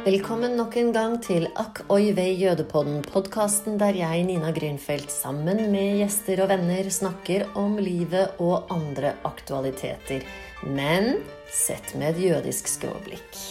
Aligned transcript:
Velkommen 0.00 0.54
nok 0.56 0.76
en 0.80 0.94
gang 0.96 1.14
til 1.20 1.42
Akk 1.60 1.82
oi 1.92 2.14
vei 2.16 2.30
jødepodden, 2.40 3.02
podkasten 3.04 3.76
der 3.80 3.98
jeg, 3.98 4.22
Nina 4.24 4.48
Grünfeldt, 4.56 5.12
sammen 5.12 5.66
med 5.74 5.98
gjester 6.00 6.40
og 6.40 6.48
venner 6.54 6.88
snakker 6.88 7.44
om 7.60 7.76
livet 7.76 8.40
og 8.40 8.72
andre 8.72 9.12
aktualiteter. 9.28 10.24
Men 10.64 11.18
sett 11.52 11.92
med 12.00 12.14
et 12.14 12.24
jødisk 12.30 12.72
skråblikk. 12.78 13.44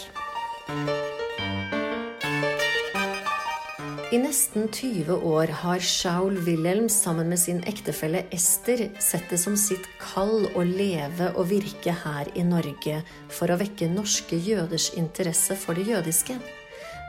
I 4.09 4.17
nesten 4.17 4.71
20 4.73 5.13
år 5.21 5.51
har 5.61 5.79
Shaul 5.85 6.39
Wilhelm 6.41 6.87
sammen 6.89 7.27
med 7.29 7.37
sin 7.39 7.59
ektefelle 7.69 8.23
Ester 8.33 8.87
sett 8.97 9.29
det 9.29 9.37
som 9.37 9.53
sitt 9.53 9.85
kall 10.01 10.47
å 10.57 10.63
leve 10.65 11.27
og 11.35 11.51
virke 11.51 11.93
her 11.93 12.31
i 12.33 12.41
Norge 12.41 13.03
for 13.29 13.53
å 13.53 13.59
vekke 13.61 13.91
norske 13.93 14.39
jøders 14.41 14.89
interesse 14.97 15.53
for 15.53 15.77
det 15.77 15.85
jødiske. 15.91 16.39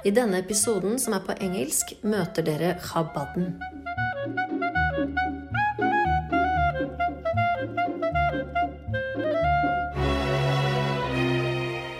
I 0.04 0.12
denne 0.12 0.44
episoden, 0.44 1.00
som 1.00 1.16
er 1.16 1.24
på 1.24 1.38
engelsk, 1.40 1.96
møter 2.04 2.44
dere 2.44 2.76
Chabadden. 2.84 3.56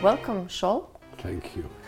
Welcome, 0.05 0.49
Shaul. 0.49 0.85
Thank 1.17 1.57
you. 1.57 1.80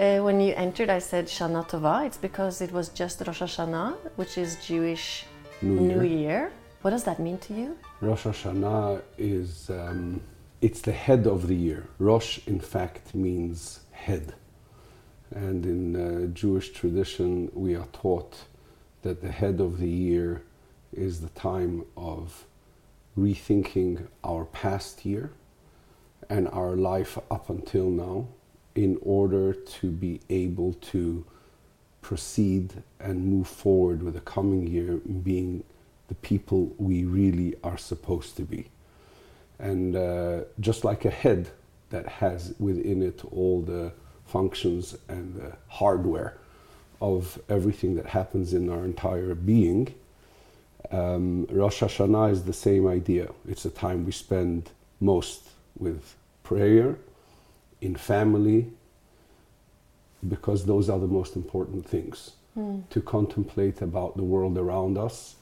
Uh, 0.00 0.18
when 0.22 0.40
you 0.40 0.54
entered, 0.56 0.88
I 0.88 0.98
said 0.98 1.26
Shana 1.26 1.68
Tova. 1.68 2.06
It's 2.06 2.16
because 2.16 2.62
it 2.62 2.72
was 2.72 2.88
just 2.88 3.20
Rosh 3.20 3.42
Hashanah, 3.42 3.98
which 4.16 4.38
is 4.38 4.56
Jewish 4.64 5.26
New 5.60 5.78
New 5.78 6.02
Year. 6.02 6.18
Year. 6.18 6.52
What 6.80 6.92
does 6.92 7.04
that 7.04 7.20
mean 7.20 7.36
to 7.36 7.52
you? 7.52 7.76
Rosh 8.00 8.24
Hashanah 8.24 9.02
is 9.18 9.68
um, 9.68 10.22
it's 10.62 10.80
the 10.80 10.92
head 10.92 11.26
of 11.26 11.48
the 11.48 11.54
year. 11.54 11.86
Rosh, 11.98 12.38
in 12.46 12.60
fact, 12.60 13.14
means 13.14 13.80
head, 13.90 14.32
and 15.32 15.66
in 15.66 15.82
uh, 15.94 16.26
Jewish 16.28 16.70
tradition, 16.70 17.50
we 17.52 17.74
are 17.74 17.88
taught 17.92 18.38
that 19.02 19.20
the 19.20 19.30
head 19.30 19.60
of 19.60 19.76
the 19.76 19.90
year 19.90 20.42
is 20.94 21.20
the 21.20 21.28
time 21.50 21.84
of 21.98 22.46
rethinking 23.18 24.06
our 24.24 24.46
past 24.46 25.04
year 25.04 25.30
and 26.30 26.48
our 26.48 26.74
life 26.74 27.18
up 27.30 27.50
until 27.50 27.90
now 27.90 28.28
in 28.74 28.98
order 29.02 29.52
to 29.52 29.90
be 29.90 30.20
able 30.30 30.74
to 30.74 31.24
proceed 32.02 32.82
and 32.98 33.26
move 33.26 33.46
forward 33.46 34.02
with 34.02 34.14
the 34.14 34.20
coming 34.20 34.66
year 34.66 34.96
being 35.22 35.62
the 36.08 36.14
people 36.16 36.72
we 36.78 37.04
really 37.04 37.54
are 37.62 37.78
supposed 37.78 38.36
to 38.36 38.42
be. 38.42 38.66
And 39.58 39.94
uh, 39.94 40.40
just 40.58 40.84
like 40.84 41.04
a 41.04 41.10
head 41.10 41.50
that 41.90 42.06
has 42.06 42.54
within 42.58 43.02
it 43.02 43.22
all 43.30 43.60
the 43.62 43.92
functions 44.26 44.96
and 45.08 45.34
the 45.34 45.52
hardware 45.68 46.36
of 47.00 47.38
everything 47.48 47.94
that 47.96 48.06
happens 48.06 48.54
in 48.54 48.68
our 48.70 48.84
entire 48.84 49.34
being, 49.34 49.94
um, 50.90 51.46
Rosh 51.50 51.82
Hashanah 51.82 52.32
is 52.32 52.44
the 52.44 52.52
same 52.52 52.86
idea. 52.86 53.30
It's 53.48 53.64
a 53.64 53.70
time 53.70 54.04
we 54.04 54.12
spend 54.12 54.70
most 55.00 55.48
with 55.78 56.16
prayer, 56.42 56.98
in 57.80 57.96
family, 57.96 58.70
because 60.28 60.66
those 60.66 60.90
are 60.90 60.98
the 60.98 61.06
most 61.06 61.36
important 61.36 61.86
things 61.86 62.32
hmm. 62.54 62.80
to 62.90 63.00
contemplate 63.00 63.80
about 63.82 64.16
the 64.16 64.22
world 64.22 64.58
around 64.58 64.98
us. 64.98 65.36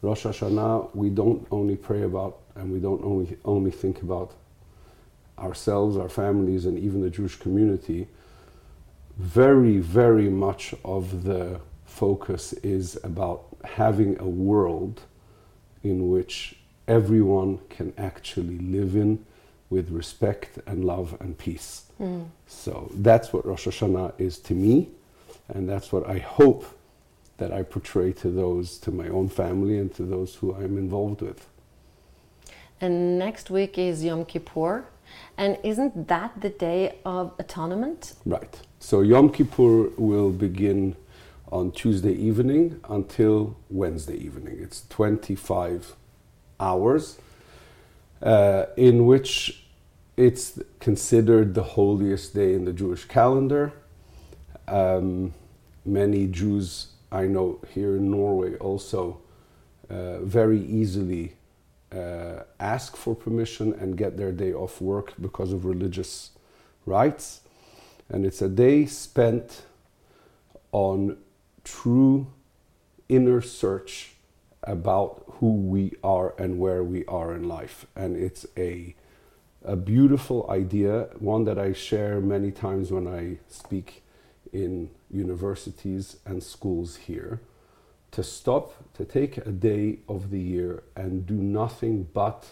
Rosh 0.00 0.24
Hashanah, 0.24 0.94
we 0.94 1.10
don't 1.10 1.46
only 1.50 1.76
pray 1.76 2.02
about 2.02 2.38
and 2.54 2.72
we 2.72 2.78
don't 2.78 3.02
only 3.04 3.36
only 3.44 3.70
think 3.70 4.02
about 4.02 4.32
ourselves, 5.38 5.96
our 5.96 6.08
families, 6.08 6.66
and 6.66 6.78
even 6.78 7.00
the 7.00 7.10
Jewish 7.10 7.36
community. 7.36 8.08
Very, 9.18 9.78
very 9.78 10.28
much 10.28 10.74
of 10.84 11.24
the 11.24 11.60
focus 11.84 12.52
is 12.54 12.98
about 13.02 13.44
having 13.64 14.18
a 14.20 14.26
world 14.26 15.02
in 15.82 16.10
which 16.10 16.56
everyone 16.86 17.58
can 17.68 17.92
actually 17.98 18.58
live 18.58 18.96
in 18.96 19.24
with 19.70 19.90
respect 19.90 20.58
and 20.66 20.84
love 20.84 21.16
and 21.20 21.36
peace. 21.36 21.84
Hmm. 21.98 22.22
So 22.46 22.90
that's 22.94 23.32
what 23.32 23.46
Rosh 23.46 23.66
Hashanah 23.66 24.14
is 24.18 24.38
to 24.40 24.54
me, 24.54 24.88
and 25.48 25.68
that's 25.68 25.92
what 25.92 26.08
I 26.08 26.18
hope 26.18 26.64
that 27.36 27.52
I 27.52 27.62
portray 27.62 28.12
to 28.14 28.30
those, 28.30 28.78
to 28.78 28.90
my 28.90 29.08
own 29.08 29.28
family, 29.28 29.78
and 29.78 29.94
to 29.94 30.02
those 30.02 30.34
who 30.36 30.54
I'm 30.54 30.76
involved 30.76 31.22
with. 31.22 31.46
And 32.80 33.18
next 33.18 33.50
week 33.50 33.78
is 33.78 34.04
Yom 34.04 34.24
Kippur. 34.24 34.84
And 35.36 35.58
isn't 35.62 36.08
that 36.08 36.40
the 36.40 36.50
day 36.50 36.98
of 37.04 37.32
atonement? 37.38 38.14
Right. 38.26 38.60
So 38.78 39.00
Yom 39.00 39.30
Kippur 39.30 39.90
will 39.96 40.30
begin 40.30 40.96
on 41.50 41.72
Tuesday 41.72 42.12
evening 42.12 42.80
until 42.88 43.56
Wednesday 43.70 44.16
evening. 44.16 44.58
It's 44.60 44.86
25 44.88 45.96
hours 46.60 47.18
uh, 48.22 48.66
in 48.76 49.06
which 49.06 49.64
it's 50.16 50.60
considered 50.80 51.54
the 51.54 51.62
holiest 51.62 52.34
day 52.34 52.54
in 52.54 52.64
the 52.64 52.72
Jewish 52.72 53.04
calendar. 53.04 53.72
Um, 54.66 55.34
many 55.84 56.26
Jews 56.26 56.88
I 57.10 57.26
know 57.26 57.60
here 57.72 57.96
in 57.96 58.10
Norway 58.10 58.56
also 58.56 59.20
uh, 59.88 60.18
very 60.20 60.60
easily 60.60 61.34
uh, 61.92 62.42
ask 62.60 62.96
for 62.96 63.14
permission 63.14 63.72
and 63.74 63.96
get 63.96 64.16
their 64.16 64.32
day 64.32 64.52
off 64.52 64.80
work 64.80 65.14
because 65.20 65.52
of 65.52 65.64
religious 65.64 66.30
rights. 66.84 67.40
And 68.10 68.26
it's 68.26 68.42
a 68.42 68.48
day 68.48 68.86
spent 68.86 69.62
on 70.72 71.16
true 71.64 72.26
inner 73.08 73.40
search 73.40 74.14
about 74.68 75.24
who 75.40 75.52
we 75.52 75.94
are 76.04 76.34
and 76.38 76.58
where 76.60 76.84
we 76.84 77.04
are 77.06 77.34
in 77.34 77.48
life. 77.48 77.86
And 77.96 78.16
it's 78.16 78.46
a, 78.56 78.94
a 79.64 79.76
beautiful 79.76 80.48
idea, 80.50 81.08
one 81.18 81.44
that 81.44 81.58
I 81.58 81.72
share 81.72 82.20
many 82.20 82.50
times 82.50 82.92
when 82.92 83.08
I 83.08 83.38
speak 83.48 84.02
in 84.52 84.90
universities 85.10 86.18
and 86.26 86.42
schools 86.42 86.96
here. 86.96 87.40
To 88.12 88.22
stop, 88.22 88.72
to 88.94 89.04
take 89.04 89.36
a 89.38 89.50
day 89.50 89.98
of 90.08 90.30
the 90.30 90.40
year 90.40 90.82
and 90.96 91.26
do 91.26 91.34
nothing 91.34 92.08
but 92.14 92.46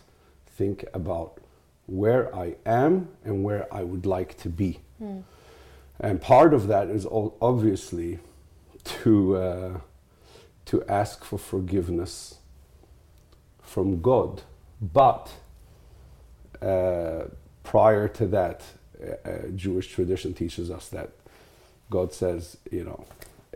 think 0.46 0.84
about 0.92 1.38
where 1.86 2.34
I 2.34 2.56
am 2.66 3.08
and 3.24 3.44
where 3.44 3.72
I 3.72 3.82
would 3.82 4.06
like 4.06 4.36
to 4.38 4.48
be. 4.48 4.80
And 6.00 6.20
part 6.20 6.52
of 6.52 6.66
that 6.66 6.88
is 6.88 7.06
all 7.06 7.36
obviously 7.40 8.18
to, 8.84 9.36
uh, 9.36 9.80
to 10.66 10.84
ask 10.84 11.24
for 11.24 11.38
forgiveness 11.38 12.36
from 13.62 14.00
God. 14.00 14.42
But 14.80 15.30
uh, 16.60 17.24
prior 17.62 18.08
to 18.08 18.26
that, 18.28 18.62
uh, 19.00 19.28
uh, 19.28 19.48
Jewish 19.54 19.88
tradition 19.88 20.34
teaches 20.34 20.70
us 20.70 20.88
that 20.90 21.10
God 21.90 22.12
says, 22.12 22.56
you 22.70 22.84
know, 22.84 23.04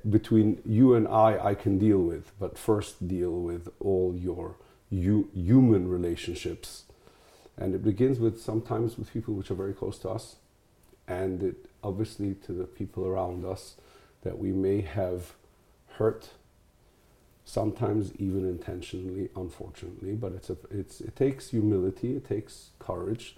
between 0.09 0.62
you 0.65 0.94
and 0.94 1.06
I, 1.09 1.38
I 1.50 1.54
can 1.54 1.78
deal 1.78 1.98
with, 1.98 2.32
but 2.38 2.56
first 2.56 3.06
deal 3.06 3.32
with 3.32 3.69
all 3.81 4.15
your 4.16 4.56
hu- 4.91 5.28
human 5.34 5.88
relationships. 5.88 6.84
And 7.56 7.75
it 7.75 7.84
begins 7.84 8.19
with 8.19 8.41
sometimes 8.41 8.97
with 8.97 9.12
people 9.12 9.34
which 9.34 9.50
are 9.50 9.54
very 9.54 9.75
close 9.75 9.98
to 9.98 10.10
us, 10.10 10.37
and 11.06 11.42
it 11.42 11.66
obviously 11.82 12.34
to 12.47 12.53
the 12.53 12.65
people 12.65 13.06
around 13.06 13.44
us 13.44 13.75
that 14.22 14.38
we 14.38 14.53
may 14.53 14.81
have 14.81 15.34
hurt, 15.98 16.31
sometimes 17.45 18.12
even 18.19 18.45
intentionally, 18.45 19.28
unfortunately. 19.37 20.15
But 20.15 20.33
it's 20.33 20.51
a, 20.51 20.56
it's, 20.71 21.01
it 21.01 21.17
takes 21.17 21.51
humility, 21.51 22.17
it 22.17 22.28
takes 22.28 22.71
courage 22.78 23.37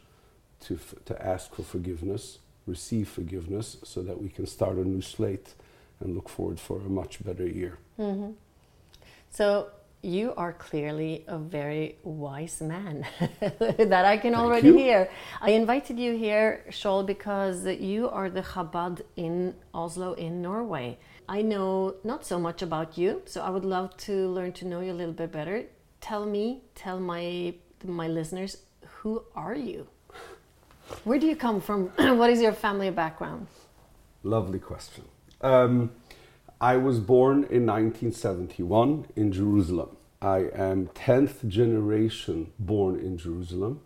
to, 0.61 0.75
f- 0.75 0.95
to 1.07 1.27
ask 1.27 1.55
for 1.55 1.63
forgiveness, 1.63 2.39
receive 2.67 3.09
forgiveness, 3.09 3.79
so 3.85 4.03
that 4.03 4.21
we 4.21 4.29
can 4.29 4.47
start 4.47 4.77
a 4.77 4.85
new 4.85 5.01
slate 5.01 5.55
and 6.01 6.15
look 6.15 6.29
forward 6.29 6.61
for 6.61 6.79
a 6.79 6.89
much 6.89 7.25
better 7.25 7.47
year. 7.47 7.79
Mm-hmm. 7.99 8.33
So 9.31 9.69
you 10.03 10.35
are 10.37 10.53
clearly 10.53 11.25
a 11.29 11.39
very 11.39 11.97
wise 12.03 12.61
man 12.61 13.07
that 13.79 14.05
I 14.05 14.17
can 14.17 14.35
already 14.35 14.69
you. 14.69 14.77
hear. 14.77 15.09
I 15.41 15.51
invited 15.51 15.99
you 15.99 16.17
here, 16.17 16.65
Shaul, 16.71 17.07
because 17.07 17.65
you 17.67 18.09
are 18.11 18.29
the 18.29 18.43
Chabad 18.43 19.03
in 19.17 19.55
Oslo, 19.73 20.15
in 20.15 20.43
Norway. 20.43 20.99
I 21.29 21.43
know 21.43 21.95
not 22.03 22.27
so 22.27 22.39
much 22.39 22.63
about 22.63 22.99
you, 22.99 23.23
so 23.27 23.43
I 23.43 23.51
would 23.51 23.65
love 23.65 23.97
to 24.09 24.29
learn 24.29 24.53
to 24.55 24.67
know 24.67 24.81
you 24.81 24.93
a 24.93 24.99
little 25.01 25.15
bit 25.15 25.31
better. 25.31 25.65
Tell 26.01 26.27
me, 26.27 26.63
tell 26.75 26.99
my 26.99 27.55
my 27.85 28.09
listeners, 28.09 28.59
who 28.87 29.23
are 29.35 29.55
you? 29.55 29.87
Where 31.05 31.19
do 31.19 31.27
you 31.27 31.37
come 31.37 31.61
from? 31.61 31.87
what 32.19 32.31
is 32.31 32.41
your 32.41 32.53
family 32.53 32.91
background? 32.91 33.47
Lovely 34.25 34.59
question. 34.59 35.05
Um, 35.41 35.91
I 36.63 36.77
was 36.77 37.01
born 37.01 37.39
in 37.39 37.67
1971 37.67 39.07
in 39.17 39.33
Jerusalem. 39.33 39.97
I 40.21 40.49
am 40.55 40.87
10th 40.95 41.49
generation 41.49 42.53
born 42.57 43.01
in 43.01 43.19
Jerusalem. 43.19 43.81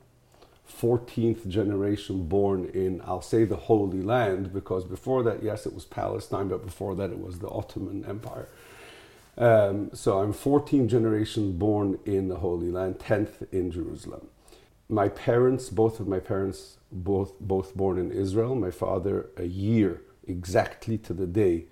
14th 0.70 1.48
generation 1.48 2.28
born 2.28 2.66
in, 2.66 3.00
I'll 3.06 3.22
say, 3.22 3.44
the 3.44 3.56
Holy 3.56 4.02
Land, 4.02 4.52
because 4.52 4.84
before 4.84 5.22
that, 5.22 5.42
yes, 5.42 5.64
it 5.64 5.72
was 5.72 5.86
Palestine, 5.86 6.48
but 6.48 6.66
before 6.66 6.94
that, 6.96 7.08
it 7.08 7.18
was 7.18 7.38
the 7.38 7.48
Ottoman 7.48 8.04
Empire. 8.04 8.46
Um, 9.38 9.88
so 9.94 10.18
I'm 10.18 10.34
14th 10.34 10.88
generation 10.88 11.56
born 11.56 11.98
in 12.04 12.28
the 12.28 12.36
Holy 12.36 12.70
Land, 12.70 12.98
10th 12.98 13.50
in 13.54 13.70
Jerusalem. 13.70 14.26
My 14.90 15.08
parents, 15.08 15.70
both 15.70 15.98
of 15.98 16.08
my 16.08 16.18
parents, 16.18 16.76
both, 16.92 17.40
both 17.40 17.74
born 17.74 17.96
in 17.96 18.12
Israel. 18.12 18.54
My 18.54 18.70
father, 18.70 19.30
a 19.38 19.46
year 19.46 20.02
exactly 20.28 20.98
to 20.98 21.14
the 21.14 21.26
day 21.26 21.68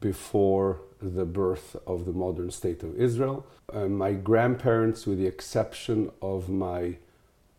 before 0.00 0.80
the 1.00 1.24
birth 1.24 1.76
of 1.86 2.04
the 2.04 2.12
modern 2.12 2.50
state 2.50 2.82
of 2.82 2.98
Israel. 3.00 3.46
Uh, 3.72 3.86
my 3.86 4.12
grandparents, 4.12 5.06
with 5.06 5.18
the 5.18 5.26
exception 5.26 6.10
of 6.20 6.48
my 6.48 6.96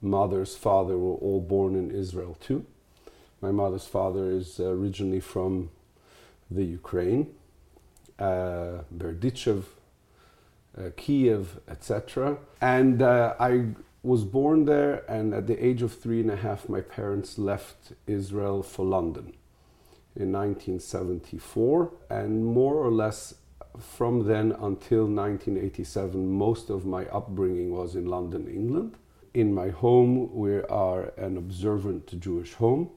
mother's 0.01 0.55
father, 0.55 0.97
were 0.97 1.15
all 1.15 1.41
born 1.41 1.75
in 1.75 1.91
Israel 1.91 2.37
too. 2.39 2.65
My 3.41 3.51
mother's 3.51 3.87
father 3.87 4.29
is 4.29 4.59
originally 4.59 5.19
from 5.19 5.71
the 6.49 6.63
Ukraine, 6.63 7.33
uh, 8.19 8.83
Berdichev, 8.95 9.63
uh, 10.77 10.89
Kiev, 10.95 11.59
etc. 11.67 12.37
And 12.59 13.01
uh, 13.01 13.35
I 13.39 13.67
was 14.03 14.23
born 14.23 14.65
there, 14.65 15.03
and 15.09 15.33
at 15.33 15.47
the 15.47 15.63
age 15.63 15.81
of 15.81 15.93
three 15.93 16.21
and 16.21 16.29
a 16.29 16.35
half, 16.35 16.69
my 16.69 16.81
parents 16.81 17.37
left 17.37 17.93
Israel 18.07 18.61
for 18.63 18.85
London 18.85 19.33
in 20.15 20.31
1974, 20.31 21.91
and 22.09 22.45
more 22.45 22.75
or 22.75 22.91
less 22.91 23.35
from 23.79 24.27
then 24.27 24.51
until 24.51 25.05
1987, 25.05 26.29
most 26.29 26.69
of 26.69 26.85
my 26.85 27.05
upbringing 27.07 27.71
was 27.71 27.95
in 27.95 28.05
London, 28.05 28.47
England. 28.47 28.97
In 29.33 29.53
my 29.53 29.69
home, 29.69 30.33
we 30.33 30.61
are 30.63 31.13
an 31.17 31.37
observant 31.37 32.19
Jewish 32.19 32.53
home, 32.53 32.89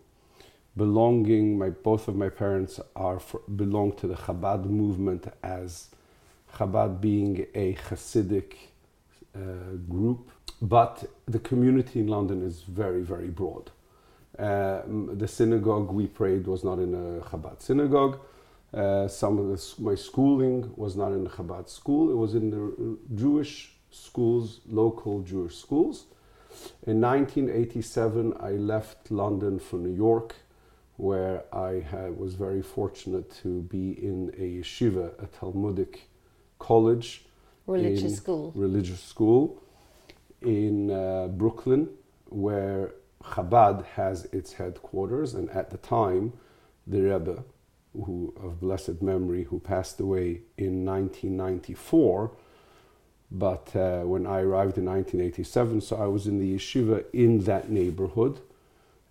belonging. 0.77 1.57
My 1.57 1.71
both 1.71 2.09
of 2.09 2.17
my 2.17 2.29
parents 2.29 2.81
are 2.97 3.21
for, 3.21 3.41
belong 3.55 3.93
to 3.99 4.09
the 4.09 4.17
Chabad 4.17 4.65
movement 4.65 5.29
as 5.45 5.91
Chabad 6.55 7.01
being 7.01 7.47
a 7.55 7.75
Hasidic 7.75 8.55
uh, 9.37 9.77
group, 9.89 10.31
but 10.61 11.05
the 11.27 11.39
community 11.39 12.01
in 12.01 12.09
London 12.09 12.43
is 12.43 12.63
very, 12.63 13.03
very 13.03 13.29
broad. 13.29 13.71
Uh, 14.39 14.83
the 15.13 15.29
synagogue 15.29 15.91
we 15.93 16.07
prayed 16.07 16.47
was 16.47 16.65
not 16.65 16.79
in 16.79 16.95
a 16.95 17.21
Chabad 17.25 17.63
synagogue. 17.63 18.19
Uh, 18.73 19.07
some 19.07 19.39
of 19.39 19.47
the, 19.47 19.83
my 19.83 19.95
schooling 19.95 20.73
was 20.77 20.97
not 20.97 21.13
in 21.13 21.25
a 21.27 21.31
Chabad 21.31 21.69
school. 21.69 22.11
It 22.11 22.17
was 22.17 22.35
in 22.35 22.51
the 22.51 22.99
Jewish 23.15 23.73
schools, 23.91 24.61
local 24.67 25.23
Jewish 25.23 25.57
schools. 25.57 26.07
In 26.87 27.01
1987, 27.01 28.35
I 28.41 28.53
left 28.53 29.11
London 29.11 29.59
for 29.61 29.77
New 29.77 29.95
York, 29.95 30.35
where 30.97 31.45
I 31.53 31.81
had, 31.81 32.17
was 32.17 32.35
very 32.35 32.63
fortunate 32.63 33.33
to 33.43 33.63
be 33.63 33.93
in 33.93 34.31
a 34.37 34.61
yeshiva, 34.61 35.23
a 35.23 35.27
Talmudic 35.27 36.09
college, 36.59 37.25
religious 37.67 38.17
school, 38.17 38.53
religious 38.55 39.03
school 39.03 39.63
in 40.43 40.91
uh, 40.91 41.29
Brooklyn, 41.29 41.89
where 42.27 42.93
Chabad 43.31 43.85
has 43.97 44.27
its 44.27 44.55
headquarters, 44.55 45.35
and 45.35 45.51
at 45.51 45.71
the 45.71 45.79
time, 45.79 46.33
the 46.87 47.01
Rebbe, 47.01 47.45
who 47.93 48.35
of 48.43 48.61
blessed 48.61 49.03
memory, 49.03 49.45
who 49.45 49.59
passed 49.61 50.01
away 50.01 50.43
in 50.57 50.85
1994. 50.85 52.31
But 53.31 53.75
uh, 53.75 54.03
when 54.03 54.27
I 54.27 54.41
arrived 54.41 54.79
in 54.79 54.85
1987, 54.85 55.81
so 55.81 55.97
I 55.97 56.07
was 56.07 56.27
in 56.27 56.39
the 56.39 56.55
yeshiva 56.55 57.05
in 57.13 57.41
that 57.45 57.71
neighborhood, 57.71 58.41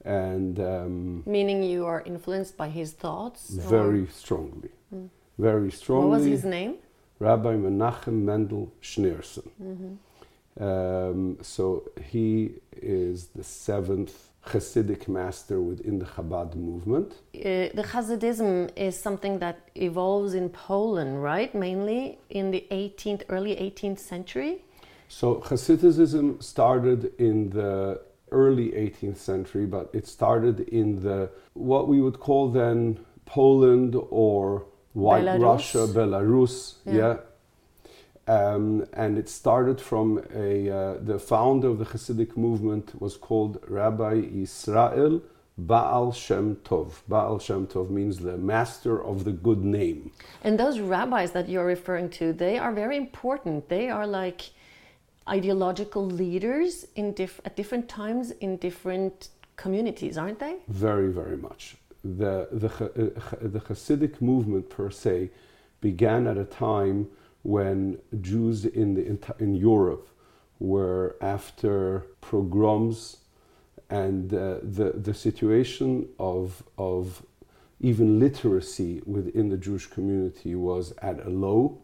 and 0.06 0.60
um, 0.60 1.24
meaning 1.26 1.64
you 1.64 1.86
are 1.86 2.02
influenced 2.06 2.56
by 2.56 2.70
his 2.70 2.92
thoughts. 2.92 3.50
Very 3.50 4.04
or? 4.04 4.10
strongly, 4.10 4.70
mm. 4.94 5.10
very 5.38 5.72
strongly. 5.72 6.10
What 6.10 6.20
was 6.20 6.26
his 6.26 6.46
name? 6.46 6.76
Rabbi 7.20 7.56
Menachem 7.56 8.24
Mendel 8.24 8.72
Schneerson. 8.82 9.50
Mm-hmm. 9.62 9.94
Um, 10.60 11.38
so 11.42 11.90
he 12.04 12.56
is 12.82 13.28
the 13.28 13.44
seventh 13.44 14.30
Hasidic 14.46 15.08
master 15.08 15.62
within 15.62 16.00
the 16.00 16.06
Chabad 16.06 16.56
movement. 16.56 17.14
Uh, 17.34 17.72
the 17.74 17.86
Hasidism 17.94 18.70
is 18.76 19.00
something 19.00 19.40
that 19.40 19.70
evolves 19.76 20.34
in 20.34 20.50
Poland, 20.50 21.24
right? 21.24 21.54
Mainly 21.56 22.20
in 22.30 22.52
the 22.52 22.66
18th, 22.70 23.24
early 23.30 23.56
18th 23.56 24.00
century. 24.00 24.64
So 25.08 25.36
Hasidism 25.36 26.44
started 26.44 27.14
in 27.20 27.52
the 27.52 28.02
early 28.32 28.72
18th 28.72 29.18
century, 29.18 29.66
but 29.66 29.90
it 29.94 30.08
started 30.08 30.62
in 30.62 31.02
the 31.02 31.30
what 31.54 31.88
we 31.88 32.02
would 32.02 32.20
call 32.20 32.50
then 32.50 33.00
Poland 33.26 33.96
or 34.10 34.66
White 34.94 35.24
Belarus. 35.24 35.42
Russia, 35.42 35.88
Belarus, 35.88 36.76
yeah. 36.86 36.94
yeah 36.94 37.18
um, 38.28 38.86
and 38.94 39.18
it 39.18 39.28
started 39.28 39.82
from 39.82 40.24
a, 40.34 40.70
uh, 40.70 40.98
the 41.02 41.20
founder 41.20 41.68
of 41.68 41.80
the 41.80 41.86
Hasidic 41.86 42.38
movement 42.38 43.00
was 43.02 43.18
called 43.18 43.60
Rabbi 43.68 44.14
Israel 44.34 45.22
Baal 45.58 46.12
Shem 46.14 46.56
Tov. 46.58 46.94
Baal 47.08 47.38
Shem 47.38 47.68
Tov 47.68 47.90
means 47.90 48.20
the 48.20 48.38
master 48.38 49.04
of 49.04 49.24
the 49.24 49.32
good 49.32 49.64
name. 49.64 50.12
And 50.44 50.60
those 50.60 50.80
rabbis 50.80 51.32
that 51.32 51.48
you're 51.50 51.66
referring 51.66 52.10
to, 52.12 52.34
they 52.34 52.58
are 52.58 52.72
very 52.72 52.98
important. 52.98 53.70
They 53.70 53.90
are 53.90 54.08
like 54.08 54.52
ideological 55.30 56.06
leaders 56.06 56.86
in 56.96 57.14
diff- 57.14 57.42
at 57.46 57.56
different 57.56 57.88
times 57.88 58.32
in 58.32 58.58
different 58.58 59.30
communities, 59.56 60.18
aren't 60.18 60.40
they? 60.40 60.56
Very, 60.68 61.10
very 61.12 61.38
much. 61.38 61.76
The, 62.04 62.48
the, 62.52 62.68
uh, 62.68 63.48
the 63.48 63.60
Hasidic 63.60 64.22
movement 64.22 64.70
per 64.70 64.90
se 64.90 65.30
began 65.82 66.28
at 66.28 66.38
a 66.38 66.46
time 66.46 67.10
when 67.44 68.00
Jews 68.22 68.66
in, 68.66 68.96
the, 68.96 69.34
in 69.40 69.56
Europe 69.56 70.08
were 70.60 71.16
after 71.22 72.06
pogroms 72.22 73.18
and 73.90 74.34
uh, 74.34 74.58
the, 74.64 74.94
the 74.96 75.14
situation 75.14 76.08
of, 76.18 76.64
of 76.78 77.24
even 77.80 78.20
literacy 78.20 79.02
within 79.06 79.50
the 79.50 79.58
Jewish 79.58 79.88
community 79.88 80.56
was 80.56 80.94
at 81.02 81.26
a 81.26 81.30
low. 81.30 81.80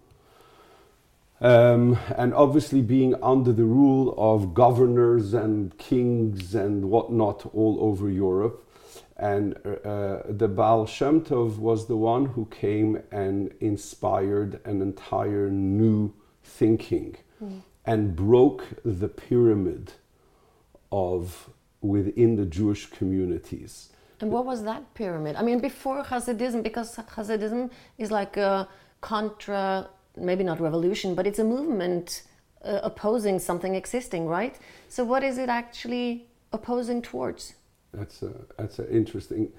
Um, 1.41 1.97
and 2.17 2.33
obviously, 2.33 2.81
being 2.81 3.15
under 3.21 3.53
the 3.53 3.63
rule 3.63 4.13
of 4.17 4.53
governors 4.53 5.33
and 5.33 5.77
kings 5.77 6.55
and 6.55 6.89
whatnot 6.89 7.45
all 7.53 7.77
over 7.79 8.09
Europe, 8.09 8.68
and 9.19 9.55
uh, 9.65 10.19
the 10.29 10.47
Baal 10.47 10.85
Shem 10.85 11.21
Tov 11.21 11.57
was 11.57 11.87
the 11.87 11.97
one 11.97 12.25
who 12.25 12.45
came 12.45 13.01
and 13.11 13.53
inspired 13.59 14.61
an 14.65 14.81
entire 14.81 15.49
new 15.49 16.13
thinking 16.41 17.17
mm. 17.43 17.61
and 17.85 18.15
broke 18.15 18.63
the 18.85 19.09
pyramid 19.09 19.91
of 20.91 21.49
within 21.81 22.37
the 22.37 22.45
Jewish 22.45 22.85
communities. 22.87 23.89
And 24.21 24.31
what 24.31 24.45
was 24.45 24.63
that 24.63 24.93
pyramid? 24.93 25.35
I 25.35 25.43
mean, 25.43 25.59
before 25.59 26.03
Hasidism, 26.03 26.63
because 26.63 26.95
Hasidism 26.95 27.69
is 27.97 28.11
like 28.11 28.37
a 28.37 28.67
contra, 29.01 29.89
maybe 30.17 30.43
not 30.43 30.59
revolution, 30.59 31.13
but 31.15 31.27
it's 31.27 31.39
a 31.39 31.43
movement 31.43 32.23
uh, 32.63 32.79
opposing 32.83 33.39
something 33.39 33.75
existing, 33.75 34.27
right? 34.27 34.57
So, 34.89 35.03
what 35.03 35.23
is 35.23 35.37
it 35.37 35.47
actually 35.47 36.27
opposing 36.51 37.01
towards? 37.01 37.53
That's 37.93 38.21
a, 38.21 38.33
that's 38.57 38.79
a 38.79 38.89
interesting. 38.91 39.51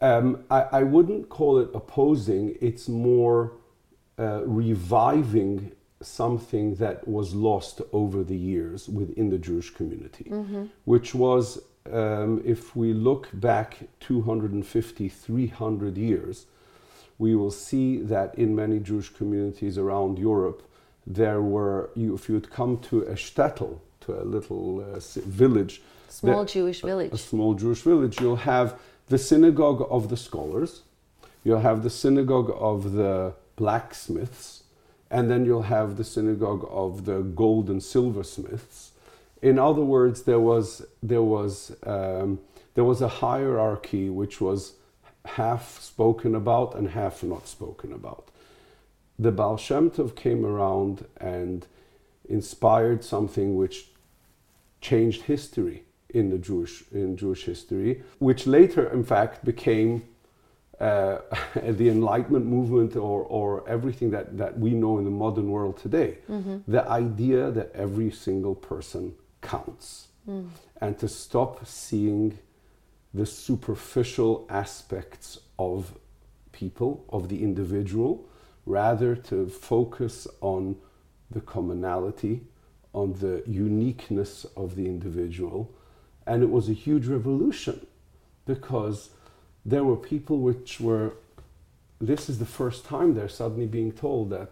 Um, 0.00 0.44
I, 0.50 0.62
I 0.72 0.82
wouldn't 0.82 1.28
call 1.28 1.58
it 1.58 1.70
opposing. 1.74 2.56
It's 2.60 2.88
more 2.88 3.52
uh, 4.18 4.42
reviving 4.44 5.72
something 6.00 6.74
that 6.76 7.06
was 7.06 7.34
lost 7.34 7.80
over 7.92 8.24
the 8.24 8.36
years 8.36 8.88
within 8.88 9.30
the 9.30 9.38
Jewish 9.38 9.70
community, 9.70 10.24
mm-hmm. 10.24 10.64
which 10.84 11.14
was, 11.14 11.60
um, 11.90 12.42
if 12.44 12.74
we 12.74 12.92
look 12.92 13.28
back 13.32 13.78
250, 14.00 15.08
300 15.08 15.96
years, 15.96 16.46
we 17.18 17.36
will 17.36 17.50
see 17.50 17.98
that 17.98 18.34
in 18.36 18.56
many 18.56 18.80
Jewish 18.80 19.08
communities 19.10 19.78
around 19.78 20.18
Europe, 20.18 20.68
there 21.06 21.40
were, 21.40 21.90
you, 21.94 22.14
if 22.14 22.28
you'd 22.28 22.50
come 22.50 22.78
to 22.78 23.02
a 23.02 23.14
shtetl, 23.14 23.78
to 24.00 24.20
a 24.20 24.24
little 24.24 24.80
uh, 24.80 24.98
village, 25.26 25.82
Small 26.12 26.44
Jewish 26.44 26.82
village. 26.82 27.12
A, 27.12 27.14
a 27.14 27.18
small 27.18 27.54
Jewish 27.54 27.80
village. 27.82 28.20
You'll 28.20 28.36
have 28.36 28.78
the 29.08 29.18
synagogue 29.18 29.86
of 29.90 30.10
the 30.10 30.16
scholars, 30.16 30.82
you'll 31.42 31.60
have 31.60 31.82
the 31.82 31.90
synagogue 31.90 32.54
of 32.54 32.92
the 32.92 33.34
blacksmiths, 33.56 34.64
and 35.10 35.30
then 35.30 35.44
you'll 35.44 35.62
have 35.62 35.96
the 35.96 36.04
synagogue 36.04 36.66
of 36.70 37.06
the 37.06 37.20
gold 37.20 37.68
and 37.70 37.82
silversmiths. 37.82 38.92
In 39.40 39.58
other 39.58 39.82
words, 39.82 40.22
there 40.22 40.38
was 40.38 40.84
there 41.02 41.22
was 41.22 41.74
um, 41.84 42.40
there 42.74 42.84
was 42.84 43.00
a 43.00 43.08
hierarchy 43.08 44.10
which 44.10 44.40
was 44.40 44.74
half 45.24 45.80
spoken 45.80 46.34
about 46.34 46.74
and 46.74 46.90
half 46.90 47.22
not 47.22 47.48
spoken 47.48 47.92
about. 47.92 48.28
The 49.18 49.32
Baal 49.32 49.56
Shem 49.56 49.90
Tov 49.90 50.14
came 50.14 50.44
around 50.44 51.06
and 51.16 51.66
inspired 52.28 53.02
something 53.02 53.56
which 53.56 53.88
changed 54.80 55.22
history 55.22 55.84
in 56.12 56.30
the 56.30 56.38
Jewish 56.38 56.84
in 56.92 57.16
Jewish 57.16 57.44
history, 57.44 58.02
which 58.18 58.46
later, 58.46 58.88
in 58.92 59.04
fact, 59.04 59.44
became 59.44 60.02
uh, 60.80 61.18
the 61.54 61.88
Enlightenment 61.88 62.46
movement 62.46 62.96
or, 62.96 63.22
or 63.24 63.68
everything 63.68 64.10
that, 64.10 64.36
that 64.36 64.58
we 64.58 64.70
know 64.70 64.98
in 64.98 65.04
the 65.04 65.10
modern 65.10 65.50
world 65.50 65.76
today. 65.78 66.18
The 66.66 66.86
idea 66.88 67.50
that 67.50 67.70
every 67.74 68.10
single 68.10 68.54
person 68.54 69.14
counts 69.40 70.08
and 70.80 70.98
to 70.98 71.08
stop 71.08 71.66
seeing 71.66 72.38
the 73.14 73.26
superficial 73.26 74.46
aspects 74.48 75.38
of 75.58 75.94
people, 76.52 77.04
of 77.08 77.28
the 77.28 77.42
individual, 77.42 78.28
rather 78.66 79.14
to 79.16 79.48
focus 79.48 80.26
on 80.40 80.76
the 81.30 81.40
commonality, 81.40 82.42
on 82.94 83.12
the 83.14 83.42
uniqueness 83.46 84.44
of 84.56 84.76
the 84.76 84.86
individual. 84.86 85.74
And 86.26 86.42
it 86.42 86.50
was 86.50 86.68
a 86.68 86.72
huge 86.72 87.06
revolution 87.06 87.86
because 88.46 89.10
there 89.64 89.84
were 89.84 89.96
people 89.96 90.38
which 90.38 90.80
were, 90.80 91.14
this 92.00 92.28
is 92.28 92.38
the 92.38 92.46
first 92.46 92.84
time 92.84 93.14
they're 93.14 93.28
suddenly 93.28 93.66
being 93.66 93.92
told 93.92 94.30
that. 94.30 94.50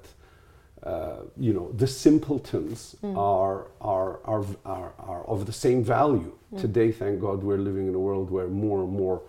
Uh, 0.83 1.25
you 1.37 1.53
know 1.53 1.71
the 1.73 1.87
simpletons 1.87 2.97
are, 3.15 3.67
are, 3.83 4.19
are, 4.25 4.47
are, 4.65 4.93
are 4.99 5.25
of 5.25 5.45
the 5.45 5.53
same 5.53 5.85
value. 5.85 6.33
Today 6.59 6.91
thank 6.91 7.21
god 7.21 7.43
we're 7.43 7.59
living 7.59 7.87
in 7.87 7.95
a 7.95 7.99
world 7.99 8.31
where 8.31 8.49
more 8.49 8.81
and 8.81 8.91
more 8.91 9.21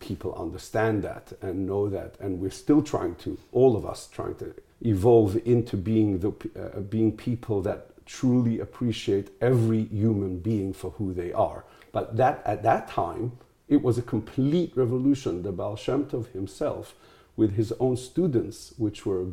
people 0.00 0.34
understand 0.34 1.04
that 1.04 1.32
and 1.42 1.66
know 1.66 1.88
that. 1.88 2.16
And 2.18 2.40
we're 2.40 2.50
still 2.50 2.82
trying 2.82 3.14
to 3.16 3.38
all 3.52 3.76
of 3.76 3.86
us 3.86 4.08
trying 4.10 4.34
to 4.36 4.54
evolve 4.80 5.36
into 5.44 5.76
being 5.76 6.18
the 6.18 6.32
uh, 6.58 6.80
being 6.80 7.16
people 7.16 7.62
that 7.62 7.89
truly 8.10 8.58
appreciate 8.60 9.28
every 9.40 9.84
human 9.84 10.38
being 10.38 10.72
for 10.72 10.90
who 10.92 11.12
they 11.14 11.32
are 11.32 11.64
but 11.92 12.16
that 12.16 12.42
at 12.44 12.62
that 12.62 12.88
time 12.88 13.32
it 13.68 13.80
was 13.82 13.96
a 13.98 14.02
complete 14.02 14.72
revolution 14.76 15.42
the 15.42 15.52
Baal 15.52 15.76
Shem 15.76 16.04
Tov 16.04 16.32
himself 16.32 16.94
with 17.36 17.54
his 17.54 17.72
own 17.78 17.96
students 17.96 18.74
which 18.76 19.06
were 19.06 19.26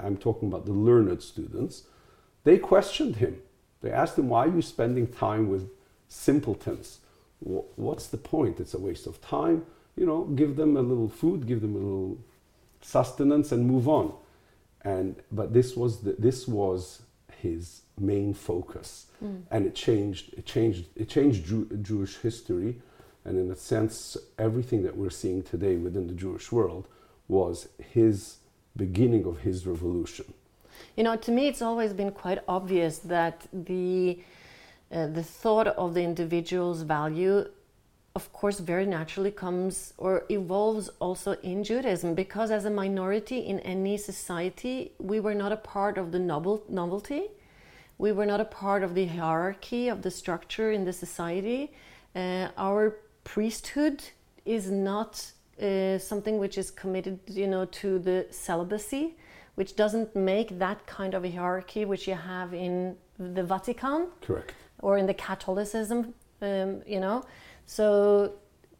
I'm 0.00 0.16
talking 0.16 0.48
about 0.48 0.64
the 0.66 0.72
learned 0.72 1.22
students 1.22 1.84
they 2.44 2.58
questioned 2.58 3.16
him 3.16 3.40
they 3.82 3.90
asked 3.90 4.18
him 4.18 4.28
why 4.28 4.46
are 4.46 4.54
you 4.54 4.62
spending 4.62 5.06
time 5.06 5.48
with 5.50 5.68
simpletons 6.08 7.00
what's 7.44 8.06
the 8.06 8.16
point? 8.16 8.60
It's 8.60 8.74
a 8.74 8.78
waste 8.78 9.06
of 9.06 9.20
time. 9.20 9.66
You 9.96 10.06
know, 10.06 10.24
give 10.24 10.56
them 10.56 10.76
a 10.76 10.82
little 10.82 11.08
food, 11.08 11.46
give 11.46 11.60
them 11.60 11.74
a 11.76 11.78
little 11.78 12.18
sustenance, 12.80 13.52
and 13.52 13.66
move 13.66 13.88
on. 13.88 14.12
And 14.82 15.16
but 15.30 15.52
this 15.52 15.76
was 15.76 16.00
the, 16.00 16.16
this 16.18 16.48
was 16.48 17.02
his 17.48 17.82
main 17.98 18.34
focus, 18.34 18.88
and 19.50 19.60
it 19.68 19.74
changed. 19.86 20.24
It 20.40 20.46
changed. 20.54 20.82
It 21.02 21.08
changed 21.16 21.38
Jew, 21.48 21.62
Jewish 21.90 22.14
history, 22.26 22.70
and 23.24 23.34
in 23.42 23.50
a 23.56 23.58
sense, 23.72 24.16
everything 24.38 24.80
that 24.86 24.94
we're 25.00 25.16
seeing 25.22 25.42
today 25.42 25.76
within 25.86 26.06
the 26.10 26.18
Jewish 26.24 26.46
world 26.58 26.84
was 27.28 27.68
his 27.98 28.16
beginning 28.84 29.24
of 29.30 29.36
his 29.46 29.66
revolution. 29.72 30.26
You 30.96 31.04
know, 31.06 31.16
to 31.26 31.30
me, 31.36 31.42
it's 31.50 31.62
always 31.70 31.92
been 31.92 32.12
quite 32.24 32.40
obvious 32.48 32.94
that 33.16 33.36
the 33.52 34.18
uh, 34.92 35.06
the 35.18 35.22
thought 35.40 35.68
of 35.84 35.94
the 35.96 36.02
individual's 36.02 36.82
value, 36.82 37.36
of 38.16 38.32
course, 38.32 38.60
very 38.60 38.86
naturally 38.86 39.32
comes 39.32 39.92
or 39.98 40.24
evolves 40.30 40.88
also 41.00 41.32
in 41.42 41.64
Judaism, 41.64 42.14
because 42.14 42.52
as 42.52 42.64
a 42.64 42.70
minority 42.70 43.38
in 43.38 43.58
any 43.60 43.96
society, 43.96 44.92
we 45.00 45.18
were 45.18 45.34
not 45.34 45.50
a 45.50 45.56
part 45.56 45.98
of 45.98 46.12
the 46.12 46.18
novel, 46.20 46.62
novelty. 46.68 47.24
We 47.98 48.12
were 48.12 48.26
not 48.26 48.40
a 48.40 48.44
part 48.44 48.84
of 48.84 48.94
the 48.94 49.06
hierarchy 49.06 49.88
of 49.88 50.02
the 50.02 50.12
structure 50.12 50.70
in 50.70 50.84
the 50.84 50.92
society. 50.92 51.72
Uh, 52.14 52.48
our 52.56 52.98
priesthood 53.24 54.04
is 54.44 54.70
not 54.70 55.32
uh, 55.60 55.98
something 55.98 56.38
which 56.38 56.56
is 56.56 56.70
committed, 56.70 57.18
you 57.26 57.48
know, 57.48 57.64
to 57.64 57.98
the 57.98 58.26
celibacy, 58.30 59.16
which 59.56 59.74
doesn't 59.74 60.14
make 60.14 60.56
that 60.60 60.86
kind 60.86 61.14
of 61.14 61.24
a 61.24 61.30
hierarchy 61.30 61.84
which 61.84 62.06
you 62.06 62.14
have 62.14 62.54
in 62.54 62.94
the 63.18 63.42
Vatican 63.42 64.06
Correct. 64.20 64.54
or 64.78 64.98
in 64.98 65.06
the 65.06 65.14
Catholicism, 65.14 66.14
um, 66.42 66.82
you 66.86 67.00
know. 67.00 67.24
So 67.66 68.34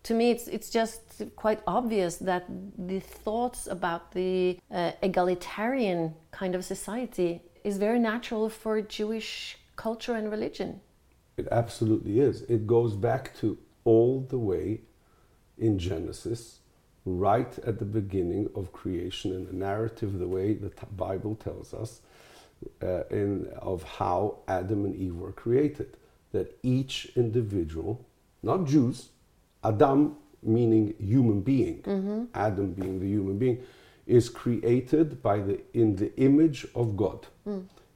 to 0.04 0.14
me, 0.14 0.30
it's 0.30 0.46
it's 0.48 0.70
just 0.70 1.22
quite 1.36 1.60
obvious 1.66 2.16
that 2.16 2.44
the 2.78 3.00
thoughts 3.00 3.66
about 3.66 4.12
the 4.12 4.58
uh, 4.70 4.92
egalitarian 5.02 6.14
kind 6.30 6.54
of 6.54 6.64
society 6.64 7.42
is 7.64 7.78
very 7.78 7.98
natural 7.98 8.48
for 8.50 8.82
Jewish 8.82 9.58
culture 9.76 10.14
and 10.14 10.30
religion. 10.30 10.80
It 11.36 11.48
absolutely 11.50 12.20
is. 12.20 12.42
It 12.42 12.66
goes 12.66 12.94
back 12.94 13.36
to 13.38 13.58
all 13.84 14.20
the 14.20 14.38
way 14.38 14.82
in 15.58 15.78
Genesis, 15.78 16.60
right 17.04 17.58
at 17.66 17.78
the 17.78 17.84
beginning 17.84 18.50
of 18.54 18.72
creation, 18.72 19.32
in 19.32 19.46
the 19.46 19.52
narrative, 19.52 20.18
the 20.18 20.28
way 20.28 20.54
the 20.54 20.70
Bible 20.96 21.34
tells 21.34 21.72
us, 21.74 22.00
uh, 22.82 23.04
in 23.10 23.46
of 23.58 23.82
how 23.82 24.38
Adam 24.48 24.84
and 24.84 24.94
Eve 24.94 25.16
were 25.16 25.32
created. 25.32 25.96
That 26.32 26.58
each 26.62 27.12
individual, 27.14 28.04
not 28.44 28.66
Jews, 28.66 29.08
Adam 29.62 30.16
meaning 30.42 30.94
human 30.98 31.40
being, 31.40 31.82
Adam 32.34 32.72
being 32.72 33.00
the 33.00 33.06
human 33.06 33.38
being, 33.38 33.62
is 34.06 34.28
created 34.28 35.22
by 35.22 35.38
the 35.38 35.60
in 35.72 35.96
the 35.96 36.14
image 36.16 36.66
of 36.74 36.96
God, 36.96 37.26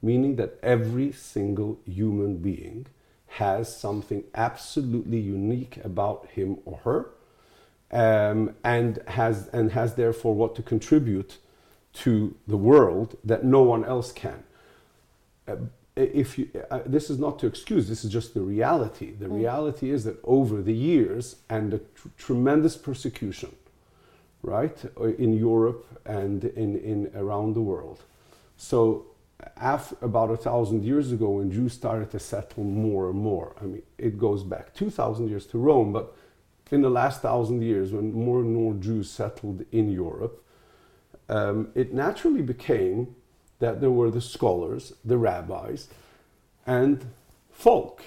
meaning 0.01 0.35
that 0.37 0.57
every 0.63 1.11
single 1.11 1.79
human 1.85 2.37
being 2.37 2.87
has 3.27 3.75
something 3.75 4.23
absolutely 4.33 5.19
unique 5.19 5.77
about 5.83 6.27
him 6.31 6.57
or 6.65 6.77
her, 6.83 7.11
um, 7.91 8.55
and 8.63 8.99
has 9.07 9.47
and 9.53 9.71
has 9.71 9.93
therefore 9.95 10.33
what 10.33 10.55
to 10.55 10.63
contribute 10.63 11.37
to 11.93 12.35
the 12.47 12.57
world 12.57 13.15
that 13.23 13.43
no 13.43 13.61
one 13.61 13.85
else 13.85 14.11
can. 14.11 14.43
Uh, 15.47 15.55
if 15.99 16.37
you, 16.37 16.49
uh, 16.71 16.79
this 16.85 17.09
is 17.09 17.19
not 17.19 17.39
to 17.39 17.47
excuse, 17.47 17.87
this 17.87 18.03
is 18.03 18.11
just 18.11 18.33
the 18.33 18.41
reality. 18.41 19.11
The 19.11 19.29
reality 19.29 19.91
is 19.91 20.03
that 20.05 20.17
over 20.23 20.61
the 20.61 20.73
years 20.73 21.37
and 21.49 21.71
the 21.71 21.79
tr- 21.79 22.07
tremendous 22.17 22.77
persecution, 22.77 23.55
right, 24.41 24.77
uh, 24.99 25.05
in 25.05 25.37
Europe 25.37 25.85
and 26.05 26.45
in, 26.45 26.77
in 26.77 27.11
around 27.15 27.53
the 27.53 27.61
world. 27.61 28.03
So, 28.57 29.05
af 29.57 29.93
about 30.01 30.31
a 30.31 30.37
thousand 30.37 30.83
years 30.83 31.11
ago, 31.11 31.29
when 31.29 31.51
Jews 31.51 31.73
started 31.73 32.11
to 32.11 32.19
settle 32.19 32.63
more 32.63 33.09
and 33.09 33.19
more, 33.19 33.55
I 33.61 33.65
mean, 33.65 33.83
it 33.97 34.17
goes 34.17 34.43
back 34.43 34.73
2,000 34.73 35.29
years 35.29 35.45
to 35.47 35.57
Rome, 35.57 35.93
but 35.93 36.15
in 36.71 36.81
the 36.81 36.89
last 36.89 37.21
thousand 37.21 37.61
years, 37.61 37.91
when 37.91 38.13
more 38.13 38.39
and 38.39 38.53
more 38.53 38.73
Jews 38.73 39.09
settled 39.09 39.65
in 39.71 39.89
Europe, 39.89 40.45
um, 41.29 41.69
it 41.75 41.93
naturally 41.93 42.41
became 42.41 43.15
that 43.59 43.81
there 43.81 43.91
were 43.91 44.09
the 44.11 44.21
scholars, 44.21 44.93
the 45.03 45.17
rabbis, 45.17 45.87
and 46.65 47.05
folk. 47.51 48.03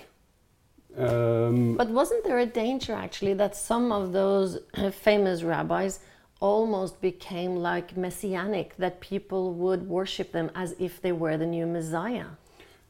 Um, 0.97 1.77
But 1.77 1.89
wasn't 1.89 2.25
there 2.25 2.39
a 2.39 2.47
danger 2.47 2.93
actually 2.93 3.35
that 3.35 3.57
some 3.57 3.93
of 3.93 4.13
those 4.13 4.59
famous 4.93 5.43
rabbis 5.43 6.01
almost 6.41 7.01
became 7.01 7.57
like 7.57 7.97
messianic, 7.97 8.77
that 8.77 9.01
people 9.01 9.53
would 9.55 9.89
worship 9.89 10.33
them 10.33 10.51
as 10.55 10.75
if 10.79 11.01
they 11.01 11.13
were 11.13 11.37
the 11.37 11.47
new 11.47 11.67
Messiah? 11.67 12.27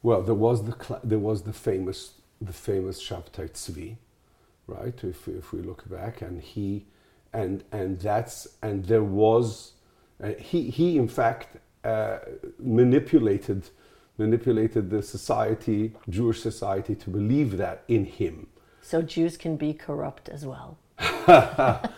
well, 0.03 0.21
there 0.23 0.35
was 0.35 0.65
the 0.65 1.01
there 1.05 1.19
was 1.19 1.43
the 1.43 1.53
famous 1.53 2.15
the 2.41 2.53
famous 2.53 3.01
Shabtai 3.01 3.51
Tzvi, 3.53 3.97
right? 4.67 4.99
If 5.05 5.29
if 5.29 5.53
we 5.53 5.61
look 5.61 5.89
back, 5.89 6.23
and 6.23 6.43
he 6.43 6.87
and 7.33 7.63
and 7.71 8.01
that's 8.01 8.49
and 8.63 8.85
there 8.87 9.05
was 9.05 9.73
uh, 10.23 10.31
he 10.39 10.71
he 10.71 10.99
in 10.99 11.09
fact 11.09 11.57
uh, 11.85 12.19
manipulated 12.59 13.71
manipulated 14.19 14.91
the 14.91 15.03
society 15.03 15.93
Jewish 16.09 16.41
society 16.41 16.95
to 16.95 17.11
believe 17.11 17.57
that 17.57 17.83
in 17.89 18.05
him. 18.05 18.47
So 18.83 19.01
Jews 19.01 19.37
can 19.37 19.57
be 19.57 19.73
corrupt 19.73 20.29
as 20.29 20.45
well. 20.45 20.77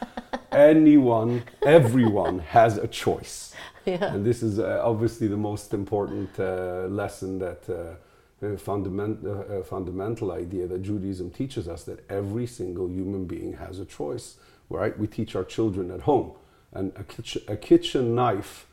anyone, 0.53 1.43
everyone 1.63 2.39
has 2.39 2.79
a 2.79 2.87
choice. 2.87 3.55
Yeah. 3.85 4.15
And 4.15 4.25
this 4.25 4.43
is 4.43 4.59
uh, 4.59 4.81
obviously 4.83 5.27
the 5.27 5.37
most 5.37 5.75
important 5.75 6.31
uh, 6.39 6.87
lesson 6.89 7.39
that 7.41 7.69
uh, 7.69 8.47
uh, 8.47 8.57
fundament, 8.57 9.25
uh, 9.27 9.31
uh, 9.31 9.63
fundamental 9.63 10.33
idea 10.33 10.67
that 10.67 10.83
Judaism 10.83 11.31
teaches 11.31 11.69
us 11.69 11.85
that 11.85 12.09
every 12.11 12.47
single 12.47 12.89
human 12.89 13.27
being 13.27 13.55
has 13.55 13.79
a 13.79 13.85
choice. 13.85 14.37
Right? 14.71 14.99
We 14.99 15.07
teach 15.07 15.37
our 15.37 15.45
children 15.45 15.91
at 15.91 16.01
home, 16.01 16.33
and 16.73 16.93
a 16.97 17.05
kitchen, 17.05 17.43
a 17.49 17.57
kitchen 17.57 18.15
knife 18.15 18.67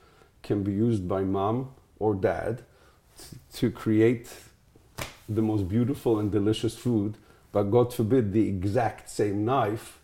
can 0.43 0.63
be 0.63 0.71
used 0.71 1.07
by 1.07 1.21
mom 1.21 1.71
or 2.00 2.15
dad 2.15 2.63
t- 3.17 3.38
to 3.53 3.71
create 3.71 4.29
the 5.27 5.41
most 5.41 5.67
beautiful 5.67 6.19
and 6.19 6.31
delicious 6.31 6.75
food, 6.75 7.17
but 7.51 7.63
God 7.63 7.93
forbid 7.93 8.33
the 8.33 8.48
exact 8.48 9.10
same 9.10 9.45
knife 9.45 10.00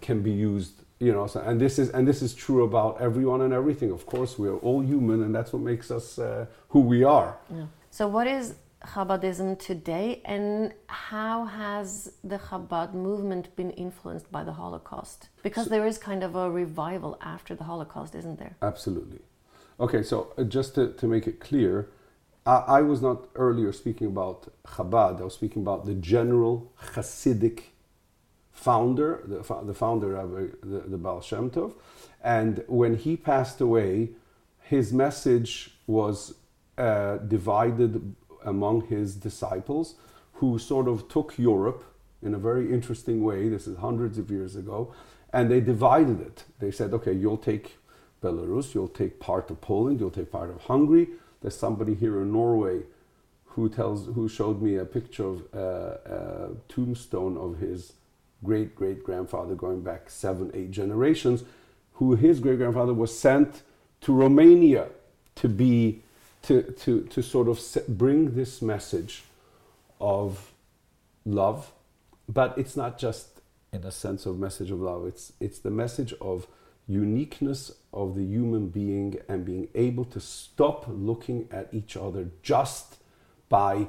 can 0.00 0.22
be 0.22 0.30
used 0.30 0.72
you 0.98 1.12
know 1.12 1.26
so, 1.26 1.40
and 1.40 1.60
this 1.60 1.78
is 1.78 1.90
and 1.90 2.06
this 2.06 2.22
is 2.22 2.34
true 2.34 2.64
about 2.64 3.00
everyone 3.00 3.42
and 3.42 3.52
everything 3.52 3.90
of 3.90 4.06
course 4.06 4.38
we 4.38 4.48
are 4.48 4.56
all 4.58 4.80
human 4.80 5.22
and 5.22 5.34
that's 5.34 5.52
what 5.52 5.60
makes 5.60 5.90
us 5.90 6.18
uh, 6.18 6.46
who 6.68 6.80
we 6.80 7.02
are 7.04 7.36
Yeah. 7.50 7.66
So 7.90 8.08
what 8.08 8.26
is 8.26 8.54
Chabadism 8.84 9.58
today, 9.58 10.20
and 10.24 10.72
how 10.88 11.46
has 11.46 12.12
the 12.22 12.38
Chabad 12.38 12.92
movement 12.92 13.54
been 13.56 13.70
influenced 13.70 14.30
by 14.30 14.44
the 14.44 14.52
Holocaust? 14.52 15.28
Because 15.42 15.68
there 15.68 15.86
is 15.86 15.96
kind 15.96 16.22
of 16.22 16.36
a 16.36 16.50
revival 16.50 17.16
after 17.20 17.54
the 17.54 17.64
Holocaust, 17.64 18.14
isn't 18.14 18.38
there? 18.38 18.56
Absolutely. 18.60 19.20
Okay, 19.80 20.02
so 20.04 20.32
uh, 20.38 20.44
just 20.44 20.76
to, 20.76 20.92
to 20.92 21.06
make 21.06 21.26
it 21.26 21.40
clear, 21.40 21.88
I, 22.46 22.56
I 22.56 22.82
was 22.82 23.02
not 23.02 23.26
earlier 23.34 23.72
speaking 23.72 24.06
about 24.06 24.52
Chabad, 24.64 25.20
I 25.20 25.24
was 25.24 25.34
speaking 25.34 25.62
about 25.62 25.84
the 25.84 25.94
general 25.94 26.72
Hasidic 26.94 27.62
founder, 28.52 29.22
the, 29.26 29.38
the 29.64 29.74
founder 29.74 30.16
of 30.16 30.32
uh, 30.32 30.56
the, 30.62 30.80
the 30.86 30.96
Baal 30.96 31.20
Shem 31.20 31.50
Tov. 31.50 31.72
And 32.22 32.62
when 32.68 32.96
he 32.96 33.16
passed 33.16 33.60
away, 33.60 34.10
his 34.62 34.92
message 34.92 35.72
was 35.86 36.34
uh, 36.78 37.16
divided 37.16 38.14
among 38.44 38.86
his 38.86 39.16
disciples, 39.16 39.96
who 40.34 40.58
sort 40.58 40.88
of 40.88 41.08
took 41.08 41.36
Europe 41.36 41.84
in 42.22 42.34
a 42.34 42.38
very 42.38 42.72
interesting 42.72 43.22
way. 43.24 43.48
This 43.48 43.66
is 43.66 43.78
hundreds 43.78 44.18
of 44.18 44.30
years 44.30 44.56
ago, 44.56 44.94
and 45.32 45.50
they 45.50 45.60
divided 45.60 46.20
it. 46.20 46.44
They 46.60 46.70
said, 46.70 46.94
okay, 46.94 47.12
you'll 47.12 47.36
take 47.36 47.76
Belarus, 48.24 48.74
you'll 48.74 48.96
take 49.02 49.20
part 49.20 49.50
of 49.50 49.60
Poland, 49.60 50.00
you'll 50.00 50.18
take 50.20 50.32
part 50.32 50.50
of 50.50 50.58
Hungary. 50.62 51.06
There's 51.40 51.58
somebody 51.66 51.94
here 51.94 52.16
in 52.22 52.32
Norway 52.32 52.78
who 53.52 53.68
tells, 53.68 54.06
who 54.16 54.28
showed 54.28 54.62
me 54.66 54.76
a 54.76 54.84
picture 54.84 55.26
of 55.32 55.36
uh, 55.54 55.58
a 55.58 56.50
tombstone 56.68 57.36
of 57.36 57.50
his 57.58 57.92
great 58.42 58.74
great 58.74 59.04
grandfather, 59.04 59.54
going 59.54 59.82
back 59.82 60.10
seven, 60.10 60.50
eight 60.54 60.70
generations, 60.70 61.44
who 61.94 62.14
his 62.14 62.40
great 62.40 62.58
grandfather 62.58 62.94
was 62.94 63.16
sent 63.26 63.62
to 64.00 64.12
Romania 64.12 64.88
to 65.36 65.48
be 65.48 66.02
to, 66.42 66.62
to, 66.62 67.02
to 67.02 67.22
sort 67.22 67.48
of 67.48 67.58
bring 67.88 68.34
this 68.34 68.60
message 68.60 69.24
of 70.00 70.52
love, 71.24 71.72
but 72.28 72.56
it's 72.58 72.76
not 72.76 72.98
just 72.98 73.40
in 73.72 73.82
a 73.84 73.90
sense 73.90 74.26
of 74.26 74.38
message 74.38 74.70
of 74.70 74.80
love. 74.80 75.06
It's 75.06 75.32
it's 75.40 75.58
the 75.58 75.70
message 75.70 76.12
of 76.20 76.46
uniqueness 76.86 77.72
of 77.92 78.14
the 78.14 78.24
human 78.24 78.68
being 78.68 79.18
and 79.28 79.44
being 79.44 79.68
able 79.74 80.04
to 80.04 80.20
stop 80.20 80.84
looking 80.88 81.48
at 81.50 81.68
each 81.72 81.96
other 81.96 82.28
just 82.42 82.96
by 83.48 83.88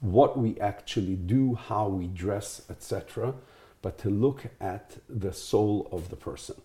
what 0.00 0.38
we 0.38 0.58
actually 0.60 1.16
do, 1.16 1.54
how 1.54 1.88
we 1.88 2.06
dress, 2.06 2.62
etc., 2.70 3.34
but 3.82 3.98
to 3.98 4.10
look 4.10 4.44
at 4.60 4.96
the 5.08 5.32
soul 5.32 5.88
of 5.92 6.10
the 6.10 6.16
person. 6.16 6.56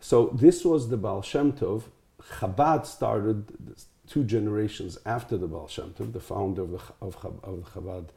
So 0.00 0.30
this 0.34 0.64
was 0.64 0.88
the 0.88 0.96
Baal 0.96 1.22
Shem 1.22 1.52
Tov. 1.52 1.84
Chabad 2.38 2.86
started 2.86 3.52
two 4.06 4.24
generations 4.24 4.98
after 5.04 5.36
the 5.36 5.46
Baal 5.46 5.68
Shem 5.68 5.94
Tov, 5.98 6.12
the 6.12 6.20
founder 6.20 6.62
of 6.62 6.70
the, 6.70 6.80
of, 7.00 7.16
of 7.42 7.64
the 7.64 7.70
Chabad 7.70 8.08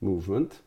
movement. 0.00 0.58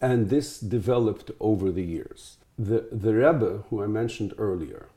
And 0.00 0.30
this 0.30 0.58
developed 0.60 1.30
over 1.40 1.70
the 1.70 1.82
years. 1.82 2.36
The, 2.58 2.88
the 2.92 3.14
Rebbe, 3.14 3.64
who 3.70 3.82
I 3.82 3.86
mentioned 3.86 4.34
earlier, 4.38 4.88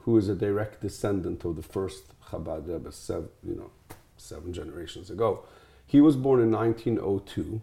who 0.00 0.16
is 0.16 0.28
a 0.28 0.34
direct 0.34 0.80
descendant 0.80 1.44
of 1.44 1.56
the 1.56 1.62
first 1.62 2.04
Chabad 2.26 2.68
Rebbe, 2.68 2.92
seven, 2.92 3.28
you 3.42 3.54
know, 3.54 3.70
seven 4.16 4.52
generations 4.52 5.10
ago, 5.10 5.44
he 5.86 6.00
was 6.00 6.16
born 6.16 6.40
in 6.40 6.50
1902, 6.50 7.60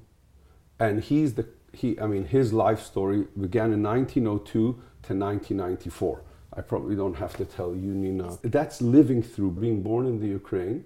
and 0.79 1.03
he's 1.03 1.35
the 1.35 1.47
he. 1.73 1.99
I 1.99 2.07
mean, 2.07 2.25
his 2.25 2.51
life 2.51 2.81
story 2.81 3.27
began 3.39 3.71
in 3.71 3.83
1902 3.83 4.51
to 4.51 4.73
1994. 5.13 6.21
I 6.53 6.61
probably 6.61 6.95
don't 6.95 7.15
have 7.15 7.37
to 7.37 7.45
tell 7.45 7.75
you, 7.75 7.93
Nina. 7.93 8.37
That's 8.41 8.81
living 8.81 9.21
through 9.21 9.51
being 9.51 9.81
born 9.81 10.07
in 10.07 10.19
the 10.19 10.27
Ukraine 10.27 10.85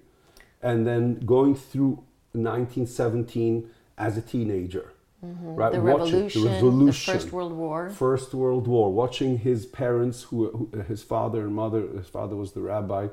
and 0.62 0.86
then 0.86 1.18
going 1.20 1.54
through 1.54 2.04
1917 2.32 3.68
as 3.98 4.16
a 4.16 4.22
teenager. 4.22 4.92
Mm-hmm. 5.24 5.54
Right, 5.54 5.72
the 5.72 5.80
revolution, 5.80 6.42
the 6.42 6.48
revolution, 6.50 7.14
the 7.14 7.18
First 7.18 7.32
World 7.32 7.52
War. 7.52 7.90
First 7.90 8.34
World 8.34 8.66
War. 8.66 8.92
Watching 8.92 9.38
his 9.38 9.66
parents, 9.66 10.24
who, 10.24 10.50
who, 10.72 10.82
his 10.82 11.02
father 11.02 11.42
and 11.42 11.54
mother, 11.54 11.86
his 11.96 12.08
father 12.08 12.34
was 12.34 12.52
the 12.52 12.60
rabbi 12.60 13.08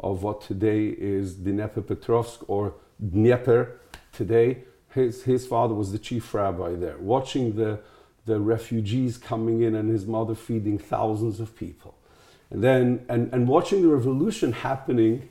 of 0.00 0.22
what 0.22 0.42
today 0.42 0.86
is 0.86 1.34
Dnepropetrovsk 1.34 2.44
or 2.48 2.74
Dnieper 3.00 3.80
today. 4.12 4.64
His, 4.92 5.24
his 5.24 5.46
father 5.46 5.74
was 5.74 5.92
the 5.92 5.98
chief 5.98 6.34
rabbi 6.34 6.74
there. 6.74 6.98
Watching 6.98 7.56
the, 7.56 7.80
the 8.26 8.40
refugees 8.40 9.16
coming 9.16 9.62
in 9.62 9.74
and 9.74 9.90
his 9.90 10.06
mother 10.06 10.34
feeding 10.34 10.78
thousands 10.78 11.40
of 11.40 11.56
people 11.56 11.94
and 12.54 12.62
then 12.62 13.04
and, 13.08 13.32
and 13.32 13.48
watching 13.48 13.82
the 13.82 13.88
revolution 13.88 14.52
happening 14.52 15.28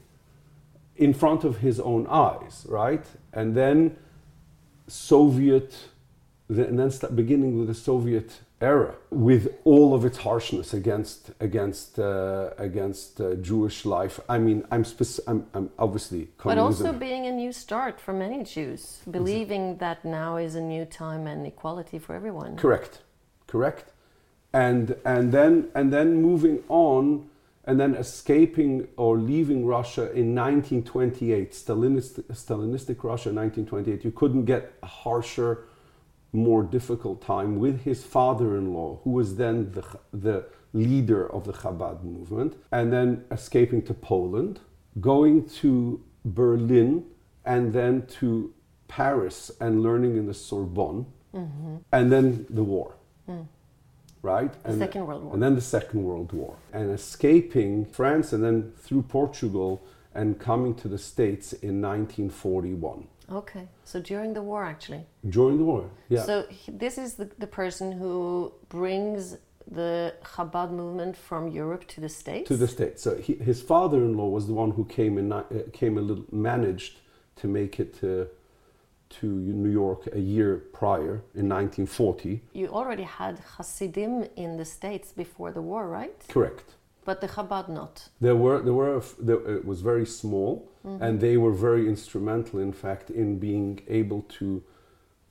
in 0.97 1.13
front 1.13 1.43
of 1.43 1.57
his 1.57 1.79
own 1.79 2.05
eyes, 2.07 2.65
right? 2.69 3.05
And 3.31 3.55
then 3.55 3.95
Soviet, 4.87 5.73
and 6.59 6.77
then 6.79 6.91
start 6.91 7.15
beginning 7.15 7.57
with 7.59 7.67
the 7.67 7.73
Soviet 7.73 8.39
era, 8.61 8.95
with 9.09 9.47
all 9.65 9.93
of 9.93 10.05
its 10.05 10.17
harshness 10.19 10.73
against 10.73 11.31
against 11.39 11.99
uh, 11.99 12.51
against 12.57 13.21
uh, 13.21 13.35
Jewish 13.35 13.85
life. 13.85 14.19
I 14.27 14.37
mean, 14.37 14.65
I'm, 14.71 14.83
speci- 14.83 15.21
I'm, 15.27 15.45
I'm 15.53 15.69
obviously 15.77 16.29
but 16.43 16.57
also 16.57 16.93
being 16.93 17.25
a 17.27 17.31
new 17.31 17.51
start 17.51 17.99
for 17.99 18.13
many 18.13 18.43
Jews, 18.43 19.01
believing 19.09 19.77
that 19.77 20.05
now 20.05 20.37
is 20.37 20.55
a 20.55 20.61
new 20.61 20.85
time 20.85 21.27
and 21.27 21.45
equality 21.45 21.99
for 21.99 22.15
everyone. 22.15 22.55
Correct, 22.57 23.01
correct 23.47 23.93
and 24.53 24.95
and 25.03 25.31
then 25.31 25.69
and 25.75 25.91
then 25.91 26.21
moving 26.21 26.63
on 26.69 27.29
and 27.65 27.79
then 27.79 27.95
escaping 27.95 28.87
or 28.97 29.17
leaving 29.17 29.65
Russia 29.65 30.11
in 30.11 30.35
1928, 30.35 31.53
Stalinistic, 31.53 32.25
Stalinistic 32.25 33.01
Russia, 33.05 33.31
1928. 33.31 34.03
You 34.03 34.11
couldn't 34.11 34.43
get 34.43 34.73
a 34.83 34.85
harsher, 34.85 35.63
more 36.33 36.63
difficult 36.63 37.21
time 37.21 37.59
with 37.59 37.81
his 37.81 38.03
father-in-law, 38.03 38.99
who 39.03 39.11
was 39.11 39.35
then 39.35 39.71
the 39.71 39.83
the 40.11 40.45
leader 40.73 41.31
of 41.31 41.45
the 41.45 41.53
Chabad 41.53 42.03
movement, 42.03 42.55
and 42.71 42.91
then 42.91 43.23
escaping 43.31 43.83
to 43.83 43.93
Poland, 43.93 44.59
going 44.99 45.47
to 45.61 46.01
Berlin, 46.25 47.05
and 47.45 47.71
then 47.73 48.07
to 48.19 48.53
Paris 48.87 49.51
and 49.61 49.83
learning 49.83 50.17
in 50.17 50.25
the 50.25 50.33
Sorbonne, 50.33 51.05
mm-hmm. 51.33 51.77
and 51.91 52.11
then 52.11 52.45
the 52.49 52.63
war. 52.63 52.95
Mm 53.29 53.47
right? 54.23 54.51
The 54.63 54.69
and 54.69 54.79
Second 54.79 55.05
World 55.05 55.23
War. 55.25 55.33
And 55.33 55.43
then 55.43 55.53
the 55.53 55.61
Second 55.61 56.03
World 56.03 56.31
War. 56.31 56.55
And 56.71 56.89
escaping 56.91 57.85
France 57.85 58.33
and 58.33 58.43
then 58.43 58.71
through 58.79 59.03
Portugal 59.03 59.83
and 60.15 60.39
coming 60.39 60.73
to 60.75 60.87
the 60.87 60.97
States 60.97 61.53
in 61.53 61.81
1941. 61.81 63.07
Okay, 63.33 63.67
so 63.83 63.99
during 63.99 64.33
the 64.33 64.41
war, 64.41 64.63
actually. 64.63 65.05
During 65.27 65.57
the 65.57 65.63
war, 65.63 65.89
yeah. 66.09 66.23
So 66.23 66.45
this 66.67 66.97
is 66.97 67.15
the, 67.15 67.29
the 67.39 67.47
person 67.47 67.91
who 67.91 68.53
brings 68.69 69.37
the 69.69 70.13
Chabad 70.23 70.71
movement 70.71 71.17
from 71.17 71.47
Europe 71.47 71.87
to 71.87 72.01
the 72.01 72.09
States? 72.09 72.47
To 72.49 72.57
the 72.57 72.67
States. 72.67 73.01
So 73.01 73.15
he, 73.17 73.33
his 73.35 73.61
father 73.61 73.97
in 73.97 74.15
law 74.15 74.27
was 74.27 74.45
the 74.47 74.53
one 74.53 74.71
who 74.71 74.85
came, 74.85 75.17
and 75.17 75.33
uh, 75.33 75.43
came 75.71 75.97
a 75.97 76.01
little, 76.01 76.25
managed 76.31 76.99
to 77.37 77.47
make 77.47 77.79
it 77.79 77.99
to 78.01 78.27
to 79.21 79.27
New 79.27 79.69
York 79.69 80.07
a 80.13 80.19
year 80.19 80.63
prior 80.73 81.21
in 81.35 81.47
1940. 81.47 82.41
You 82.53 82.67
already 82.69 83.03
had 83.03 83.37
Hasidim 83.57 84.25
in 84.35 84.57
the 84.57 84.65
States 84.65 85.11
before 85.11 85.51
the 85.51 85.61
war, 85.61 85.87
right? 85.87 86.19
Correct. 86.27 86.73
But 87.05 87.21
the 87.21 87.27
Chabad 87.27 87.69
not. 87.69 88.09
There 88.21 88.35
were 88.35 88.61
there 88.61 88.73
were 88.73 89.03
there, 89.19 89.41
it 89.57 89.65
was 89.65 89.81
very 89.81 90.05
small, 90.05 90.69
mm-hmm. 90.85 91.03
and 91.03 91.19
they 91.19 91.37
were 91.37 91.51
very 91.51 91.87
instrumental, 91.87 92.59
in 92.59 92.73
fact, 92.73 93.09
in 93.09 93.39
being 93.39 93.81
able 93.87 94.21
to 94.39 94.63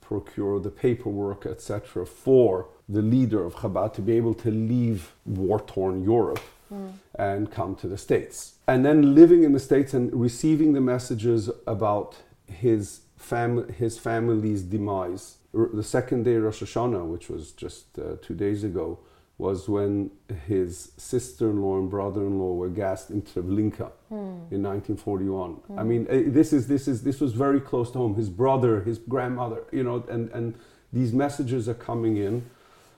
procure 0.01 0.59
the 0.59 0.69
paperwork, 0.69 1.45
etc., 1.45 2.05
for 2.05 2.67
the 2.87 3.01
leader 3.01 3.43
of 3.45 3.55
Chabad 3.55 3.93
to 3.93 4.01
be 4.01 4.13
able 4.13 4.33
to 4.35 4.51
leave 4.51 5.13
war-torn 5.25 6.03
Europe 6.03 6.41
mm. 6.71 6.91
and 7.15 7.49
come 7.49 7.75
to 7.75 7.87
the 7.87 7.97
States, 7.97 8.55
and 8.67 8.85
then 8.85 9.15
living 9.15 9.43
in 9.43 9.53
the 9.53 9.59
States 9.59 9.93
and 9.93 10.13
receiving 10.13 10.73
the 10.73 10.81
messages 10.81 11.49
about 11.65 12.17
his 12.47 13.01
fam- 13.17 13.71
his 13.73 13.97
family's 13.97 14.61
demise. 14.61 15.37
The 15.53 15.83
second 15.83 16.23
day 16.23 16.35
Rosh 16.35 16.63
Hashanah, 16.63 17.05
which 17.05 17.29
was 17.29 17.51
just 17.51 17.97
uh, 17.99 18.15
two 18.21 18.33
days 18.33 18.63
ago, 18.63 18.99
was 19.43 19.67
when 19.67 20.09
his 20.47 20.93
sister-in-law 20.95 21.77
and 21.79 21.89
brother-in-law 21.89 22.53
were 22.53 22.69
gassed 22.69 23.09
in 23.09 23.21
Treblinka 23.21 23.91
mm. 24.09 24.51
in 24.55 24.63
1941. 24.63 25.55
Mm. 25.69 25.79
I 25.79 25.83
mean, 25.83 26.07
eh, 26.09 26.23
this 26.27 26.53
is 26.53 26.67
this 26.67 26.87
is 26.87 27.03
this 27.03 27.19
was 27.19 27.33
very 27.33 27.59
close 27.59 27.91
to 27.91 27.97
home. 27.97 28.15
His 28.15 28.29
brother, 28.29 28.79
his 28.81 28.97
grandmother, 28.99 29.65
you 29.73 29.83
know, 29.83 29.97
and 30.09 30.29
and 30.31 30.55
these 30.93 31.11
messages 31.11 31.67
are 31.67 31.79
coming 31.89 32.15
in, 32.15 32.35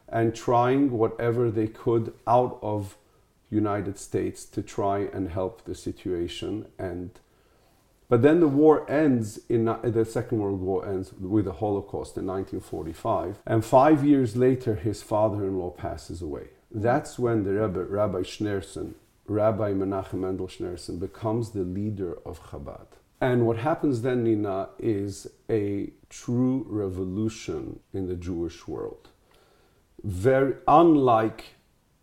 and 0.07 0.35
trying 0.35 0.91
whatever 0.91 1.49
they 1.49 1.67
could 1.67 2.13
out 2.27 2.59
of 2.61 2.95
United 3.49 3.97
States 3.97 4.45
to 4.45 4.61
try 4.61 4.99
and 5.15 5.29
help 5.29 5.63
the 5.65 5.73
situation 5.73 6.67
and 6.77 7.09
but 8.15 8.21
then 8.21 8.39
the 8.39 8.47
war 8.47 8.89
ends 8.89 9.41
in 9.49 9.65
the 9.65 10.05
Second 10.05 10.39
World 10.39 10.61
War 10.61 10.87
ends 10.87 11.11
with 11.11 11.43
the 11.43 11.51
Holocaust 11.51 12.15
in 12.15 12.25
1945, 12.25 13.39
and 13.45 13.65
five 13.65 14.05
years 14.05 14.37
later, 14.37 14.75
his 14.75 15.03
father-in-law 15.03 15.71
passes 15.71 16.21
away. 16.21 16.47
That's 16.71 17.19
when 17.19 17.43
the 17.43 17.51
Rebbe, 17.51 17.83
Rabbi 17.83 18.21
Schneerson, 18.21 18.93
Rabbi 19.27 19.73
Menachem 19.73 20.19
Mendel 20.19 20.47
Schneerson, 20.47 20.97
becomes 20.97 21.49
the 21.49 21.65
leader 21.65 22.17
of 22.25 22.41
Chabad. 22.51 22.87
And 23.19 23.45
what 23.45 23.57
happens 23.57 24.01
then, 24.01 24.23
Nina, 24.23 24.69
is 24.79 25.27
a 25.49 25.91
true 26.09 26.65
revolution 26.69 27.81
in 27.93 28.07
the 28.07 28.15
Jewish 28.15 28.65
world. 28.65 29.09
Very 30.05 30.53
unlike 30.69 31.43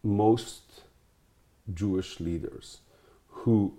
most 0.02 0.82
Jewish 1.72 2.20
leaders 2.20 2.80
who 3.28 3.78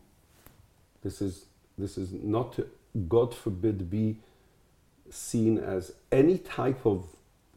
this 1.03 1.21
is 1.21 1.45
this 1.77 1.97
is 1.97 2.11
not 2.11 2.53
to, 2.53 2.67
God 3.07 3.33
forbid 3.33 3.89
be 3.89 4.17
seen 5.09 5.57
as 5.57 5.93
any 6.11 6.37
type 6.37 6.85
of 6.85 7.05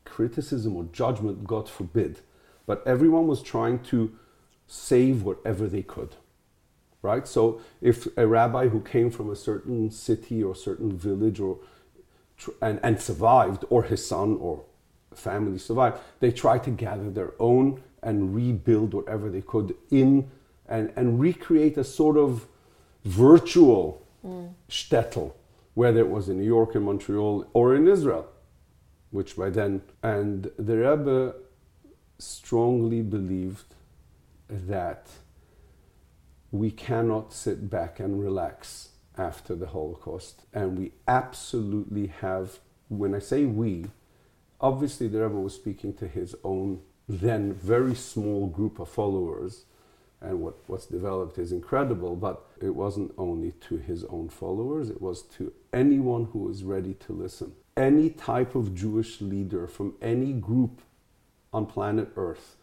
criticism 0.04 0.76
or 0.76 0.84
judgment, 0.84 1.46
God 1.46 1.68
forbid. 1.68 2.20
But 2.66 2.82
everyone 2.86 3.26
was 3.26 3.42
trying 3.42 3.80
to 3.84 4.16
save 4.66 5.22
whatever 5.22 5.66
they 5.68 5.82
could. 5.82 6.16
Right? 7.02 7.28
So 7.28 7.60
if 7.80 8.08
a 8.16 8.26
rabbi 8.26 8.68
who 8.68 8.80
came 8.80 9.10
from 9.10 9.30
a 9.30 9.36
certain 9.36 9.90
city 9.90 10.42
or 10.42 10.54
certain 10.54 10.96
village 10.96 11.38
or 11.38 11.58
and, 12.60 12.80
and 12.82 13.00
survived, 13.00 13.64
or 13.70 13.84
his 13.84 14.06
son 14.06 14.36
or 14.40 14.64
family 15.14 15.58
survived, 15.58 15.98
they 16.20 16.30
tried 16.30 16.64
to 16.64 16.70
gather 16.70 17.10
their 17.10 17.32
own 17.38 17.82
and 18.02 18.34
rebuild 18.34 18.92
whatever 18.92 19.30
they 19.30 19.40
could 19.40 19.74
in 19.90 20.30
and, 20.68 20.92
and 20.96 21.18
recreate 21.20 21.78
a 21.78 21.84
sort 21.84 22.16
of 22.16 22.46
virtual 23.04 24.05
shtetl, 24.68 25.32
whether 25.74 26.00
it 26.00 26.08
was 26.08 26.28
in 26.28 26.38
New 26.38 26.44
York, 26.44 26.74
in 26.74 26.82
Montreal, 26.82 27.48
or 27.52 27.74
in 27.74 27.86
Israel, 27.86 28.28
which 29.10 29.36
by 29.36 29.50
then, 29.50 29.82
and 30.02 30.50
the 30.58 30.78
Rebbe 30.78 31.34
strongly 32.18 33.02
believed 33.02 33.74
that 34.48 35.08
we 36.50 36.70
cannot 36.70 37.32
sit 37.32 37.68
back 37.68 38.00
and 38.00 38.22
relax 38.22 38.90
after 39.18 39.54
the 39.54 39.66
Holocaust. 39.68 40.42
And 40.52 40.78
we 40.78 40.92
absolutely 41.08 42.08
have, 42.20 42.58
when 42.88 43.14
I 43.14 43.18
say 43.18 43.44
we, 43.44 43.86
obviously 44.60 45.08
the 45.08 45.22
Rebbe 45.22 45.38
was 45.38 45.54
speaking 45.54 45.94
to 45.94 46.08
his 46.08 46.34
own 46.44 46.80
then 47.08 47.52
very 47.52 47.94
small 47.94 48.46
group 48.46 48.80
of 48.80 48.88
followers 48.88 49.64
and 50.26 50.40
what, 50.40 50.56
what's 50.66 50.86
developed 50.86 51.38
is 51.38 51.52
incredible, 51.52 52.16
but 52.16 52.46
it 52.60 52.74
wasn't 52.74 53.12
only 53.16 53.52
to 53.52 53.76
his 53.76 54.04
own 54.04 54.28
followers, 54.28 54.90
it 54.90 55.00
was 55.00 55.22
to 55.22 55.52
anyone 55.72 56.28
who 56.32 56.40
was 56.40 56.64
ready 56.64 56.94
to 56.94 57.12
listen. 57.12 57.52
Any 57.76 58.10
type 58.10 58.54
of 58.54 58.74
Jewish 58.74 59.20
leader 59.20 59.66
from 59.66 59.94
any 60.02 60.32
group 60.32 60.80
on 61.52 61.66
planet 61.66 62.08
Earth, 62.16 62.56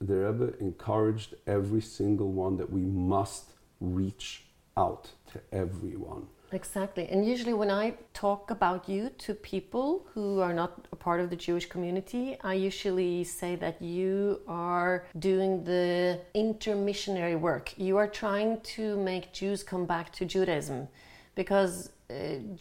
the 0.00 0.14
Rebbe 0.14 0.54
encouraged 0.58 1.34
every 1.46 1.80
single 1.80 2.30
one 2.32 2.56
that 2.56 2.70
we 2.70 2.82
must 2.82 3.50
reach 3.80 4.44
out 4.76 5.10
to 5.32 5.40
everyone. 5.52 6.28
Exactly. 6.60 7.04
And 7.12 7.20
usually, 7.34 7.52
when 7.62 7.70
I 7.70 7.86
talk 8.14 8.50
about 8.50 8.88
you 8.88 9.02
to 9.24 9.34
people 9.34 9.88
who 10.12 10.40
are 10.46 10.54
not 10.62 10.70
a 10.96 10.96
part 10.96 11.18
of 11.20 11.28
the 11.32 11.36
Jewish 11.46 11.66
community, 11.74 12.24
I 12.52 12.54
usually 12.54 13.24
say 13.24 13.56
that 13.64 13.76
you 13.82 14.40
are 14.48 14.94
doing 15.18 15.50
the 15.64 16.18
intermissionary 16.34 17.38
work. 17.48 17.66
You 17.88 17.94
are 17.98 18.10
trying 18.22 18.52
to 18.76 18.96
make 19.10 19.24
Jews 19.40 19.62
come 19.62 19.84
back 19.94 20.06
to 20.18 20.22
Judaism 20.24 20.88
because 21.34 21.74
uh, 22.08 22.14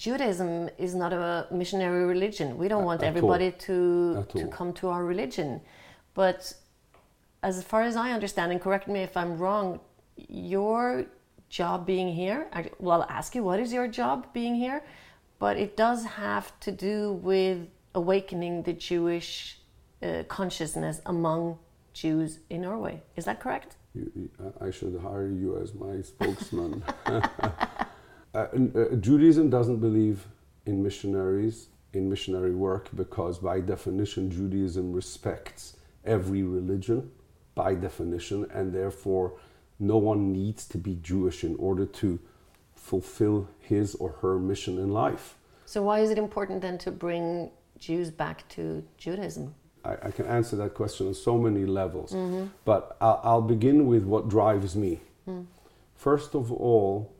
Judaism 0.05 0.69
is 0.77 0.93
not 0.93 1.11
a 1.13 1.47
missionary 1.61 2.03
religion. 2.15 2.47
We 2.57 2.67
don't 2.67 2.83
want 2.83 3.01
At 3.01 3.07
everybody 3.11 3.49
to, 3.67 3.77
to 4.39 4.47
come 4.57 4.73
to 4.81 4.89
our 4.89 5.05
religion. 5.05 5.61
But 6.21 6.39
as 7.43 7.63
far 7.63 7.81
as 7.89 7.95
I 7.95 8.11
understand, 8.11 8.51
and 8.51 8.59
correct 8.59 8.87
me 8.89 8.99
if 9.09 9.15
I'm 9.15 9.37
wrong, 9.37 9.79
your 10.27 11.05
job 11.49 11.85
being 11.85 12.13
here. 12.13 12.47
Well, 12.79 13.01
I'll 13.01 13.09
ask 13.09 13.35
you, 13.35 13.43
what 13.43 13.59
is 13.59 13.71
your 13.71 13.87
job 13.87 14.27
being 14.33 14.55
here? 14.55 14.83
But 15.39 15.57
it 15.57 15.77
does 15.77 16.05
have 16.05 16.57
to 16.61 16.71
do 16.71 17.13
with 17.13 17.67
awakening 17.93 18.63
the 18.63 18.73
Jewish 18.73 19.59
uh, 20.01 20.23
consciousness 20.27 21.01
among 21.05 21.57
Jews 21.93 22.39
in 22.49 22.61
Norway. 22.61 23.01
Is 23.15 23.25
that 23.25 23.39
correct? 23.39 23.77
You, 23.93 24.29
I 24.59 24.71
should 24.71 24.99
hire 25.01 25.29
you 25.29 25.57
as 25.61 25.73
my 25.73 26.01
spokesman. 26.01 26.83
uh, 27.05 27.21
uh, 28.33 28.47
Judaism 28.99 29.49
doesn't 29.49 29.79
believe 29.79 30.27
in 30.65 30.83
missionaries, 30.83 31.67
in 31.93 32.09
missionary 32.09 32.53
work, 32.53 32.89
because 32.95 33.39
by 33.39 33.61
definition, 33.61 34.29
Judaism 34.29 34.91
respects 34.91 35.77
every 36.03 36.43
religion 36.43 37.09
by 37.55 37.73
definition, 37.73 38.45
and 38.53 38.73
therefore 38.73 39.37
no 39.79 39.97
one 39.97 40.31
needs 40.31 40.65
to 40.69 40.77
be 40.77 40.95
Jewish 41.01 41.43
in 41.43 41.55
order 41.57 41.85
to 41.85 42.19
fulfill 42.75 43.49
his 43.59 43.95
or 43.95 44.11
her 44.21 44.39
mission 44.39 44.77
in 44.77 44.89
life. 44.89 45.35
So, 45.65 45.81
why 45.83 45.99
is 45.99 46.11
it 46.11 46.17
important 46.17 46.61
then 46.61 46.77
to 46.79 46.91
bring 46.91 47.51
Jews 47.79 48.11
back 48.11 48.47
to 48.49 48.83
Judaism? 48.97 49.55
I, 49.83 49.93
I 50.03 50.11
can 50.11 50.25
answer 50.25 50.55
that 50.57 50.73
question 50.73 51.07
on 51.07 51.13
so 51.13 51.37
many 51.37 51.65
levels, 51.65 52.13
mm-hmm. 52.13 52.47
but 52.63 52.95
I'll, 53.01 53.21
I'll, 53.23 53.41
begin 53.41 53.87
with 53.87 54.03
what 54.03 54.29
drives 54.29 54.75
me. 54.75 55.01
Mm. 55.27 55.45
First 55.95 56.35
of 56.35 56.51
all, 56.51 57.11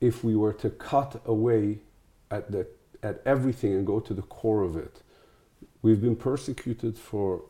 if 0.00 0.22
we 0.22 0.36
were 0.36 0.52
to 0.54 0.70
cut 0.70 1.20
away 1.24 1.78
at, 2.30 2.50
the, 2.52 2.66
at 3.02 3.22
everything 3.24 3.72
and 3.74 3.86
go 3.86 4.00
to 4.00 4.14
the 4.14 4.22
core 4.22 4.62
of 4.62 4.76
it, 4.76 5.02
we've 5.82 6.00
been 6.00 6.16
persecuted 6.16 6.98
for, 6.98 7.42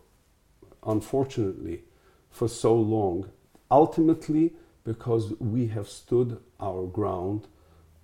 unfortunately, 0.86 1.82
for 2.30 2.48
so 2.48 2.74
long 2.74 3.30
ultimately 3.70 4.52
because 4.84 5.34
we 5.40 5.66
have 5.68 5.88
stood 5.88 6.40
our 6.60 6.86
ground 6.86 7.48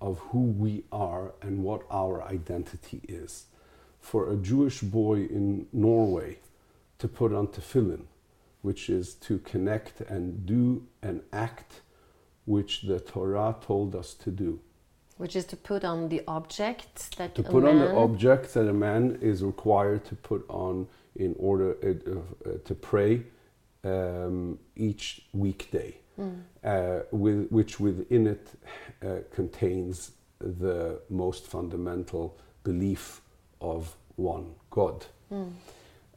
of 0.01 0.19
who 0.31 0.41
we 0.41 0.83
are 0.91 1.33
and 1.41 1.63
what 1.63 1.83
our 1.91 2.23
identity 2.25 3.01
is. 3.09 3.47
For 4.01 4.31
a 4.31 4.37
Jewish 4.37 4.81
boy 4.81 5.19
in 5.19 5.67
Norway 5.73 6.39
to 6.99 7.07
put 7.07 7.33
on 7.33 7.47
tefillin, 7.47 8.03
which 8.63 8.91
is 8.91 9.15
to 9.15 9.39
connect 9.39 10.01
and 10.01 10.45
do 10.45 10.85
an 11.03 11.23
act 11.33 11.83
which 12.45 12.83
the 12.83 12.99
Torah 12.99 13.55
told 13.65 13.95
us 13.95 14.15
to 14.15 14.31
do. 14.31 14.61
Which 15.19 15.37
is 15.37 15.45
to 15.47 15.57
put 15.57 15.85
on 15.85 16.09
the 16.09 16.23
object 16.27 17.17
that 17.17 17.37
to 17.37 17.45
put 17.45 17.65
on 17.65 17.79
the 17.79 17.95
object 17.95 18.55
that 18.55 18.67
a 18.69 18.73
man 18.73 19.19
is 19.21 19.45
required 19.45 20.05
to 20.07 20.17
put 20.17 20.45
on 20.49 20.89
in 21.15 21.37
order 21.39 21.77
uh, 21.85 22.49
uh, 22.49 22.59
to 22.65 22.75
pray 22.75 23.23
um, 23.85 24.59
each 24.77 25.23
weekday, 25.33 25.97
mm. 26.19 26.41
uh, 26.65 27.05
with, 27.11 27.49
which 27.49 27.81
within 27.81 28.27
it 28.27 28.49
uh, 29.05 29.19
contains 29.33 30.13
the 30.39 31.01
most 31.09 31.47
fundamental 31.47 32.39
belief 32.65 33.21
of 33.61 33.97
one 34.17 34.55
God. 34.71 35.07
Mm. 35.33 35.53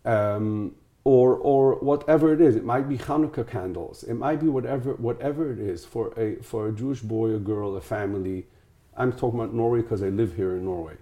Um, 0.05 0.75
or, 1.03 1.35
or 1.37 1.75
whatever 1.75 2.33
it 2.33 2.41
is, 2.41 2.55
it 2.55 2.65
might 2.65 2.89
be 2.89 2.97
Hanukkah 2.97 3.47
candles, 3.47 4.03
it 4.03 4.15
might 4.15 4.39
be 4.39 4.47
whatever, 4.47 4.93
whatever 4.93 5.51
it 5.51 5.59
is 5.59 5.85
for 5.85 6.11
a, 6.19 6.37
for 6.37 6.67
a 6.67 6.71
Jewish 6.71 7.01
boy, 7.01 7.35
a 7.35 7.39
girl, 7.39 7.75
a 7.75 7.81
family. 7.81 8.47
I'm 8.97 9.11
talking 9.11 9.39
about 9.39 9.53
Norway 9.53 9.81
because 9.81 10.01
I 10.01 10.09
live 10.09 10.35
here 10.35 10.55
in 10.55 10.65
Norway. 10.65 10.95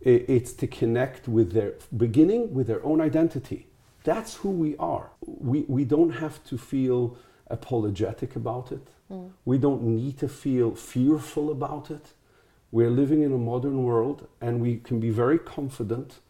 It, 0.00 0.24
it's 0.28 0.52
to 0.54 0.66
connect 0.66 1.28
with 1.28 1.52
their, 1.52 1.74
beginning 1.96 2.52
with 2.52 2.66
their 2.66 2.84
own 2.84 3.00
identity 3.00 3.67
that's 4.08 4.36
who 4.36 4.50
we 4.50 4.74
are. 4.78 5.10
We, 5.20 5.66
we 5.68 5.84
don't 5.84 6.14
have 6.24 6.42
to 6.44 6.56
feel 6.56 7.18
apologetic 7.48 8.36
about 8.36 8.72
it. 8.72 8.86
Mm. 9.12 9.32
We 9.44 9.58
don't 9.58 9.82
need 9.82 10.16
to 10.18 10.28
feel 10.28 10.74
fearful 10.74 11.50
about 11.50 11.90
it. 11.90 12.06
We're 12.72 12.90
living 12.90 13.20
in 13.22 13.32
a 13.32 13.38
modern 13.38 13.82
world 13.82 14.26
and 14.40 14.60
we 14.60 14.78
can 14.78 14.98
be 14.98 15.10
very 15.10 15.38
confident 15.38 16.20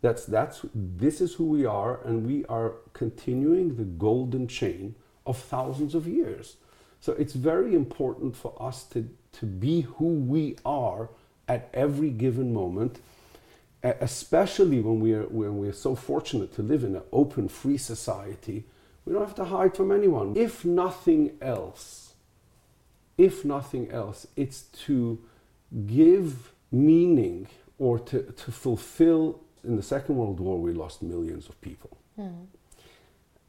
that's, 0.00 0.24
that's, 0.24 0.64
this 0.74 1.20
is 1.20 1.34
who 1.34 1.44
we 1.44 1.66
are 1.66 2.00
and 2.04 2.26
we 2.26 2.44
are 2.46 2.74
continuing 2.94 3.76
the 3.76 3.84
golden 3.84 4.48
chain 4.48 4.94
of 5.26 5.36
thousands 5.36 5.94
of 5.94 6.06
years. 6.06 6.56
So 7.00 7.12
it's 7.12 7.34
very 7.34 7.74
important 7.74 8.34
for 8.34 8.54
us 8.58 8.84
to, 8.92 9.08
to 9.32 9.46
be 9.46 9.82
who 9.82 10.06
we 10.06 10.56
are 10.64 11.10
at 11.48 11.68
every 11.74 12.10
given 12.10 12.54
moment 12.54 13.00
especially 14.00 14.80
when 14.80 15.00
we 15.00 15.12
are 15.12 15.24
when 15.24 15.58
we're 15.58 15.72
so 15.72 15.94
fortunate 15.94 16.54
to 16.54 16.62
live 16.62 16.84
in 16.84 16.96
an 16.96 17.02
open, 17.12 17.48
free 17.48 17.78
society, 17.78 18.64
we 19.04 19.12
don't 19.12 19.22
have 19.22 19.34
to 19.36 19.44
hide 19.44 19.76
from 19.76 19.92
anyone. 19.92 20.36
If 20.36 20.64
nothing 20.64 21.32
else, 21.40 22.14
if 23.18 23.44
nothing 23.44 23.90
else, 23.90 24.26
it's 24.36 24.62
to 24.86 25.18
give 25.86 26.52
meaning 26.70 27.48
or 27.78 27.98
to, 27.98 28.22
to 28.22 28.52
fulfill. 28.52 29.40
In 29.62 29.76
the 29.76 29.82
Second 29.82 30.16
World 30.16 30.38
War, 30.38 30.58
we 30.60 30.72
lost 30.72 31.02
millions 31.02 31.48
of 31.48 31.60
people. 31.60 31.96
Mm. 32.18 32.46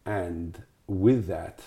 And 0.06 0.64
with 0.88 1.28
that, 1.28 1.62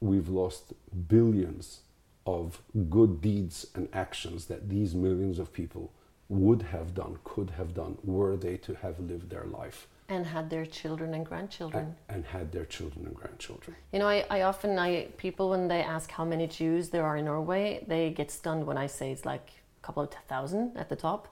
we've 0.00 0.28
lost 0.28 0.72
billions 1.08 1.80
of 2.26 2.62
good 2.88 3.20
deeds 3.20 3.66
and 3.74 3.88
actions 3.92 4.46
that 4.46 4.68
these 4.68 4.94
millions 4.94 5.38
of 5.38 5.52
people 5.52 5.92
would 6.30 6.62
have 6.62 6.94
done, 6.94 7.18
could 7.24 7.50
have 7.50 7.74
done, 7.74 7.98
were 8.02 8.36
they 8.36 8.56
to 8.56 8.74
have 8.74 8.98
lived 9.00 9.28
their 9.28 9.44
life 9.44 9.88
and 10.08 10.26
had 10.26 10.50
their 10.50 10.66
children 10.66 11.14
and 11.14 11.24
grandchildren. 11.24 11.94
and 12.08 12.24
had 12.24 12.50
their 12.50 12.64
children 12.64 13.06
and 13.06 13.14
grandchildren. 13.14 13.76
You 13.92 14.00
know, 14.00 14.08
I, 14.08 14.24
I 14.28 14.42
often, 14.42 14.78
I 14.78 15.06
people 15.16 15.50
when 15.50 15.68
they 15.68 15.82
ask 15.82 16.10
how 16.10 16.24
many 16.24 16.46
Jews 16.46 16.88
there 16.90 17.04
are 17.04 17.16
in 17.16 17.26
Norway, 17.26 17.84
they 17.86 18.10
get 18.10 18.30
stunned 18.30 18.66
when 18.66 18.76
I 18.76 18.86
say 18.86 19.12
it's 19.12 19.24
like 19.24 19.48
a 19.82 19.86
couple 19.86 20.02
of 20.02 20.10
thousand 20.28 20.76
at 20.76 20.88
the 20.88 20.96
top. 20.96 21.28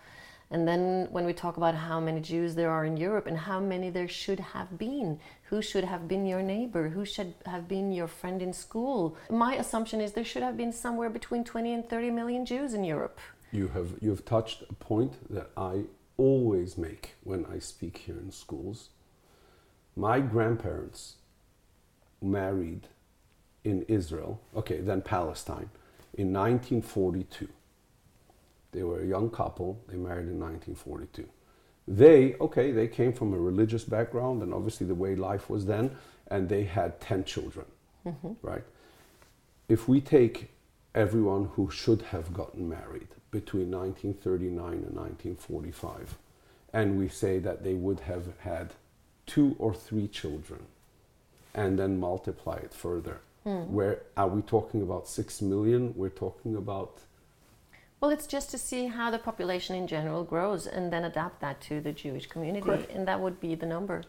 And 0.51 0.67
then 0.67 1.09
when 1.11 1.27
we 1.27 1.35
talk 1.35 1.59
about 1.59 1.75
how 1.75 2.01
many 2.01 2.21
Jews 2.21 2.55
there 2.55 2.71
are 2.71 2.87
in 2.87 2.97
Europe 2.97 3.27
and 3.27 3.37
how 3.37 3.61
many 3.61 3.91
there 3.91 4.09
should 4.09 4.41
have 4.41 4.79
been, 4.79 5.21
who 5.51 5.61
should 5.61 5.85
have 5.85 6.09
been 6.09 6.25
your 6.25 6.43
neighbor, 6.43 6.89
who 6.89 7.05
should 7.05 7.35
have 7.45 7.69
been 7.69 7.93
your 7.93 8.07
friend 8.07 8.41
in 8.41 8.53
school, 8.55 9.17
my 9.29 9.57
assumption 9.57 10.01
is 10.01 10.13
there 10.13 10.25
should 10.25 10.43
have 10.43 10.57
been 10.57 10.73
somewhere 10.73 11.11
between 11.11 11.45
20 11.45 11.75
and 11.75 11.89
30 11.89 12.11
million 12.11 12.47
Jews 12.47 12.73
in 12.73 12.83
Europe. 12.83 13.19
You 13.51 13.69
have 13.69 13.95
you 14.01 14.11
have 14.11 14.25
touched 14.25 14.63
a 14.69 14.75
point 14.75 15.15
that 15.31 15.51
I 15.57 15.85
always 16.17 16.77
make 16.77 17.15
when 17.25 17.47
I 17.47 17.59
speak 17.59 17.99
here 17.99 18.19
in 18.19 18.31
schools. 18.31 18.91
My 19.97 20.21
grandparents 20.21 21.17
married 22.21 22.89
in 23.65 23.83
Israel, 23.83 24.41
okay, 24.55 24.81
then 24.81 25.03
Palestine, 25.03 25.71
in 26.15 26.33
1942. 26.33 27.49
They 28.73 28.83
were 28.83 29.01
a 29.01 29.07
young 29.07 29.31
couple, 29.31 29.81
they 29.89 29.97
married 29.97 30.29
in 30.29 30.39
1942. 30.39 31.29
They, 31.87 32.35
okay, 32.35 32.71
they 32.71 32.87
came 32.87 33.13
from 33.13 33.33
a 33.33 33.39
religious 33.39 33.85
background 33.85 34.43
and 34.43 34.53
obviously 34.53 34.87
the 34.87 34.95
way 34.95 35.17
life 35.17 35.49
was 35.49 35.67
then, 35.67 35.97
and 36.29 36.49
they 36.49 36.65
had 36.65 37.01
10 37.01 37.25
children, 37.25 37.67
mm-hmm. 38.07 38.33
right? 38.43 38.65
If 39.69 39.89
we 39.89 40.01
take 40.01 40.51
everyone 40.99 41.45
who 41.55 41.71
should 41.71 42.03
have 42.03 42.35
gotten 42.35 42.69
married 42.69 43.09
between 43.31 43.71
1939 43.71 44.73
and 44.87 44.97
1945, 44.97 46.19
and 46.73 46.99
we 46.99 47.09
say 47.09 47.39
that 47.39 47.63
they 47.63 47.75
would 47.75 48.01
have 48.01 48.27
had 48.41 48.73
two 49.27 49.55
or 49.61 49.73
three 49.73 50.09
children, 50.09 50.61
and 51.55 51.79
then 51.79 52.01
multiply 52.01 52.57
it 52.57 52.75
further, 52.75 53.21
where 53.79 54.03
are 54.17 54.29
we 54.29 54.43
talking 54.43 54.83
about 54.83 55.09
six 55.09 55.41
million? 55.41 55.95
We're 55.97 56.11
talking 56.27 56.55
about 56.57 57.01
Well, 58.01 58.11
it's 58.11 58.27
just 58.27 58.51
to 58.51 58.59
see 58.59 58.89
how 58.89 59.11
the 59.11 59.19
population 59.19 59.75
in 59.75 59.87
general 59.87 60.23
grows 60.23 60.67
and 60.67 60.93
then 60.93 61.05
adapt 61.05 61.41
that 61.41 61.61
to 61.69 61.81
the 61.81 61.93
Jewish 61.93 62.27
community, 62.27 62.67
Correct. 62.67 62.91
and 62.93 63.09
that 63.09 63.19
would 63.21 63.41
be 63.41 63.55
the 63.55 63.67
number. 63.67 64.03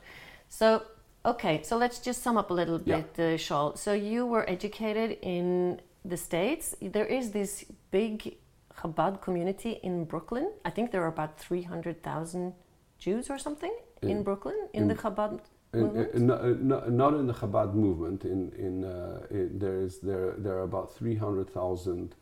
So, 0.49 0.83
okay, 1.25 1.61
so 1.63 1.77
let's 1.77 1.99
just 1.99 2.21
sum 2.21 2.35
up 2.37 2.49
a 2.51 2.53
little 2.53 2.81
Yeah. 2.83 2.97
bit, 2.97 3.09
uh, 3.17 3.37
Shaul. 3.45 3.77
So, 3.77 3.93
you 3.93 4.25
were 4.33 4.45
educated 4.49 5.17
in 5.21 5.79
the 6.05 6.17
States. 6.17 6.75
There 6.81 7.05
is 7.05 7.31
this 7.31 7.65
big 7.91 8.37
Chabad 8.77 9.21
community 9.21 9.79
in 9.83 10.05
Brooklyn. 10.05 10.51
I 10.65 10.69
think 10.69 10.91
there 10.91 11.03
are 11.03 11.07
about 11.07 11.37
300,000 11.39 12.53
Jews 12.97 13.29
or 13.29 13.37
something 13.37 13.73
in, 14.01 14.09
In- 14.09 14.23
Brooklyn, 14.23 14.55
in, 14.73 14.83
in- 14.83 14.87
the 14.87 14.95
Chabad 14.95 15.39
movement. 15.73 16.09
in, 16.13 16.21
in, 16.29 16.67
not, 16.67 16.91
not 16.91 17.13
in 17.13 17.27
the 17.27 17.33
Chabad 17.33 17.73
movement. 17.73 18.25
In, 18.25 18.51
in, 18.57 18.83
uh, 18.85 19.25
there 19.29 19.79
is 19.81 19.99
there 19.99 20.33
there 20.37 20.55
are 20.57 20.63
about 20.63 20.93
three 20.95 21.15
hundred 21.15 21.49
thousand 21.49 22.15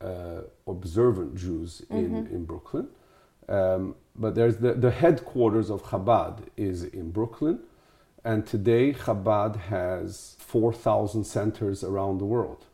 uh, 0.00 0.42
observant 0.66 1.34
Jews 1.34 1.82
in, 1.90 2.26
in 2.30 2.44
Brooklyn, 2.44 2.88
um, 3.48 3.94
but 4.14 4.34
there's 4.34 4.58
the, 4.58 4.74
the 4.74 4.90
headquarters 4.90 5.70
of 5.70 5.82
Chabad 5.84 6.40
is 6.56 6.84
in 6.84 7.10
Brooklyn, 7.10 7.60
and 8.24 8.46
today 8.46 8.92
Chabad 8.92 9.56
has 9.56 10.36
four 10.38 10.72
thousand 10.72 11.24
centers 11.24 11.82
around 11.82 12.18
the 12.18 12.26
world. 12.26 12.66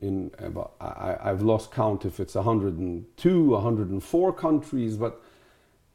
In 0.00 0.30
about 0.38 0.74
I, 0.80 0.84
I- 0.86 1.30
I've 1.30 1.42
lost 1.42 1.72
count 1.72 2.04
if 2.04 2.20
it's 2.20 2.34
102, 2.34 3.50
104 3.50 4.32
countries, 4.32 4.96
but 4.96 5.20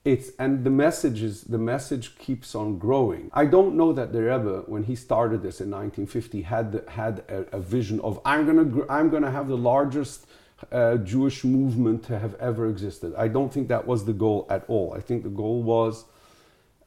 it's 0.04 0.32
and 0.38 0.66
the 0.66 0.70
message 0.70 1.22
is 1.24 1.44
the 1.44 1.58
message 1.58 2.18
keeps 2.18 2.56
on 2.56 2.78
growing. 2.78 3.30
I 3.34 3.46
don't 3.46 3.76
know 3.76 3.94
that 3.94 4.12
the 4.12 4.22
Rebbe, 4.24 4.64
when 4.68 4.84
he 4.84 4.96
started 4.96 5.42
this 5.42 5.62
in 5.62 5.70
1950, 5.72 6.42
had 6.42 6.84
had 6.90 7.24
a, 7.30 7.46
a 7.56 7.60
vision 7.62 8.02
of 8.02 8.20
I'm 8.26 8.46
gonna 8.46 8.86
I'm 8.90 9.10
gonna 9.10 9.32
have 9.32 9.48
the 9.48 9.58
largest 9.58 10.26
uh, 10.72 10.98
Jewish 10.98 11.44
movement 11.46 12.04
to 12.06 12.20
have 12.20 12.36
ever 12.36 12.68
existed. 12.68 13.14
I 13.18 13.30
don't 13.30 13.54
think 13.54 13.70
that 13.70 13.88
was 13.88 14.04
the 14.06 14.14
goal 14.14 14.46
at 14.50 14.66
all. 14.68 14.94
I 14.94 15.00
think 15.00 15.24
the 15.24 15.30
goal 15.30 15.64
was 15.64 16.04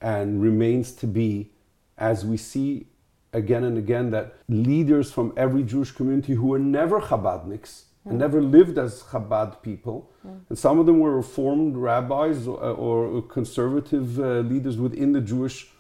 and 0.02 0.42
remains 0.42 0.92
to 0.92 1.07
be, 1.07 1.50
as 1.96 2.24
we 2.26 2.37
see 2.37 2.87
again 3.37 3.64
and 3.64 3.77
again, 3.79 4.11
that 4.11 4.35
leaders 4.49 5.12
from 5.12 5.33
every 5.37 5.62
Jewish 5.62 5.92
community 5.92 6.35
who 6.35 6.46
were 6.46 6.59
never 6.59 7.01
Chabadniks 7.01 7.83
and 8.05 8.18
never 8.18 8.40
lived 8.40 8.79
as 8.79 9.03
Chabad 9.03 9.62
people, 9.62 10.11
and 10.49 10.57
some 10.57 10.79
of 10.79 10.87
them 10.87 11.01
were 11.01 11.16
reformed 11.16 11.77
rabbis 11.77 12.46
or, 12.46 12.57
or 12.57 13.22
conservative 13.22 14.18
uh, 14.20 14.40
leaders 14.40 14.77
within 14.77 15.12
the 15.12 15.20
Jewish, 15.20 15.72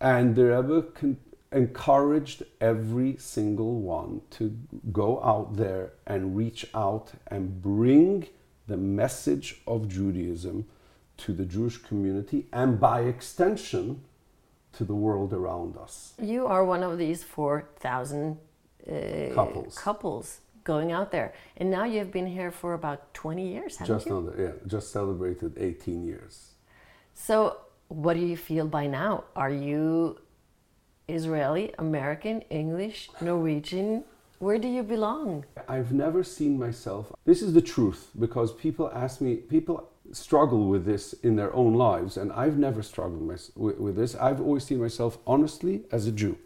and 0.00 0.34
the 0.34 0.46
Rebbe 0.46 0.82
con- 0.94 1.18
encouraged 1.52 2.42
every 2.60 3.16
single 3.18 3.80
one 3.80 4.22
to 4.30 4.56
go 4.90 5.22
out 5.22 5.56
there 5.56 5.92
and 6.06 6.34
reach 6.34 6.66
out 6.74 7.12
and 7.26 7.60
bring 7.60 8.26
the 8.66 8.78
message 8.78 9.60
of 9.66 9.88
Judaism 9.88 10.66
to 11.18 11.32
the 11.34 11.44
Jewish 11.44 11.76
community 11.76 12.46
and 12.52 12.80
by 12.80 13.02
extension 13.02 14.02
to 14.74 14.84
the 14.84 14.94
world 14.94 15.32
around 15.32 15.76
us. 15.76 16.14
You 16.20 16.46
are 16.46 16.64
one 16.64 16.82
of 16.82 16.98
these 16.98 17.22
4,000 17.22 18.38
uh, 18.90 19.34
Couples. 19.34 19.78
couples 19.78 20.40
going 20.64 20.92
out 20.92 21.10
there. 21.10 21.32
And 21.56 21.70
now 21.70 21.84
you've 21.84 22.12
been 22.12 22.26
here 22.26 22.50
for 22.50 22.74
about 22.74 23.12
20 23.14 23.46
years, 23.46 23.76
haven't 23.76 23.94
Just 23.94 24.06
you? 24.06 24.16
under, 24.16 24.42
yeah, 24.42 24.52
just 24.66 24.92
celebrated 24.92 25.56
18 25.58 26.04
years. 26.04 26.52
So, 27.14 27.56
what 27.88 28.14
do 28.14 28.20
you 28.20 28.36
feel 28.36 28.66
by 28.66 28.86
now? 28.86 29.24
Are 29.36 29.50
you 29.50 30.18
Israeli, 31.08 31.74
American, 31.78 32.40
English, 32.50 33.10
Norwegian? 33.20 34.04
Where 34.38 34.58
do 34.58 34.66
you 34.66 34.82
belong? 34.82 35.44
I've 35.68 35.92
never 35.92 36.24
seen 36.24 36.58
myself. 36.58 37.12
This 37.24 37.42
is 37.42 37.52
the 37.52 37.60
truth 37.60 38.10
because 38.18 38.52
people 38.52 38.90
ask 38.92 39.20
me, 39.20 39.36
people 39.36 39.88
struggle 40.12 40.68
with 40.68 40.84
this 40.84 41.14
in 41.22 41.36
their 41.36 41.54
own 41.54 41.74
lives, 41.74 42.16
and 42.16 42.32
I've 42.32 42.58
never 42.58 42.82
struggled 42.82 43.22
mys- 43.22 43.50
with, 43.56 43.78
with 43.78 43.96
this. 43.96 44.14
I've 44.14 44.40
always 44.40 44.64
seen 44.64 44.80
myself 44.80 45.18
honestly 45.26 45.82
as 45.90 46.06
a 46.06 46.12
Jew. 46.12 46.38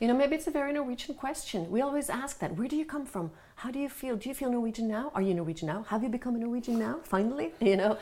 You 0.00 0.08
know, 0.08 0.14
maybe 0.14 0.34
it's 0.34 0.48
a 0.48 0.50
very 0.50 0.72
Norwegian 0.72 1.14
question. 1.14 1.70
We 1.70 1.80
always 1.80 2.10
ask 2.10 2.40
that. 2.40 2.56
Where 2.56 2.66
do 2.66 2.74
you 2.76 2.84
come 2.84 3.06
from? 3.06 3.30
How 3.54 3.70
do 3.70 3.78
you 3.78 3.88
feel? 3.88 4.16
Do 4.16 4.28
you 4.28 4.34
feel 4.34 4.50
Norwegian 4.50 4.88
now? 4.88 5.12
Are 5.14 5.22
you 5.22 5.32
Norwegian 5.32 5.68
now? 5.68 5.84
Have 5.84 6.02
you 6.02 6.08
become 6.08 6.34
a 6.34 6.38
Norwegian 6.38 6.76
now? 6.76 6.98
Finally, 7.04 7.52
you 7.60 7.76
know, 7.76 7.96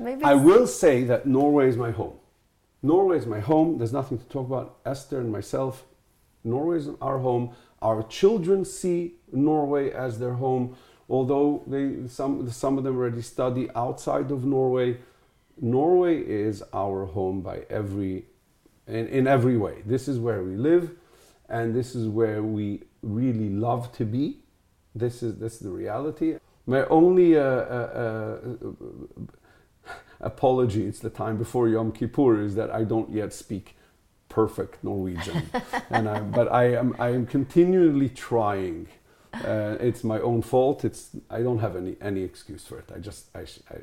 maybe. 0.00 0.24
I 0.24 0.34
will 0.34 0.66
say 0.66 1.04
that 1.04 1.26
Norway 1.26 1.68
is 1.68 1.76
my 1.76 1.92
home. 1.92 2.14
Norway 2.82 3.18
is 3.18 3.26
my 3.26 3.38
home. 3.38 3.78
There's 3.78 3.92
nothing 3.92 4.18
to 4.18 4.24
talk 4.24 4.46
about. 4.46 4.78
Esther 4.84 5.20
and 5.20 5.30
myself, 5.30 5.84
Norway 6.42 6.78
is 6.78 6.88
our 7.00 7.18
home. 7.18 7.54
Our 7.80 8.02
children 8.02 8.64
see 8.64 9.14
Norway 9.32 9.90
as 9.90 10.18
their 10.18 10.34
home, 10.34 10.76
although 11.08 11.62
they 11.66 12.08
some 12.08 12.48
some 12.50 12.78
of 12.78 12.84
them 12.84 12.96
already 12.96 13.22
study 13.22 13.68
outside 13.74 14.30
of 14.30 14.44
Norway. 14.44 14.98
Norway 15.60 16.18
is 16.18 16.62
our 16.72 17.06
home 17.06 17.40
by 17.40 17.62
every 17.70 18.24
in, 18.86 19.06
in 19.08 19.26
every 19.26 19.56
way. 19.56 19.82
This 19.86 20.08
is 20.08 20.18
where 20.18 20.42
we 20.42 20.56
live, 20.56 20.90
and 21.48 21.74
this 21.74 21.94
is 21.94 22.08
where 22.08 22.42
we 22.42 22.82
really 23.02 23.50
love 23.50 23.92
to 23.92 24.04
be. 24.04 24.40
This 24.94 25.22
is 25.22 25.38
this 25.38 25.54
is 25.54 25.60
the 25.60 25.70
reality. 25.70 26.38
My 26.66 26.84
only 26.86 27.36
uh, 27.36 27.42
uh, 27.42 28.38
uh, 28.42 28.70
apology, 30.20 30.86
it's 30.86 31.00
the 31.00 31.10
time 31.10 31.36
before 31.36 31.68
Yom 31.68 31.92
Kippur, 31.92 32.40
is 32.40 32.54
that 32.54 32.70
I 32.70 32.84
don't 32.84 33.10
yet 33.10 33.32
speak 33.32 33.76
perfect 34.28 34.82
Norwegian, 34.82 35.50
and 35.90 36.08
I, 36.08 36.20
but 36.20 36.50
I 36.50 36.74
am 36.74 36.96
I 36.98 37.10
am 37.10 37.26
continually 37.26 38.08
trying. 38.08 38.88
Uh, 39.44 39.76
it's 39.80 40.04
my 40.04 40.20
own 40.20 40.42
fault. 40.42 40.84
It's 40.84 41.10
I 41.30 41.40
don't 41.42 41.58
have 41.58 41.76
any 41.76 41.96
any 42.00 42.22
excuse 42.22 42.64
for 42.64 42.78
it. 42.78 42.88
I 42.94 42.98
just 42.98 43.34
I, 43.34 43.44
sh- 43.44 43.64
I 43.70 43.78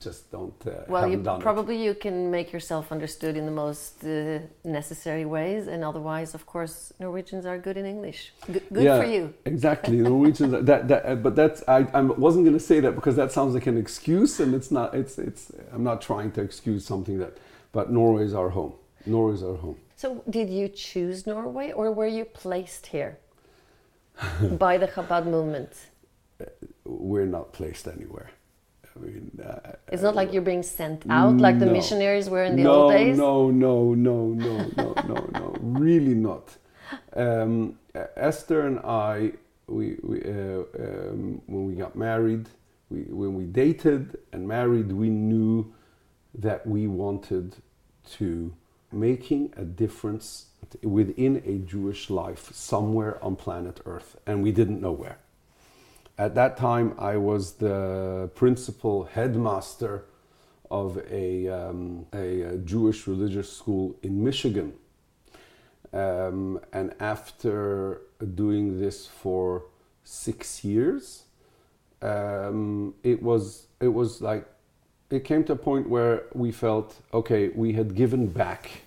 just 0.00 0.30
don't. 0.30 0.54
Uh, 0.66 0.84
well, 0.88 1.08
you 1.08 1.16
done 1.16 1.40
it. 1.40 1.42
probably 1.42 1.82
you 1.82 1.94
can 1.94 2.30
make 2.30 2.52
yourself 2.52 2.92
understood 2.92 3.36
in 3.36 3.46
the 3.46 3.56
most 3.64 4.04
uh, 4.04 4.40
necessary 4.64 5.24
ways, 5.24 5.66
and 5.68 5.82
otherwise, 5.82 6.34
of 6.34 6.46
course, 6.46 6.92
Norwegians 7.00 7.46
are 7.46 7.58
good 7.58 7.76
in 7.76 7.86
English. 7.86 8.32
Good, 8.52 8.62
good 8.72 8.84
yeah, 8.84 9.00
for 9.00 9.06
you. 9.06 9.34
Exactly, 9.44 9.96
Norwegians. 10.10 10.52
that, 10.70 10.88
that, 10.88 11.06
uh, 11.06 11.14
but 11.14 11.34
that's 11.34 11.62
I, 11.66 11.78
I 11.94 12.02
wasn't 12.02 12.44
going 12.44 12.58
to 12.58 12.66
say 12.72 12.80
that 12.80 12.94
because 12.94 13.16
that 13.16 13.32
sounds 13.32 13.54
like 13.54 13.66
an 13.66 13.78
excuse, 13.78 14.40
and 14.40 14.54
it's 14.54 14.70
not. 14.70 14.94
It's 14.94 15.18
it's. 15.18 15.50
I'm 15.72 15.84
not 15.84 16.00
trying 16.00 16.30
to 16.32 16.40
excuse 16.42 16.84
something 16.84 17.18
that. 17.18 17.38
But 17.72 17.90
Norway 17.90 18.24
is 18.24 18.32
our 18.32 18.50
home. 18.50 18.72
Norway 19.04 19.34
is 19.34 19.42
our 19.42 19.56
home. 19.56 19.76
So, 19.96 20.22
did 20.30 20.48
you 20.48 20.68
choose 20.68 21.26
Norway, 21.26 21.72
or 21.72 21.92
were 21.92 22.06
you 22.06 22.24
placed 22.24 22.86
here 22.86 23.18
by 24.58 24.78
the 24.78 24.88
Chabad 24.88 25.26
movement? 25.26 25.72
We're 26.84 27.26
not 27.26 27.52
placed 27.52 27.86
anywhere. 27.88 28.30
I 28.84 28.98
mean, 28.98 29.30
uh, 29.44 29.72
It's 29.92 30.02
not 30.02 30.14
like 30.14 30.32
you're 30.32 30.42
being 30.42 30.62
sent 30.62 31.04
out 31.10 31.36
like 31.38 31.58
the 31.58 31.66
No. 31.66 31.72
missionaries 31.72 32.30
were 32.30 32.44
in 32.44 32.56
the 32.56 32.62
no, 32.64 32.72
old 32.72 32.92
days. 32.92 33.16
No, 33.16 33.50
no, 33.50 33.94
no, 33.94 34.28
no, 34.28 34.58
no, 34.76 34.94
no, 35.06 35.28
no, 35.34 35.56
really 35.60 36.14
not. 36.14 36.56
Um, 37.14 37.78
uh, 37.94 38.06
Esther 38.16 38.66
and 38.66 38.78
I, 38.80 39.32
we, 39.66 39.96
we 40.02 40.22
uh, 40.22 40.62
um, 40.78 41.42
when 41.46 41.66
we 41.66 41.74
got 41.74 41.96
married, 41.96 42.48
we, 42.88 43.00
when 43.02 43.34
we 43.34 43.44
dated 43.44 44.18
and 44.32 44.46
married, 44.46 44.92
we 44.92 45.10
knew 45.10 45.72
that 46.34 46.66
we 46.66 46.86
wanted 46.86 47.56
to 48.12 48.54
making 48.92 49.52
a 49.56 49.64
difference 49.64 50.46
within 50.82 51.42
a 51.44 51.58
Jewish 51.58 52.10
life 52.10 52.52
somewhere 52.52 53.22
on 53.22 53.36
planet 53.36 53.80
Earth, 53.86 54.16
and 54.26 54.42
we 54.42 54.52
didn't 54.52 54.80
know 54.80 54.92
where. 54.92 55.18
At 56.18 56.34
that 56.34 56.56
time, 56.56 56.94
I 56.98 57.16
was 57.16 57.52
the 57.54 58.30
principal 58.34 59.04
headmaster 59.04 60.04
of 60.70 60.98
a, 61.10 61.48
um, 61.48 62.06
a, 62.12 62.58
Jewish 62.64 63.06
religious 63.06 63.52
school 63.52 63.96
in 64.02 64.24
Michigan. 64.24 64.72
Um, 65.92 66.60
and 66.72 66.94
after 67.00 68.00
doing 68.34 68.80
this 68.80 69.06
for 69.06 69.66
six 70.04 70.64
years, 70.64 71.24
um, 72.02 72.94
it 73.02 73.22
was 73.22 73.66
it 73.80 73.88
was 73.88 74.20
like 74.20 74.46
it 75.10 75.24
came 75.24 75.44
to 75.44 75.52
a 75.52 75.56
point 75.56 75.88
where 75.88 76.24
we 76.34 76.50
felt 76.50 77.00
okay, 77.14 77.48
we 77.48 77.72
had 77.72 77.94
given 77.94 78.26
back 78.26 78.82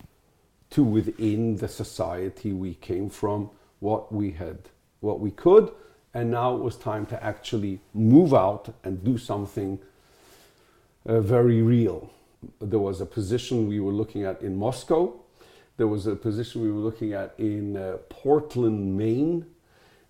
to 0.72 0.84
within 0.84 1.58
the 1.58 1.68
society 1.68 2.54
we 2.54 2.76
came 2.76 3.10
from 3.10 3.50
what 3.80 4.12
we 4.12 4.32
had, 4.32 4.60
what 5.00 5.20
we 5.20 5.32
could, 5.32 5.72
and 6.14 6.32
now 6.32 6.56
it 6.56 6.62
was 6.62 6.76
time 6.76 7.06
to 7.08 7.24
actually 7.24 7.80
move 7.94 8.34
out 8.34 8.74
and 8.84 9.04
do 9.04 9.18
something 9.18 9.80
uh, 11.06 11.20
very 11.22 11.62
real. 11.62 12.10
There 12.60 12.80
was 12.80 13.02
a 13.02 13.06
position 13.06 13.68
we 13.68 13.80
were 13.80 13.92
looking 13.92 14.24
at 14.24 14.42
in 14.42 14.56
Moscow. 14.56 15.14
There 15.78 15.88
was 15.88 16.08
a 16.08 16.16
position 16.16 16.62
we 16.62 16.72
were 16.72 16.80
looking 16.80 17.14
at 17.14 17.34
in 17.38 17.78
uh, 17.78 17.98
Portland, 18.10 18.98
Maine. 18.98 19.46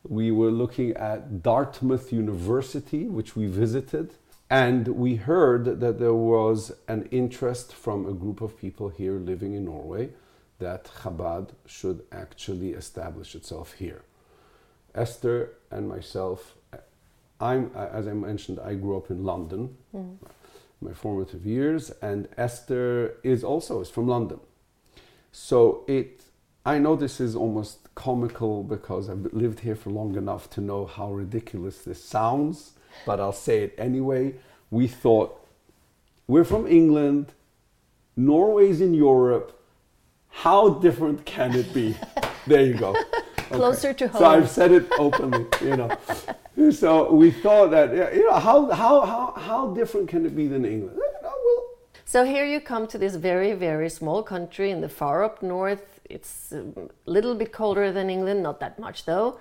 We 0.07 0.31
were 0.31 0.51
looking 0.51 0.95
at 0.95 1.43
Dartmouth 1.43 2.11
University, 2.11 3.05
which 3.05 3.35
we 3.35 3.47
visited. 3.47 4.13
And 4.49 4.87
we 4.87 5.15
heard 5.15 5.79
that 5.79 5.99
there 5.99 6.13
was 6.13 6.71
an 6.87 7.07
interest 7.11 7.73
from 7.73 8.07
a 8.07 8.13
group 8.13 8.41
of 8.41 8.57
people 8.57 8.89
here 8.89 9.19
living 9.19 9.53
in 9.53 9.65
Norway 9.65 10.09
that 10.59 10.85
Chabad 11.01 11.49
should 11.65 12.03
actually 12.11 12.71
establish 12.71 13.35
itself 13.35 13.73
here. 13.73 14.03
Esther 14.93 15.53
and 15.71 15.87
myself, 15.87 16.55
I'm, 17.39 17.71
as 17.75 18.07
I 18.07 18.13
mentioned, 18.13 18.59
I 18.59 18.75
grew 18.75 18.97
up 18.97 19.09
in 19.09 19.23
London, 19.23 19.77
mm. 19.95 20.17
my 20.81 20.93
formative 20.93 21.45
years, 21.45 21.91
and 22.01 22.27
Esther 22.37 23.15
is 23.23 23.43
also 23.43 23.81
is 23.81 23.89
from 23.89 24.07
London. 24.07 24.39
So 25.31 25.83
it, 25.87 26.23
I 26.65 26.79
know 26.79 26.95
this 26.95 27.19
is 27.19 27.35
almost 27.35 27.93
comical 27.95 28.63
because 28.63 29.09
I've 29.09 29.33
lived 29.33 29.61
here 29.61 29.75
for 29.75 29.89
long 29.89 30.15
enough 30.15 30.49
to 30.51 30.61
know 30.61 30.85
how 30.85 31.13
ridiculous 31.13 31.79
this 31.79 32.03
sounds, 32.03 32.73
but 33.05 33.19
I'll 33.19 33.31
say 33.31 33.63
it 33.63 33.75
anyway. 33.77 34.35
We 34.69 34.87
thought 34.87 35.39
we're 36.27 36.43
from 36.43 36.67
England, 36.67 37.33
Norway's 38.15 38.81
in 38.81 38.93
Europe. 38.93 39.58
How 40.29 40.69
different 40.69 41.25
can 41.25 41.55
it 41.55 41.73
be? 41.73 41.95
there 42.47 42.63
you 42.63 42.75
go. 42.75 42.95
Closer 43.51 43.93
to 43.93 44.07
home. 44.07 44.19
So 44.19 44.25
I've 44.25 44.49
said 44.49 44.71
it 44.71 44.87
openly, 44.97 45.45
you 45.61 45.75
know. 45.75 45.97
so 46.71 47.11
we 47.11 47.31
thought 47.31 47.71
that, 47.71 47.91
you 48.15 48.23
know, 48.25 48.39
how, 48.39 48.69
how, 48.71 49.01
how, 49.01 49.33
how 49.35 49.73
different 49.73 50.07
can 50.07 50.25
it 50.25 50.35
be 50.35 50.47
than 50.47 50.65
England? 50.65 50.99
So 52.05 52.25
here 52.25 52.43
you 52.43 52.59
come 52.59 52.87
to 52.87 52.97
this 52.97 53.15
very, 53.15 53.53
very 53.53 53.87
small 53.87 54.23
country 54.23 54.71
in 54.71 54.81
the 54.81 54.89
far 54.89 55.23
up 55.23 55.43
north. 55.43 55.99
It's 56.05 56.51
a 56.51 56.65
little 57.05 57.35
bit 57.35 57.51
colder 57.51 57.91
than 57.91 58.09
England, 58.09 58.41
not 58.41 58.59
that 58.61 58.79
much 58.79 59.05
though, 59.05 59.39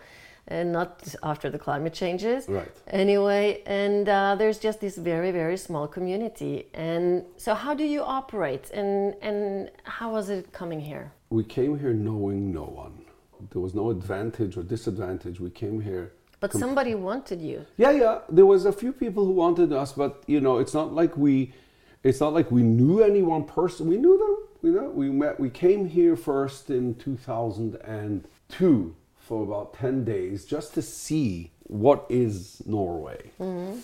and 0.49 0.73
not 0.73 1.15
after 1.23 1.51
the 1.51 1.59
climate 1.59 1.93
changes. 1.93 2.49
Right. 2.49 2.71
Anyway, 2.89 3.63
and 3.67 4.09
uh, 4.09 4.35
there's 4.37 4.59
just 4.59 4.81
this 4.81 4.97
very, 4.97 5.31
very 5.31 5.57
small 5.57 5.87
community. 5.87 6.67
And 6.75 7.25
so, 7.37 7.55
how 7.55 7.75
do 7.75 7.85
you 7.85 8.03
operate, 8.03 8.71
and 8.71 9.15
and 9.23 9.71
how 9.85 10.13
was 10.13 10.31
it 10.31 10.53
coming 10.53 10.81
here? 10.81 11.13
We 11.31 11.45
came 11.45 11.79
here 11.79 11.93
knowing 11.93 12.53
no 12.53 12.65
one. 12.65 13.05
There 13.51 13.63
was 13.63 13.75
no 13.75 13.91
advantage 13.91 14.57
or 14.57 14.63
disadvantage. 14.63 15.39
We 15.39 15.51
came 15.51 15.81
here. 15.81 16.13
But 16.41 16.53
somebody 16.53 16.95
wanted 16.95 17.41
you. 17.41 17.67
Yeah, 17.77 17.91
yeah. 17.91 18.19
There 18.29 18.47
was 18.47 18.65
a 18.65 18.73
few 18.73 18.93
people 18.93 19.25
who 19.25 19.33
wanted 19.33 19.73
us, 19.73 19.93
but 19.93 20.23
you 20.27 20.41
know, 20.41 20.59
it's 20.59 20.75
not 20.75 20.93
like 20.93 21.17
we 21.17 21.53
it's 22.03 22.21
not 22.21 22.33
like 22.33 22.51
we 22.51 22.63
knew 22.63 23.03
any 23.03 23.23
one 23.23 23.45
person. 23.45 23.87
We 23.89 23.97
knew 23.97 24.17
them. 24.19 24.37
You 24.63 24.73
know 24.73 24.89
we 24.91 25.11
met. 25.11 25.39
We 25.39 25.51
came 25.51 25.87
here 25.87 26.17
first 26.17 26.71
in 26.71 26.95
2002 26.97 28.95
for 29.29 29.43
about 29.43 29.75
10 29.75 30.05
days 30.05 30.45
just 30.45 30.75
to 30.75 30.83
see 30.83 31.51
what 31.65 32.07
is 32.09 32.63
Norway. 32.67 33.31
Mm-hmm. 33.39 33.79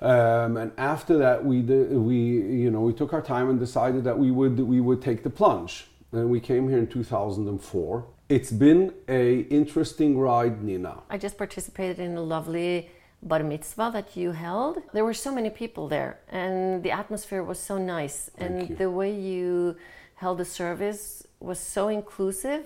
Um, 0.00 0.56
and 0.56 0.70
after 0.78 1.18
that, 1.18 1.44
we 1.44 1.60
did 1.60 1.92
we 1.92 2.16
you 2.64 2.70
know 2.70 2.82
we 2.82 2.92
took 2.92 3.12
our 3.12 3.24
time 3.34 3.50
and 3.50 3.58
decided 3.58 4.04
that 4.04 4.16
we 4.16 4.30
would 4.30 4.56
we 4.60 4.80
would 4.80 5.02
take 5.02 5.24
the 5.24 5.30
plunge. 5.40 5.88
And 6.12 6.30
we 6.30 6.40
came 6.40 6.68
here 6.68 6.78
in 6.78 6.86
2004. 6.86 8.06
It's 8.28 8.52
been 8.52 8.94
a 9.08 9.40
interesting 9.60 10.18
ride, 10.18 10.62
Nina. 10.62 10.94
I 11.10 11.18
just 11.18 11.36
participated 11.36 11.98
in 11.98 12.16
a 12.16 12.22
lovely 12.22 12.90
bar 13.22 13.42
mitzvah 13.42 13.90
that 13.92 14.16
you 14.16 14.32
held. 14.32 14.74
There 14.92 15.04
were 15.04 15.18
so 15.26 15.34
many 15.34 15.50
people 15.50 15.88
there, 15.88 16.20
and 16.28 16.82
the 16.84 16.92
atmosphere 16.92 17.42
was 17.42 17.58
so 17.58 17.76
nice, 17.76 18.30
Thank 18.36 18.50
and 18.50 18.70
you. 18.70 18.76
the 18.76 18.90
way 18.90 19.12
you 19.12 19.76
held 20.14 20.38
the 20.38 20.44
service 20.44 21.26
was 21.40 21.58
so 21.58 21.88
inclusive. 21.88 22.62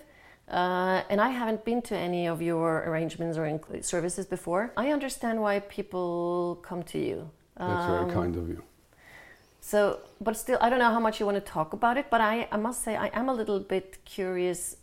Uh, 0.52 1.02
and 1.08 1.18
I 1.18 1.30
haven't 1.30 1.64
been 1.64 1.80
to 1.82 1.96
any 1.96 2.26
of 2.26 2.42
your 2.42 2.84
arrangements 2.86 3.38
or 3.38 3.46
services 3.80 4.26
before. 4.26 4.72
I 4.76 4.92
understand 4.92 5.40
why 5.40 5.60
people 5.60 6.60
come 6.62 6.82
to 6.84 6.98
you. 6.98 7.30
That's 7.56 7.84
um, 7.84 7.90
very 7.90 8.12
kind 8.12 8.36
of 8.36 8.48
you. 8.48 8.62
So, 9.60 10.00
but 10.20 10.36
still, 10.36 10.58
I 10.60 10.68
don't 10.68 10.78
know 10.78 10.90
how 10.90 11.00
much 11.00 11.20
you 11.20 11.26
want 11.26 11.36
to 11.36 11.52
talk 11.52 11.72
about 11.72 11.96
it, 11.96 12.06
but 12.10 12.20
I, 12.20 12.48
I 12.52 12.58
must 12.58 12.82
say 12.84 12.96
I 12.96 13.08
am 13.14 13.28
a 13.28 13.34
little 13.34 13.60
bit 13.60 13.98
curious. 14.04 14.76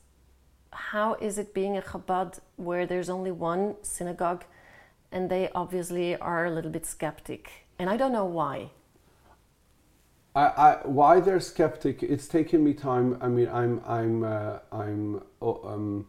How 0.71 1.15
is 1.15 1.37
it 1.37 1.53
being 1.53 1.77
a 1.77 1.81
Chabad 1.81 2.39
where 2.55 2.87
there's 2.87 3.09
only 3.09 3.31
one 3.31 3.75
synagogue 3.83 4.45
and 5.11 5.29
they 5.29 5.49
obviously 5.53 6.15
are 6.17 6.45
a 6.45 6.51
little 6.51 6.71
bit 6.71 6.85
skeptic, 6.85 7.65
and 7.77 7.89
I 7.89 7.97
don't 7.97 8.11
know 8.11 8.25
why. 8.25 8.71
I, 10.39 10.45
I, 10.67 10.87
why 10.87 11.19
they're 11.19 11.39
skeptic? 11.39 12.01
It's 12.01 12.27
taken 12.27 12.63
me 12.63 12.73
time. 12.73 13.17
I 13.21 13.27
mean, 13.27 13.49
I'm, 13.49 13.81
I'm, 13.85 14.23
uh, 14.23 14.59
I'm. 14.71 15.21
Uh, 15.41 15.51
um, 15.63 16.07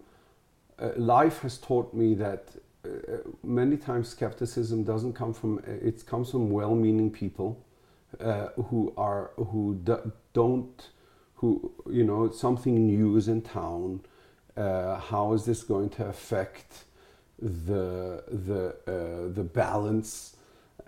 uh, 0.79 0.91
life 0.97 1.41
has 1.43 1.59
taught 1.59 1.93
me 1.93 2.15
that 2.15 2.49
uh, 2.85 2.89
many 3.43 3.77
times 3.77 4.09
skepticism 4.09 4.85
doesn't 4.85 5.15
come 5.15 5.35
from. 5.35 5.59
Uh, 5.59 5.73
it 5.89 6.07
comes 6.07 6.31
from 6.31 6.51
well-meaning 6.51 7.11
people 7.11 7.63
uh, 8.21 8.49
who 8.69 8.95
are 8.97 9.33
who 9.37 9.79
do, 9.85 10.13
don't, 10.33 10.89
who 11.35 11.73
you 11.91 12.05
know, 12.05 12.31
something 12.31 12.87
new 12.87 13.17
is 13.17 13.29
in 13.29 13.43
town. 13.43 14.01
how 14.57 15.33
is 15.35 15.45
this 15.45 15.63
going 15.63 15.91
to 15.91 16.07
affect? 16.07 16.85
the 17.41 18.23
the 18.29 18.65
uh, 18.87 19.33
the 19.35 19.43
balance 19.43 20.37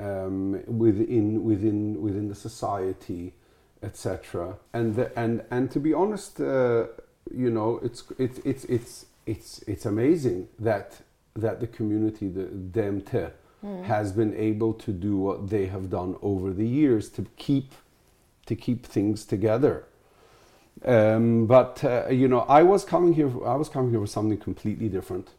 um, 0.03 0.63
within 0.67 1.45
within 1.45 2.01
within 2.03 2.29
the 2.29 2.35
society, 2.35 3.35
etc. 3.83 4.57
And 4.73 4.95
the, 4.97 5.19
and 5.19 5.45
and 5.51 5.71
to 5.71 5.81
be 5.81 5.95
honest, 5.95 6.41
uh, 6.41 6.87
you 7.35 7.51
know, 7.51 7.81
it's 7.83 8.05
it's 8.19 8.39
it's 8.39 8.65
it's 8.65 9.07
it's 9.27 9.63
it's 9.67 9.87
amazing 9.87 10.49
that 10.59 11.01
that 11.35 11.61
the 11.61 11.67
community, 11.67 12.29
the 12.29 12.45
DMT, 12.45 13.33
mm. 13.65 13.85
has 13.85 14.13
been 14.13 14.35
able 14.35 14.75
to 14.75 14.93
do 14.93 15.17
what 15.17 15.49
they 15.49 15.67
have 15.67 15.89
done 15.89 16.17
over 16.23 16.53
the 16.53 16.67
years 16.67 17.09
to 17.11 17.27
keep 17.37 17.73
to 18.47 18.57
keep 18.57 18.85
things 18.87 19.25
together. 19.25 19.85
Um, 20.85 21.47
but 21.47 21.85
uh, 21.85 22.09
you 22.09 22.27
know, 22.29 22.41
I 22.41 22.63
was 22.63 22.85
coming 22.85 23.13
here. 23.13 23.31
I 23.47 23.55
was 23.55 23.69
coming 23.69 23.91
here 23.91 24.01
with 24.01 24.11
something 24.11 24.39
completely 24.39 24.89
different. 24.89 25.31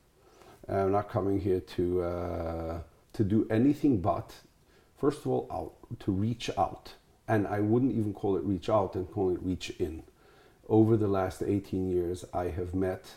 I'm 0.69 0.93
not 0.93 1.09
coming 1.09 1.41
here 1.41 1.59
to 1.59 2.01
uh, 2.01 2.79
to 3.13 3.23
do 3.23 3.47
anything 3.49 4.01
but, 4.01 4.33
first 5.03 5.25
of 5.25 5.27
all, 5.27 5.47
out 5.51 5.99
to 5.99 6.13
reach 6.13 6.49
out, 6.57 6.93
and 7.27 7.45
I 7.45 7.59
wouldn't 7.59 7.91
even 7.91 8.13
call 8.13 8.37
it 8.37 8.43
reach 8.45 8.69
out 8.69 8.95
and 8.95 9.11
call 9.11 9.31
it 9.31 9.43
reach 9.43 9.69
in. 9.71 10.03
Over 10.69 10.95
the 10.95 11.09
last 11.09 11.43
18 11.43 11.89
years, 11.89 12.23
I 12.33 12.45
have 12.45 12.73
met, 12.73 13.15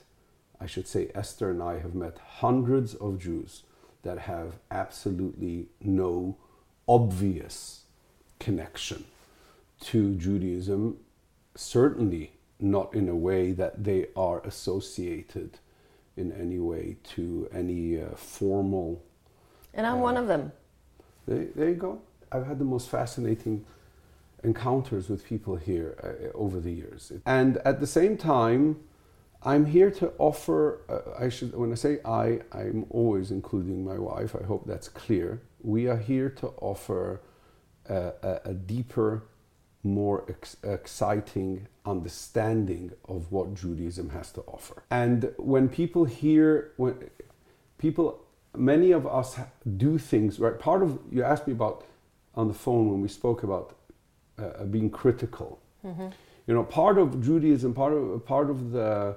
I 0.60 0.66
should 0.66 0.88
say, 0.88 1.12
Esther 1.14 1.48
and 1.48 1.62
I 1.62 1.78
have 1.78 1.94
met 1.94 2.18
hundreds 2.18 2.96
of 2.96 3.20
Jews 3.20 3.62
that 4.02 4.18
have 4.18 4.54
absolutely 4.68 5.68
no 5.80 6.36
obvious 6.88 7.82
connection 8.40 9.04
to 9.82 10.16
Judaism, 10.16 10.96
certainly 11.54 12.32
not 12.58 12.94
in 12.94 13.08
a 13.08 13.14
way 13.14 13.52
that 13.52 13.84
they 13.84 14.08
are 14.16 14.40
associated 14.40 15.60
in 16.16 16.32
any 16.32 16.58
way 16.58 16.96
to 17.14 17.48
any 17.52 18.02
uh, 18.02 18.16
formal. 18.16 19.04
And 19.72 19.86
I'm 19.86 19.98
uh, 19.98 20.08
one 20.08 20.16
of 20.16 20.26
them. 20.26 20.50
There, 21.26 21.46
there, 21.54 21.68
you 21.68 21.74
go. 21.74 22.00
I've 22.32 22.46
had 22.46 22.58
the 22.58 22.64
most 22.64 22.88
fascinating 22.88 23.64
encounters 24.44 25.08
with 25.08 25.24
people 25.24 25.56
here 25.56 25.96
uh, 26.02 26.36
over 26.36 26.60
the 26.60 26.72
years. 26.72 27.12
And 27.24 27.58
at 27.58 27.80
the 27.80 27.86
same 27.86 28.16
time, 28.16 28.80
I'm 29.42 29.66
here 29.66 29.90
to 29.92 30.12
offer, 30.18 30.80
uh, 30.88 31.24
I 31.24 31.28
should, 31.28 31.54
when 31.54 31.72
I 31.72 31.76
say 31.76 31.98
I, 32.04 32.40
I'm 32.52 32.86
always 32.90 33.30
including 33.30 33.84
my 33.84 33.98
wife. 33.98 34.34
I 34.40 34.44
hope 34.44 34.66
that's 34.66 34.88
clear. 34.88 35.40
We 35.62 35.86
are 35.88 35.96
here 35.96 36.30
to 36.30 36.48
offer 36.60 37.20
a, 37.88 38.12
a, 38.22 38.40
a 38.46 38.54
deeper 38.54 39.24
more 39.82 40.24
ex- 40.28 40.56
exciting 40.64 41.68
understanding 41.84 42.90
of 43.08 43.30
what 43.30 43.54
Judaism 43.54 44.10
has 44.10 44.32
to 44.32 44.40
offer. 44.42 44.82
And 44.90 45.32
when 45.36 45.68
people 45.68 46.04
hear, 46.04 46.72
when 46.76 47.08
people, 47.78 48.25
many 48.58 48.92
of 48.92 49.06
us 49.06 49.38
do 49.76 49.98
things, 49.98 50.38
right? 50.38 50.58
Part 50.58 50.82
of, 50.82 50.98
you 51.10 51.22
asked 51.22 51.46
me 51.46 51.52
about 51.52 51.84
on 52.34 52.48
the 52.48 52.54
phone 52.54 52.90
when 52.90 53.00
we 53.00 53.08
spoke 53.08 53.42
about 53.42 53.76
uh, 54.38 54.64
being 54.64 54.90
critical. 54.90 55.58
Mm-hmm. 55.84 56.08
You 56.46 56.54
know, 56.54 56.62
part 56.62 56.98
of 56.98 57.22
Judaism, 57.22 57.74
part 57.74 57.92
of, 57.92 58.24
part 58.26 58.50
of 58.50 58.72
the 58.72 59.16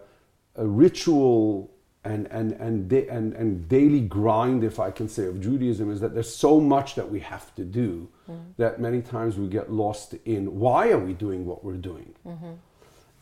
uh, 0.57 0.65
ritual 0.65 1.71
and, 2.05 2.27
and, 2.27 2.53
and, 2.53 2.87
da- 2.87 3.07
and, 3.09 3.33
and 3.33 3.67
daily 3.67 3.99
grind, 4.01 4.63
if 4.63 4.79
I 4.79 4.89
can 4.89 5.09
say, 5.09 5.25
of 5.25 5.41
Judaism 5.41 5.91
is 5.91 5.99
that 5.99 6.13
there's 6.13 6.33
so 6.33 6.59
much 6.59 6.95
that 6.95 7.09
we 7.09 7.19
have 7.19 7.53
to 7.55 7.63
do 7.63 8.07
mm-hmm. 8.29 8.41
that 8.57 8.79
many 8.79 9.01
times 9.01 9.37
we 9.37 9.47
get 9.47 9.71
lost 9.71 10.15
in 10.25 10.59
why 10.59 10.89
are 10.89 10.99
we 10.99 11.13
doing 11.13 11.45
what 11.45 11.63
we're 11.63 11.73
doing? 11.73 12.13
Mm-hmm. 12.25 12.51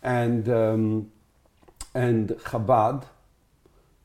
And, 0.03 0.49
um, 0.49 1.11
and 1.95 2.29
Chabad, 2.29 3.05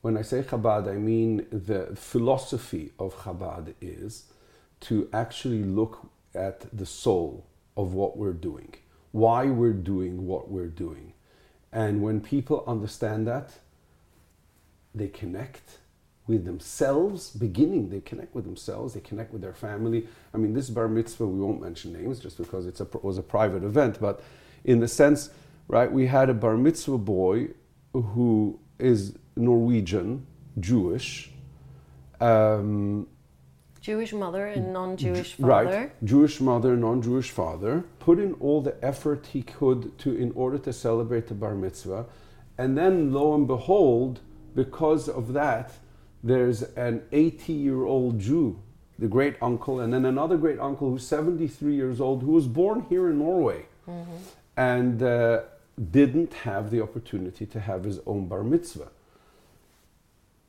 when 0.02 0.16
I 0.16 0.22
say 0.22 0.42
Chabad, 0.42 0.88
I 0.88 0.96
mean 0.96 1.46
the 1.50 1.94
philosophy 1.94 2.92
of 2.98 3.14
Chabad 3.14 3.74
is 3.80 4.24
to 4.80 5.08
actually 5.12 5.62
look 5.62 6.10
at 6.34 6.66
the 6.76 6.86
soul 6.86 7.46
of 7.76 7.94
what 7.94 8.16
we're 8.16 8.32
doing, 8.32 8.74
why 9.12 9.46
we're 9.46 9.72
doing 9.72 10.26
what 10.26 10.50
we're 10.50 10.66
doing. 10.66 11.14
And 11.72 12.02
when 12.02 12.20
people 12.20 12.64
understand 12.66 13.26
that, 13.28 13.52
they 14.94 15.08
connect 15.08 15.78
with 16.26 16.44
themselves, 16.44 17.30
beginning, 17.30 17.90
they 17.90 18.00
connect 18.00 18.34
with 18.34 18.44
themselves, 18.44 18.94
they 18.94 19.00
connect 19.00 19.32
with 19.32 19.40
their 19.40 19.54
family. 19.54 20.06
I 20.34 20.36
mean, 20.36 20.52
this 20.52 20.68
bar 20.68 20.88
mitzvah, 20.88 21.26
we 21.26 21.40
won't 21.40 21.62
mention 21.62 21.92
names 21.92 22.18
just 22.18 22.38
because 22.38 22.66
it 22.66 23.04
was 23.04 23.18
a 23.18 23.22
private 23.22 23.64
event, 23.64 23.98
but 24.00 24.22
in 24.64 24.80
the 24.80 24.88
sense, 24.88 25.30
right, 25.68 25.90
we 25.90 26.06
had 26.06 26.28
a 26.28 26.34
bar 26.34 26.56
mitzvah 26.56 26.98
boy 26.98 27.48
who 27.92 28.58
is 28.78 29.16
Norwegian, 29.36 30.26
Jewish. 30.60 31.30
Um, 32.20 33.06
Jewish 33.80 34.12
mother 34.12 34.46
and 34.46 34.72
non 34.72 34.96
Jewish 34.96 35.34
father. 35.34 35.48
Right, 35.48 36.04
Jewish 36.04 36.40
mother, 36.40 36.76
non 36.76 37.02
Jewish 37.02 37.30
father, 37.30 37.84
put 37.98 38.18
in 38.18 38.34
all 38.34 38.60
the 38.62 38.76
effort 38.84 39.26
he 39.32 39.42
could 39.42 39.98
to 39.98 40.14
in 40.14 40.30
order 40.32 40.58
to 40.58 40.72
celebrate 40.72 41.26
the 41.26 41.34
bar 41.34 41.54
mitzvah. 41.54 42.06
And 42.58 42.78
then 42.78 43.12
lo 43.12 43.34
and 43.34 43.46
behold, 43.46 44.20
because 44.54 45.08
of 45.08 45.32
that, 45.32 45.72
there's 46.22 46.62
an 46.62 47.02
80 47.10 47.52
year 47.52 47.84
old 47.84 48.20
Jew, 48.20 48.60
the 48.98 49.08
great 49.08 49.36
uncle, 49.42 49.80
and 49.80 49.92
then 49.92 50.04
another 50.04 50.36
great 50.36 50.60
uncle 50.60 50.90
who's 50.90 51.06
73 51.06 51.74
years 51.74 52.00
old, 52.00 52.22
who 52.22 52.30
was 52.30 52.46
born 52.46 52.86
here 52.88 53.10
in 53.10 53.18
Norway 53.18 53.66
mm-hmm. 53.88 54.16
and 54.56 55.02
uh, 55.02 55.40
didn't 55.90 56.32
have 56.32 56.70
the 56.70 56.80
opportunity 56.80 57.46
to 57.46 57.58
have 57.58 57.82
his 57.82 57.98
own 58.06 58.26
bar 58.26 58.44
mitzvah. 58.44 58.90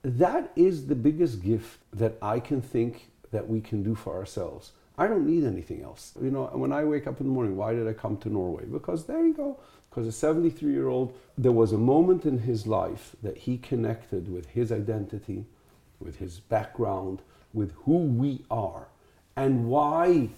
That 0.03 0.51
is 0.55 0.87
the 0.87 0.95
biggest 0.95 1.41
gift 1.41 1.79
that 1.93 2.17
I 2.21 2.39
can 2.39 2.61
think 2.61 3.09
that 3.31 3.47
we 3.47 3.61
can 3.61 3.83
do 3.83 3.95
for 3.95 4.15
ourselves. 4.15 4.73
I 4.97 5.07
don't 5.07 5.25
need 5.25 5.43
anything 5.43 5.81
else. 5.81 6.13
You 6.21 6.29
know, 6.29 6.45
when 6.53 6.71
I 6.71 6.83
wake 6.83 7.07
up 7.07 7.19
in 7.19 7.27
the 7.27 7.33
morning, 7.33 7.55
why 7.55 7.73
did 7.73 7.87
I 7.87 7.93
come 7.93 8.17
to 8.17 8.29
Norway? 8.29 8.65
Because 8.65 9.05
there 9.05 9.25
you 9.25 9.33
go 9.33 9.57
because 9.93 10.07
a 10.07 10.11
73 10.11 10.71
year 10.71 10.87
old, 10.87 11.15
there 11.37 11.51
was 11.51 11.71
a 11.71 11.77
moment 11.77 12.25
in 12.25 12.39
his 12.39 12.65
life 12.65 13.15
that 13.21 13.37
he 13.37 13.59
connected 13.59 14.31
with 14.31 14.47
his 14.47 14.71
identity, 14.71 15.45
with 15.99 16.17
his 16.17 16.39
background, 16.39 17.21
with 17.53 17.73
who 17.83 17.97
we 17.97 18.43
are, 18.49 18.87
and 19.35 19.67
why 19.67 20.29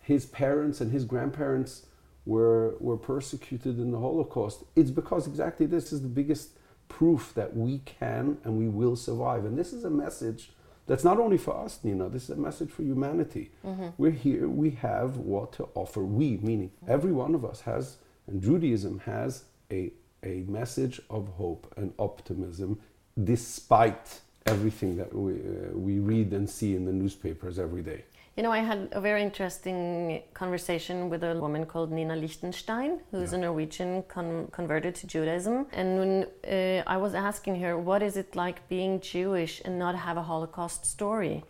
his 0.00 0.24
parents 0.24 0.80
and 0.80 0.90
his 0.90 1.04
grandparents 1.04 1.84
were, 2.24 2.76
were 2.80 2.96
persecuted 2.96 3.78
in 3.78 3.90
the 3.90 4.00
Holocaust. 4.00 4.64
It's 4.74 4.90
because 4.90 5.26
exactly 5.26 5.66
this 5.66 5.92
is 5.92 6.00
the 6.00 6.08
biggest 6.08 6.48
proof 6.90 7.32
that 7.34 7.56
we 7.56 7.78
can 7.78 8.36
and 8.44 8.58
we 8.58 8.68
will 8.68 8.96
survive. 8.96 9.46
And 9.46 9.56
this 9.56 9.72
is 9.72 9.84
a 9.84 9.90
message 9.90 10.50
that's 10.86 11.04
not 11.04 11.18
only 11.18 11.38
for 11.38 11.56
us, 11.56 11.78
Nina, 11.82 12.08
this 12.10 12.24
is 12.24 12.30
a 12.30 12.36
message 12.36 12.70
for 12.70 12.82
humanity. 12.82 13.52
Mm-hmm. 13.64 13.88
We're 13.96 14.10
here, 14.10 14.48
we 14.48 14.70
have 14.72 15.16
what 15.16 15.52
to 15.54 15.68
offer. 15.74 16.02
We, 16.02 16.36
meaning 16.38 16.72
every 16.86 17.12
one 17.12 17.34
of 17.34 17.44
us, 17.44 17.62
has 17.62 17.96
and 18.26 18.42
Judaism 18.42 19.00
has 19.06 19.44
a, 19.70 19.92
a 20.22 20.44
message 20.48 21.00
of 21.08 21.28
hope 21.28 21.72
and 21.76 21.92
optimism 21.98 22.80
despite 23.22 24.20
everything 24.46 24.96
that 24.96 25.14
we, 25.14 25.34
uh, 25.34 25.72
we 25.74 25.98
read 25.98 26.32
and 26.32 26.48
see 26.48 26.74
in 26.74 26.84
the 26.84 26.92
newspapers 26.92 27.58
every 27.58 27.82
day. 27.82 28.04
You 28.40 28.44
know, 28.44 28.52
I 28.52 28.60
had 28.60 28.88
a 28.92 29.02
very 29.02 29.22
interesting 29.22 30.22
conversation 30.32 31.10
with 31.10 31.22
a 31.24 31.34
woman 31.38 31.66
called 31.66 31.92
Nina 31.92 32.16
Lichtenstein, 32.16 33.00
who's 33.10 33.32
yeah. 33.32 33.38
a 33.38 33.40
Norwegian 33.42 34.02
con 34.04 34.48
converted 34.50 34.94
to 34.94 35.06
Judaism. 35.06 35.66
And 35.74 35.98
when 35.98 36.12
uh, 36.24 36.82
I 36.86 36.96
was 36.96 37.12
asking 37.14 37.60
her, 37.60 37.76
what 37.76 38.02
is 38.02 38.16
it 38.16 38.34
like 38.34 38.66
being 38.70 38.98
Jewish 39.02 39.60
and 39.66 39.78
not 39.78 39.94
have 39.94 40.16
a 40.16 40.22
Holocaust 40.22 40.86
story? 40.86 41.44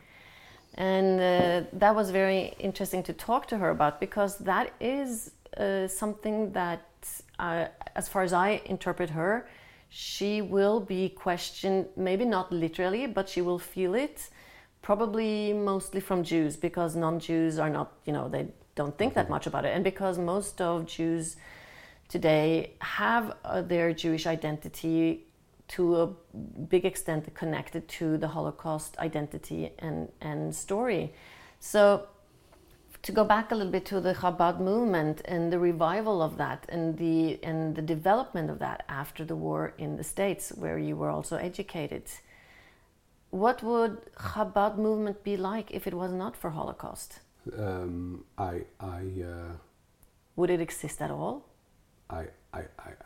And 0.75 1.21
uh, 1.21 1.69
that 1.75 1.95
was 1.95 2.11
very 2.11 2.55
interesting 2.59 3.05
to 3.05 3.13
talk 3.13 3.47
to 3.51 3.59
her 3.59 3.71
about 3.71 4.01
because 4.01 4.39
that 4.39 4.73
is 4.81 5.31
uh, 5.57 5.87
something 5.87 6.51
that, 6.55 6.89
uh, 7.39 7.67
as 7.95 8.09
far 8.09 8.25
as 8.25 8.33
I 8.33 8.63
interpret 8.65 9.11
her, 9.11 9.47
she 9.91 10.43
will 10.43 10.81
be 10.81 11.09
questioned, 11.11 11.87
maybe 11.97 12.25
not 12.25 12.51
literally, 12.51 13.07
but 13.07 13.29
she 13.29 13.43
will 13.43 13.61
feel 13.61 13.95
it, 13.95 14.29
probably 14.83 15.53
mostly 15.53 16.01
from 16.01 16.23
Jews, 16.25 16.57
because 16.57 16.97
non 16.97 17.21
Jews 17.21 17.59
are 17.59 17.71
not, 17.71 17.93
you 18.05 18.13
know, 18.13 18.29
they 18.29 18.49
don't 18.75 18.97
think 18.97 19.15
that 19.15 19.29
much 19.29 19.47
about 19.47 19.65
it. 19.65 19.75
And 19.75 19.85
because 19.85 20.19
most 20.19 20.61
of 20.61 20.87
Jews 20.87 21.37
today 22.09 22.73
have 22.81 23.37
uh, 23.45 23.63
their 23.63 23.93
Jewish 23.93 24.27
identity 24.27 25.27
to 25.69 25.97
a 25.97 26.07
big 26.69 26.85
extent 26.85 27.33
connected 27.35 27.87
to 27.87 28.19
the 28.19 28.29
Holocaust 28.29 28.99
identity 28.99 29.73
and, 29.79 30.09
and 30.21 30.55
story. 30.55 31.13
So 31.61 32.09
to 33.03 33.13
go 33.13 33.25
back 33.25 33.51
a 33.51 33.55
little 33.55 33.73
bit 33.73 33.87
to 33.87 34.01
the 34.01 34.15
Chabad 34.15 34.61
movement 34.61 35.23
and 35.25 35.53
the 35.53 35.59
revival 35.59 36.21
of 36.21 36.37
that 36.37 36.67
and 36.69 36.99
the 36.99 37.39
and 37.43 37.75
the 37.75 37.83
development 37.83 38.51
of 38.51 38.59
that 38.59 38.85
after 38.89 39.25
the 39.25 39.37
war 39.37 39.73
in 39.79 39.97
the 39.97 40.05
states 40.05 40.51
where 40.57 40.79
you 40.79 40.97
were 40.97 41.09
also 41.09 41.37
educated 41.37 42.03
what 43.31 43.63
would 43.63 43.99
Chabad 44.17 44.77
movement 44.77 45.23
be 45.25 45.37
like 45.37 45.71
if 45.71 45.87
it 45.87 45.95
was 45.95 46.13
not 46.13 46.37
for 46.37 46.51
Holocaust 46.51 47.21
um, 47.59 48.25
I, 48.37 48.63
I 48.81 49.03
uh, 49.25 49.53
would 50.37 50.51
it 50.51 50.61
exist 50.61 51.01
at 51.01 51.11
all 51.11 51.47
I, 52.09 52.25
I, 52.53 52.63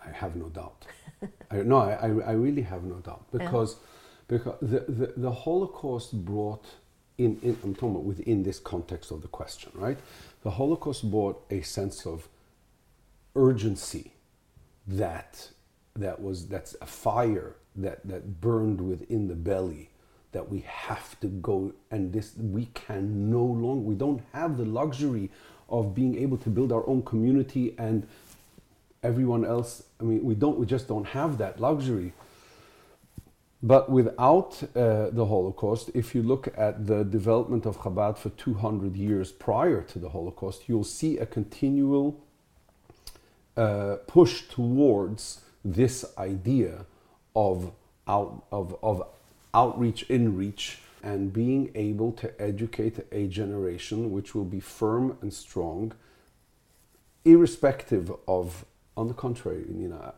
I 0.06 0.10
have 0.12 0.36
no 0.36 0.48
doubt 0.48 0.86
I, 1.50 1.56
no 1.58 1.78
I, 1.78 2.08
I 2.30 2.32
really 2.32 2.62
have 2.62 2.84
no 2.84 2.96
doubt 2.96 3.24
because 3.30 3.74
yeah. 3.74 4.38
because 4.38 4.58
the, 4.60 4.80
the, 4.88 5.12
the 5.16 5.30
Holocaust 5.30 6.24
brought 6.24 6.64
in, 7.18 7.38
in, 7.42 7.56
I'm 7.62 7.74
talking 7.74 7.90
about 7.90 8.04
within 8.04 8.42
this 8.42 8.58
context 8.58 9.10
of 9.10 9.22
the 9.22 9.28
question, 9.28 9.70
right? 9.74 9.98
The 10.42 10.50
Holocaust 10.50 11.10
brought 11.10 11.44
a 11.50 11.62
sense 11.62 12.06
of 12.06 12.28
urgency 13.36 14.12
that 14.86 15.50
that 15.96 16.20
was 16.20 16.48
that's 16.48 16.76
a 16.80 16.86
fire 16.86 17.56
that 17.76 18.06
that 18.06 18.40
burned 18.40 18.80
within 18.80 19.28
the 19.28 19.34
belly 19.34 19.90
that 20.34 20.50
we 20.50 20.60
have 20.66 21.18
to 21.20 21.28
go 21.28 21.72
and 21.90 22.12
this 22.12 22.34
we 22.36 22.66
can 22.74 23.30
no 23.30 23.42
longer 23.42 23.80
we 23.80 23.94
don't 23.94 24.22
have 24.32 24.58
the 24.58 24.64
luxury 24.64 25.30
of 25.70 25.94
being 25.94 26.18
able 26.18 26.36
to 26.36 26.50
build 26.50 26.70
our 26.70 26.86
own 26.86 27.02
community 27.02 27.74
and 27.78 28.06
everyone 29.02 29.44
else. 29.44 29.84
I 30.00 30.04
mean 30.04 30.22
we 30.22 30.34
don't 30.34 30.58
we 30.58 30.66
just 30.66 30.86
don't 30.86 31.06
have 31.06 31.38
that 31.38 31.58
luxury. 31.58 32.12
But 33.62 33.90
without 33.90 34.62
uh, 34.62 35.08
the 35.08 35.24
Holocaust, 35.24 35.90
if 35.94 36.14
you 36.14 36.22
look 36.22 36.48
at 36.54 36.86
the 36.86 37.02
development 37.02 37.64
of 37.64 37.78
Chabad 37.78 38.18
for 38.18 38.28
200 38.28 38.94
years 38.94 39.32
prior 39.32 39.80
to 39.80 39.98
the 39.98 40.10
Holocaust, 40.10 40.68
you'll 40.68 40.84
see 40.84 41.16
a 41.16 41.24
continual 41.24 42.20
uh, 43.56 43.96
push 44.06 44.42
towards 44.48 45.40
this 45.64 46.04
idea 46.18 46.84
of, 47.34 47.72
out, 48.06 48.44
of, 48.52 48.76
of 48.82 49.02
outreach, 49.54 50.02
in 50.10 50.36
reach, 50.36 50.78
and 51.02 51.32
being 51.32 51.70
able 51.74 52.12
to 52.12 52.40
educate 52.40 52.98
a 53.12 53.26
generation 53.26 54.10
which 54.10 54.34
will 54.34 54.44
be 54.44 54.60
firm 54.60 55.18
and 55.20 55.32
strong, 55.32 55.92
irrespective 57.24 58.12
of, 58.26 58.64
on 58.96 59.08
the 59.08 59.14
contrary, 59.14 59.64
you 59.68 59.88
know 59.88 60.14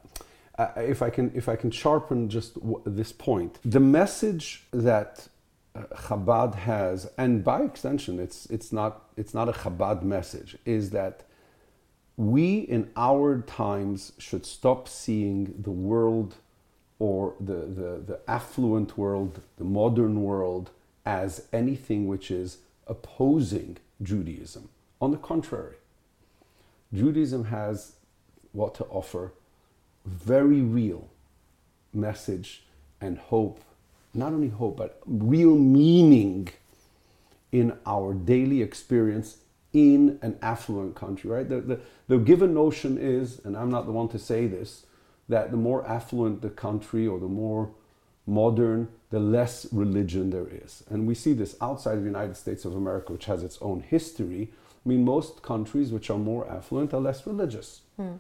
if 0.77 1.03
I 1.03 1.11
can 1.11 1.31
if 1.35 1.49
I 1.49 1.57
can 1.57 1.71
sharpen 1.71 2.29
just 2.29 2.55
w- 2.55 2.83
this 2.87 3.13
point, 3.13 3.59
the 3.65 3.81
message 3.81 4.65
that 4.73 5.29
uh, 5.75 5.83
Chabad 5.95 6.55
has, 6.55 7.11
and 7.19 7.45
by 7.45 7.63
extension, 7.63 8.19
it's 8.19 8.47
it's 8.47 8.73
not 8.73 9.03
it's 9.17 9.35
not 9.35 9.49
a 9.49 9.53
Chabad 9.53 10.03
message, 10.03 10.57
is 10.65 10.91
that 10.91 11.25
we 12.17 12.61
in 12.61 12.91
our 12.97 13.43
times 13.43 14.13
should 14.19 14.47
stop 14.47 14.89
seeing 14.89 15.55
the 15.59 15.71
world 15.71 16.37
or 16.99 17.35
the, 17.39 17.55
the, 17.55 18.03
the 18.07 18.21
affluent 18.27 18.97
world, 18.97 19.41
the 19.59 19.65
modern 19.65 20.23
world, 20.23 20.71
as 21.05 21.47
anything 21.53 22.07
which 22.07 22.31
is 22.31 22.59
opposing 22.87 23.77
Judaism. 24.03 24.69
On 25.01 25.11
the 25.11 25.17
contrary, 25.17 25.77
Judaism 26.93 27.47
has 27.47 27.93
what 28.53 28.75
to 28.77 28.85
offer 28.85 29.33
very 30.05 30.61
real 30.61 31.09
message 31.93 32.65
and 33.01 33.19
hope. 33.19 33.61
Not 34.15 34.33
only 34.33 34.49
hope, 34.49 34.79
but 34.79 35.01
real 35.07 35.57
meaning 35.57 36.49
in 37.53 37.77
our 37.85 38.15
daily 38.15 38.63
experience 38.63 39.39
in 39.73 40.19
an 40.23 40.39
affluent 40.41 40.95
country, 40.95 41.29
right? 41.29 41.49
The, 41.49 41.61
the, 41.61 41.81
the 42.09 42.19
given 42.19 42.55
notion 42.55 42.97
is, 42.99 43.41
and 43.45 43.57
I'm 43.57 43.71
not 43.71 43.85
the 43.85 43.93
one 43.93 44.09
to 44.09 44.19
say 44.19 44.47
this, 44.47 44.87
that 45.29 45.51
the 45.51 45.57
more 45.57 45.87
affluent 45.87 46.43
the 46.43 46.51
country 46.51 47.07
or 47.07 47.19
the 47.19 47.29
more 47.29 47.71
modern, 48.27 48.89
the 49.11 49.21
less 49.21 49.67
religion 49.73 50.31
there 50.31 50.49
is. 50.49 50.83
And 50.89 51.07
we 51.07 51.15
see 51.15 51.33
this 51.33 51.57
outside 51.61 51.95
of 51.95 52.01
the 52.01 52.07
United 52.07 52.37
States 52.37 52.65
of 52.65 52.75
America, 52.75 53.13
which 53.13 53.27
has 53.27 53.43
its 53.43 53.59
own 53.61 53.81
history. 53.81 54.51
I 54.85 54.89
mean, 54.89 55.05
most 55.05 55.43
countries 55.43 55.93
which 55.93 56.11
are 56.11 56.19
more 56.19 56.49
affluent 56.51 56.93
are 56.93 57.01
less 57.01 57.27
religious. 57.27 57.83
Hmm. 57.97 58.15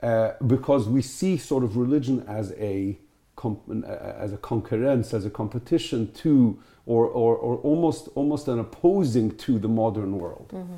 Uh, 0.00 0.32
because 0.46 0.88
we 0.88 1.00
see 1.00 1.36
sort 1.36 1.62
of 1.62 1.76
religion 1.76 2.24
as 2.26 2.52
a 2.58 2.98
uh, 3.44 3.54
as 4.18 4.32
a 4.32 4.36
concurrence, 4.36 5.14
as 5.14 5.24
a 5.24 5.30
competition 5.30 6.12
to, 6.12 6.58
or, 6.86 7.06
or, 7.06 7.34
or 7.36 7.56
almost 7.58 8.08
almost 8.14 8.46
an 8.46 8.58
opposing 8.58 9.36
to 9.36 9.58
the 9.58 9.68
modern 9.68 10.18
world. 10.18 10.50
Mm-hmm. 10.52 10.74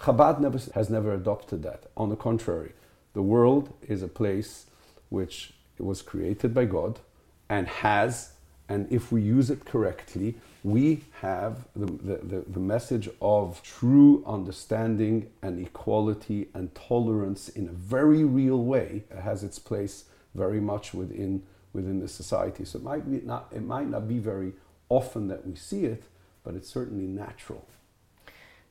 Chabad 0.00 0.40
never, 0.40 0.58
has 0.74 0.90
never 0.90 1.14
adopted 1.14 1.62
that. 1.62 1.84
On 1.96 2.10
the 2.10 2.16
contrary, 2.16 2.72
the 3.14 3.22
world 3.22 3.72
is 3.88 4.02
a 4.02 4.08
place 4.08 4.66
which 5.14 5.54
was 5.78 6.02
created 6.02 6.52
by 6.52 6.64
God 6.64 7.00
and 7.48 7.66
has, 7.68 8.32
and 8.68 8.90
if 8.90 9.12
we 9.12 9.22
use 9.22 9.50
it 9.50 9.64
correctly, 9.64 10.34
we 10.62 11.04
have 11.20 11.66
the, 11.76 11.86
the, 11.86 12.44
the, 12.48 12.60
message 12.60 13.08
of 13.20 13.62
true 13.62 14.24
understanding 14.26 15.30
and 15.42 15.64
equality 15.64 16.48
and 16.54 16.74
tolerance 16.74 17.50
in 17.50 17.68
a 17.68 17.72
very 17.72 18.24
real 18.24 18.64
way 18.64 19.04
it 19.10 19.18
has 19.18 19.44
its 19.44 19.58
place 19.58 20.04
very 20.34 20.60
much 20.60 20.94
within 20.94 21.42
within 21.74 22.00
the 22.00 22.08
society. 22.08 22.64
So 22.64 22.78
it 22.78 22.84
might 22.84 23.10
be 23.10 23.20
not 23.26 23.48
it 23.52 23.62
might 23.62 23.88
not 23.88 24.08
be 24.08 24.18
very 24.18 24.54
often 24.88 25.28
that 25.28 25.46
we 25.46 25.54
see 25.54 25.84
it, 25.84 26.04
but 26.44 26.54
it's 26.54 26.70
certainly 26.70 27.06
natural. 27.06 27.66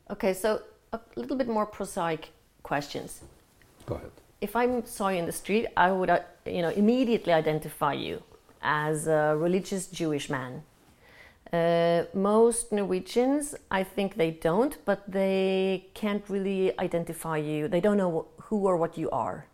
Okay, 0.09 0.33
so 0.33 0.63
a 0.91 0.99
little 1.15 1.37
bit 1.37 1.47
more 1.47 1.67
prosaic 1.67 2.31
questions. 2.63 3.21
Go 3.85 3.95
ahead. 3.95 4.22
If 4.43 4.57
I 4.57 4.81
saw 4.97 5.07
you 5.07 5.19
in 5.23 5.25
the 5.25 5.37
street, 5.43 5.65
I 5.77 5.89
would, 5.97 6.09
uh, 6.09 6.19
you 6.45 6.61
know, 6.61 6.73
immediately 6.83 7.31
identify 7.43 7.93
you 7.93 8.15
as 8.61 9.07
a 9.07 9.35
religious 9.45 9.87
Jewish 9.99 10.29
man. 10.29 10.63
Uh, 11.53 12.03
most 12.13 12.71
Norwegians, 12.71 13.55
I 13.79 13.81
think 13.95 14.15
they 14.15 14.31
don't, 14.31 14.73
but 14.89 14.99
they 15.07 15.87
can't 15.93 16.25
really 16.27 16.77
identify 16.87 17.37
you. 17.37 17.69
They 17.69 17.79
don't 17.79 17.95
know 18.03 18.27
who 18.45 18.57
or 18.69 18.75
what 18.75 18.97
you 18.97 19.09
are. 19.11 19.45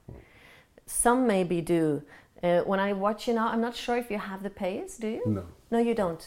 Some 0.88 1.28
maybe 1.28 1.62
do. 1.62 2.02
Uh, 2.42 2.62
when 2.62 2.80
I 2.80 2.94
watch 2.94 3.28
you 3.28 3.34
now, 3.36 3.48
I'm 3.50 3.62
not 3.62 3.76
sure 3.76 3.98
if 3.98 4.10
you 4.10 4.18
have 4.18 4.42
the 4.42 4.50
pays, 4.50 4.98
do 4.98 5.08
you? 5.08 5.24
No. 5.26 5.44
No, 5.70 5.78
you 5.78 5.94
don't. 5.94 6.24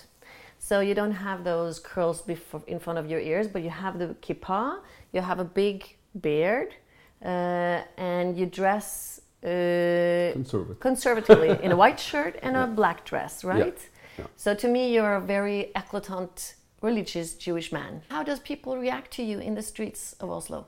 So 0.59 0.75
you 0.89 0.95
don't 0.95 1.17
have 1.29 1.43
those 1.43 1.81
curls 1.81 2.23
before, 2.23 2.63
in 2.69 2.79
front 2.79 2.99
of 3.01 3.11
your 3.11 3.19
ears, 3.19 3.49
but 3.49 3.63
you 3.63 3.71
have 3.71 3.99
the 3.99 4.09
kippah, 4.27 4.79
you 5.13 5.21
have 5.21 5.41
a 5.41 5.49
big 5.63 5.97
beard, 6.21 6.77
and 7.23 8.37
you 8.39 8.47
dress 8.47 9.21
uh, 9.45 10.33
Conservative. 10.33 10.81
conservatively 10.81 11.51
in 11.63 11.73
a 11.73 11.77
white 11.77 11.99
shirt 12.01 12.39
and 12.43 12.57
a 12.57 12.67
black 12.67 13.05
dress, 13.05 13.45
right? 13.45 13.79
Yeah. 14.19 14.27
So 14.37 14.55
to 14.55 14.69
me, 14.69 14.93
you're 14.95 15.15
a 15.15 15.21
very 15.21 15.71
eclatant 15.75 16.55
religious 16.81 17.35
Jewish 17.35 17.73
man. 17.73 18.03
How 18.09 18.23
does 18.23 18.41
people 18.41 18.77
react 18.77 19.11
to 19.13 19.23
you 19.23 19.39
in 19.39 19.55
the 19.55 19.63
streets 19.63 20.15
of 20.21 20.31
Oslo? 20.31 20.67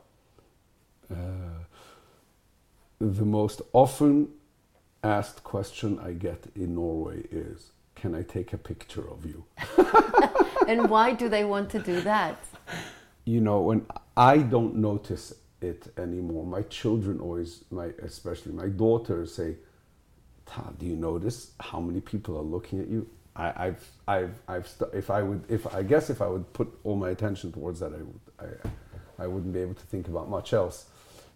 Uh, 1.10 1.16
the 3.00 3.24
most 3.24 3.60
often 3.72 4.28
asked 5.02 5.44
question 5.44 5.98
I 5.98 6.12
get 6.12 6.46
in 6.56 6.74
Norway 6.74 7.22
is, 7.30 7.72
"Can 7.94 8.14
I 8.14 8.22
take 8.22 8.52
a 8.54 8.58
picture 8.58 9.06
of 9.10 9.26
you?" 9.26 9.44
and 10.68 10.88
why 10.88 11.12
do 11.12 11.28
they 11.28 11.44
want 11.44 11.70
to 11.70 11.78
do 11.78 12.00
that? 12.02 12.38
you 13.26 13.40
know 13.40 13.60
when 13.62 13.86
i 14.18 14.36
don't 14.36 14.74
notice 14.76 15.32
it 15.64 15.92
anymore 15.98 16.44
my 16.46 16.62
children 16.62 17.20
always 17.20 17.64
my 17.70 17.86
especially 18.02 18.52
my 18.52 18.68
daughter, 18.68 19.26
say 19.26 19.56
Ta, 20.46 20.70
do 20.78 20.84
you 20.86 20.96
notice 20.96 21.52
how 21.58 21.80
many 21.80 22.00
people 22.00 22.36
are 22.36 22.42
looking 22.42 22.78
at 22.80 22.88
you 22.88 23.08
I, 23.34 23.66
i've 23.66 23.82
i've 24.06 24.34
i've 24.46 24.68
st- 24.68 24.92
if 24.92 25.08
i 25.10 25.22
would 25.22 25.42
if 25.48 25.66
i 25.74 25.82
guess 25.82 26.10
if 26.10 26.20
i 26.20 26.26
would 26.28 26.52
put 26.52 26.68
all 26.84 26.96
my 26.96 27.10
attention 27.10 27.50
towards 27.50 27.80
that 27.80 27.92
i 27.92 28.02
would 28.08 28.20
i 28.38 29.24
i 29.24 29.26
wouldn't 29.26 29.52
be 29.52 29.60
able 29.60 29.74
to 29.74 29.86
think 29.86 30.06
about 30.08 30.28
much 30.28 30.52
else 30.52 30.86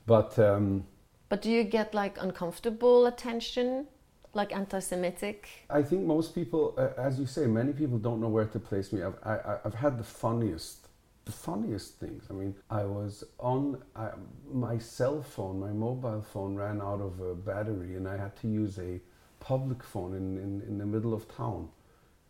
but 0.06 0.38
um 0.38 0.84
But 1.30 1.42
do 1.42 1.50
you 1.50 1.64
get 1.64 1.94
like 1.94 2.16
uncomfortable 2.22 3.06
attention, 3.06 3.86
like 4.34 4.50
anti-Semitic? 4.54 5.48
I 5.68 5.82
think 5.82 6.06
most 6.06 6.34
people, 6.34 6.74
uh, 6.78 7.08
as 7.08 7.18
you 7.20 7.26
say, 7.26 7.46
many 7.46 7.72
people 7.72 7.98
don't 7.98 8.18
know 8.20 8.32
where 8.36 8.46
to 8.46 8.58
place 8.58 8.92
me. 8.94 9.02
I've, 9.02 9.18
I, 9.22 9.34
I- 9.50 9.58
I've 9.64 9.74
had 9.74 9.98
the 9.98 10.04
funniest, 10.04 10.87
the 11.28 11.32
funniest 11.50 12.00
things. 12.00 12.24
I 12.30 12.32
mean, 12.32 12.54
I 12.70 12.84
was 12.84 13.22
on 13.38 13.82
I, 13.94 14.08
my 14.50 14.78
cell 14.78 15.20
phone, 15.22 15.60
my 15.60 15.74
mobile 15.86 16.22
phone 16.22 16.54
ran 16.54 16.80
out 16.80 17.02
of 17.08 17.20
uh, 17.20 17.34
battery, 17.50 17.96
and 17.96 18.08
I 18.08 18.16
had 18.16 18.34
to 18.42 18.48
use 18.48 18.78
a 18.78 18.98
public 19.40 19.82
phone 19.82 20.14
in, 20.14 20.38
in, 20.44 20.62
in 20.66 20.78
the 20.78 20.86
middle 20.86 21.12
of 21.12 21.28
town 21.28 21.68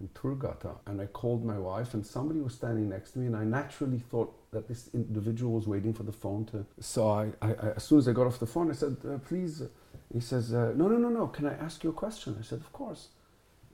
in 0.00 0.08
Torggata. 0.08 0.72
And 0.86 1.00
I 1.00 1.06
called 1.06 1.44
my 1.44 1.58
wife, 1.58 1.94
and 1.94 2.04
somebody 2.04 2.40
was 2.40 2.54
standing 2.54 2.88
next 2.88 3.12
to 3.12 3.20
me, 3.20 3.26
and 3.26 3.36
I 3.36 3.44
naturally 3.44 4.00
thought 4.10 4.34
that 4.50 4.66
this 4.66 4.90
individual 4.92 5.52
was 5.52 5.68
waiting 5.68 5.94
for 5.94 6.02
the 6.02 6.16
phone 6.24 6.44
to. 6.46 6.66
So 6.80 7.08
I, 7.08 7.24
I, 7.40 7.50
I 7.52 7.68
as 7.76 7.84
soon 7.84 7.98
as 8.00 8.08
I 8.08 8.12
got 8.12 8.26
off 8.26 8.40
the 8.40 8.52
phone, 8.54 8.68
I 8.68 8.74
said, 8.74 8.96
uh, 9.08 9.18
"Please." 9.18 9.62
uh," 9.62 9.68
He 10.12 10.20
says, 10.20 10.52
uh, 10.52 10.72
"No, 10.74 10.88
no, 10.88 10.96
no, 10.96 11.10
no. 11.20 11.28
Can 11.28 11.46
I 11.46 11.54
ask 11.66 11.84
you 11.84 11.90
a 11.90 11.98
question?" 12.04 12.36
I 12.40 12.42
said, 12.42 12.60
"Of 12.66 12.72
course." 12.72 13.02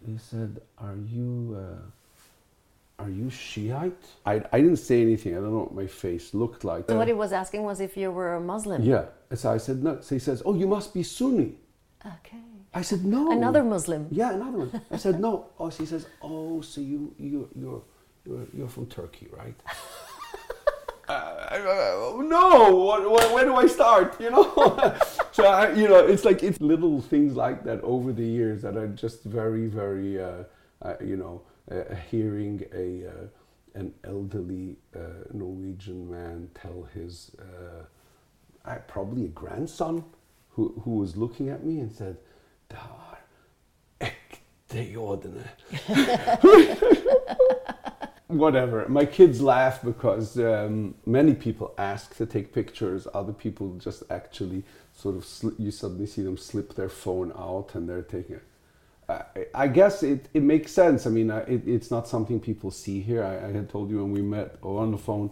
He 0.04 0.18
said, 0.18 0.60
"Are 0.76 0.98
you 1.16 1.56
uh, 1.62 1.82
are 2.98 3.10
you 3.10 3.28
Shiite?" 3.30 4.06
I, 4.24 4.42
I 4.52 4.60
didn't 4.60 4.76
say 4.76 5.02
anything. 5.02 5.32
I 5.36 5.40
don't 5.40 5.52
know 5.52 5.60
what 5.60 5.74
my 5.74 5.86
face 5.86 6.34
looked 6.34 6.64
like. 6.64 6.88
So 6.88 6.96
what 6.96 7.08
he 7.08 7.14
was 7.14 7.32
asking 7.32 7.62
was 7.62 7.80
if 7.80 7.96
you 7.96 8.10
were 8.10 8.34
a 8.34 8.40
Muslim. 8.40 8.82
yeah. 8.82 9.04
So 9.34 9.50
I 9.52 9.58
said 9.58 9.82
no. 9.82 10.00
So 10.00 10.14
he 10.14 10.18
says, 10.20 10.42
"Oh, 10.46 10.54
you 10.54 10.66
must 10.66 10.94
be 10.94 11.02
Sunni." 11.02 11.54
Okay. 12.06 12.38
I 12.72 12.82
said, 12.82 13.04
"No." 13.04 13.30
Another 13.30 13.64
Muslim. 13.64 14.06
Yeah, 14.10 14.32
another 14.32 14.58
one. 14.58 14.80
I 14.90 14.96
said, 14.96 15.20
"No." 15.20 15.46
Oh, 15.58 15.70
so 15.70 15.82
he 15.82 15.86
says, 15.86 16.06
"Oh, 16.22 16.60
so 16.60 16.80
you 16.80 17.14
you 17.18 17.48
you're 17.54 17.82
you're, 18.26 18.46
you're 18.56 18.68
from 18.68 18.86
Turkey, 18.86 19.28
right?" 19.32 19.54
Uh, 21.06 21.12
uh, 21.12 22.22
no, 22.22 22.74
what, 22.74 23.10
what, 23.10 23.30
where 23.34 23.44
do 23.44 23.54
I 23.54 23.66
start? 23.66 24.18
You 24.18 24.30
know, 24.30 24.44
so 25.32 25.44
I, 25.44 25.72
you 25.74 25.86
know, 25.86 25.98
it's 25.98 26.24
like 26.24 26.42
it's 26.42 26.58
little 26.62 27.02
things 27.02 27.36
like 27.36 27.62
that 27.64 27.82
over 27.82 28.10
the 28.10 28.24
years 28.24 28.62
that 28.62 28.76
are 28.78 28.88
just 28.88 29.22
very, 29.24 29.66
very, 29.66 30.18
uh, 30.22 30.44
uh, 30.80 30.94
you 31.04 31.16
know, 31.18 31.42
hearing 32.10 32.64
a 32.72 33.06
uh, 33.08 33.26
an 33.74 33.92
elderly 34.04 34.76
uh, 34.94 35.24
Norwegian 35.32 36.10
man 36.10 36.48
tell 36.54 36.88
his 36.94 37.32
uh, 37.38 37.84
uh, 38.68 38.78
probably 38.86 39.24
a 39.24 39.28
grandson 39.28 40.04
who 40.50 40.80
who 40.84 40.96
was 40.96 41.16
looking 41.16 41.48
at 41.48 41.64
me 41.64 41.80
and 41.80 41.92
said, 41.92 42.16
"Dar, 42.68 43.18
ekte 44.00 44.94
jodene." 44.94 45.48
whatever. 48.28 48.88
My 48.88 49.04
kids 49.04 49.40
laugh 49.40 49.82
because 49.82 50.38
um, 50.38 50.94
many 51.06 51.34
people 51.34 51.74
ask 51.78 52.16
to 52.16 52.26
take 52.26 52.52
pictures. 52.52 53.06
Other 53.14 53.32
people 53.32 53.76
just 53.76 54.02
actually 54.10 54.64
sort 54.92 55.16
of 55.16 55.24
sli- 55.24 55.58
you 55.58 55.70
suddenly 55.70 56.06
see 56.06 56.22
them 56.22 56.36
slip 56.36 56.74
their 56.74 56.88
phone 56.88 57.32
out 57.32 57.74
and 57.74 57.88
they're 57.88 58.02
taking 58.02 58.36
it. 58.36 58.42
I, 59.54 59.68
guess 59.68 60.02
it, 60.02 60.28
it 60.32 60.42
makes 60.42 60.72
sense. 60.72 61.06
I 61.06 61.10
mean, 61.10 61.30
it, 61.30 61.66
it's 61.66 61.90
not 61.90 62.08
something 62.08 62.40
people 62.40 62.70
see 62.70 63.00
here. 63.00 63.22
I, 63.22 63.48
I 63.48 63.52
had 63.52 63.68
told 63.68 63.90
you 63.90 63.98
when 63.98 64.12
we 64.12 64.22
met 64.22 64.56
on 64.62 64.92
the 64.92 64.98
phone 64.98 65.30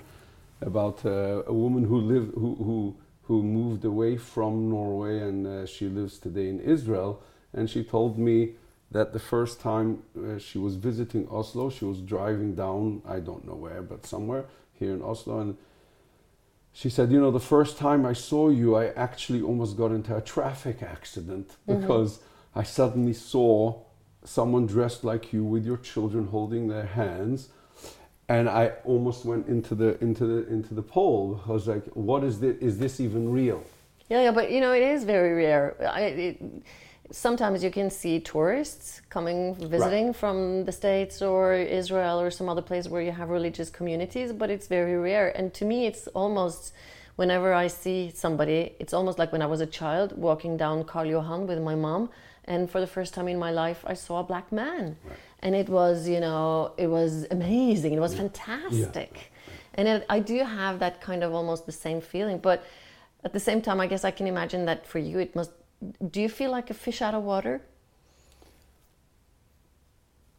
about 0.60 1.04
uh, 1.04 1.42
a 1.46 1.52
woman 1.52 1.84
who 1.84 1.98
lived 1.98 2.34
who, 2.34 2.54
who 2.56 2.96
who 3.22 3.42
moved 3.42 3.84
away 3.84 4.16
from 4.16 4.68
Norway 4.68 5.20
and 5.20 5.46
uh, 5.46 5.66
she 5.66 5.88
lives 5.88 6.18
today 6.18 6.48
in 6.48 6.60
Israel. 6.60 7.22
And 7.54 7.68
she 7.68 7.84
told 7.84 8.18
me 8.18 8.52
that 8.90 9.12
the 9.12 9.18
first 9.18 9.60
time 9.60 10.02
uh, 10.18 10.38
she 10.38 10.58
was 10.58 10.74
visiting 10.76 11.28
Oslo, 11.30 11.70
she 11.70 11.84
was 11.84 12.00
driving 12.00 12.54
down, 12.54 13.02
I 13.06 13.20
don't 13.20 13.46
know 13.46 13.54
where, 13.54 13.82
but 13.82 14.04
somewhere 14.04 14.44
here 14.78 14.92
in 14.92 15.02
Oslo, 15.02 15.40
and 15.40 15.56
she 16.72 16.90
said, 16.90 17.10
You 17.12 17.20
know, 17.20 17.30
the 17.30 17.40
first 17.40 17.78
time 17.78 18.04
I 18.04 18.12
saw 18.12 18.48
you, 18.48 18.74
I 18.74 18.86
actually 18.88 19.42
almost 19.42 19.76
got 19.76 19.92
into 19.92 20.16
a 20.16 20.20
traffic 20.20 20.82
accident 20.82 21.56
because 21.66 22.20
I 22.54 22.62
suddenly 22.62 23.12
saw 23.12 23.80
someone 24.24 24.66
dressed 24.66 25.04
like 25.04 25.32
you 25.32 25.44
with 25.44 25.64
your 25.64 25.78
children 25.78 26.26
holding 26.26 26.68
their 26.68 26.86
hands. 26.86 27.48
And 28.28 28.48
I 28.48 28.72
almost 28.84 29.24
went 29.24 29.48
into 29.48 29.74
the 29.74 30.02
into 30.02 30.26
the 30.26 30.48
into 30.48 30.74
the 30.74 30.82
pole. 30.82 31.40
I 31.46 31.52
was 31.52 31.66
like, 31.66 31.84
"What 31.94 32.24
is 32.24 32.40
this? 32.40 32.56
Is 32.60 32.78
this 32.78 33.00
even 33.00 33.30
real?" 33.30 33.62
Yeah, 34.08 34.22
yeah, 34.22 34.30
but 34.30 34.50
you 34.50 34.60
know, 34.60 34.72
it 34.72 34.82
is 34.82 35.04
very 35.04 35.34
rare. 35.34 35.76
I, 35.80 36.00
it, 36.28 36.42
sometimes 37.10 37.62
you 37.62 37.70
can 37.70 37.90
see 37.90 38.20
tourists 38.20 39.02
coming 39.10 39.54
visiting 39.54 40.12
from 40.12 40.64
the 40.64 40.72
States 40.72 41.20
or 41.20 41.54
Israel 41.54 42.20
or 42.20 42.30
some 42.30 42.48
other 42.48 42.62
place 42.62 42.88
where 42.88 43.02
you 43.02 43.12
have 43.12 43.28
religious 43.28 43.70
communities, 43.70 44.32
but 44.32 44.50
it's 44.50 44.66
very 44.66 44.96
rare. 44.96 45.28
And 45.36 45.52
to 45.54 45.64
me, 45.64 45.86
it's 45.86 46.06
almost 46.08 46.72
whenever 47.16 47.52
I 47.52 47.66
see 47.66 48.10
somebody, 48.14 48.74
it's 48.78 48.94
almost 48.94 49.18
like 49.18 49.32
when 49.32 49.42
I 49.42 49.46
was 49.46 49.60
a 49.60 49.66
child 49.66 50.16
walking 50.16 50.56
down 50.56 50.84
Karl 50.84 51.06
Johan 51.06 51.46
with 51.46 51.60
my 51.60 51.74
mom, 51.74 52.08
and 52.44 52.70
for 52.70 52.80
the 52.80 52.86
first 52.86 53.14
time 53.14 53.28
in 53.28 53.38
my 53.38 53.50
life, 53.50 53.84
I 53.86 53.94
saw 53.94 54.20
a 54.20 54.24
black 54.24 54.50
man, 54.50 54.96
and 55.40 55.54
it 55.54 55.68
was 55.68 56.08
you 56.08 56.20
know 56.20 56.72
it 56.76 56.88
was 56.88 57.26
amazing. 57.30 57.92
It 57.92 58.00
was 58.00 58.14
fantastic, 58.14 59.32
and 59.74 59.88
it, 59.88 60.06
I 60.08 60.20
do 60.20 60.38
have 60.44 60.78
that 60.80 61.00
kind 61.00 61.22
of 61.22 61.32
almost 61.32 61.66
the 61.66 61.72
same 61.72 62.00
feeling, 62.00 62.38
but 62.38 62.64
at 63.24 63.32
the 63.32 63.40
same 63.40 63.62
time, 63.62 63.80
I 63.80 63.86
guess 63.86 64.04
I 64.04 64.10
can 64.10 64.26
imagine 64.26 64.64
that 64.66 64.86
for 64.86 64.98
you, 64.98 65.18
it 65.18 65.34
must. 65.36 65.50
Do 66.10 66.20
you 66.20 66.28
feel 66.28 66.50
like 66.50 66.70
a 66.70 66.74
fish 66.74 67.02
out 67.02 67.14
of 67.14 67.22
water? 67.22 67.62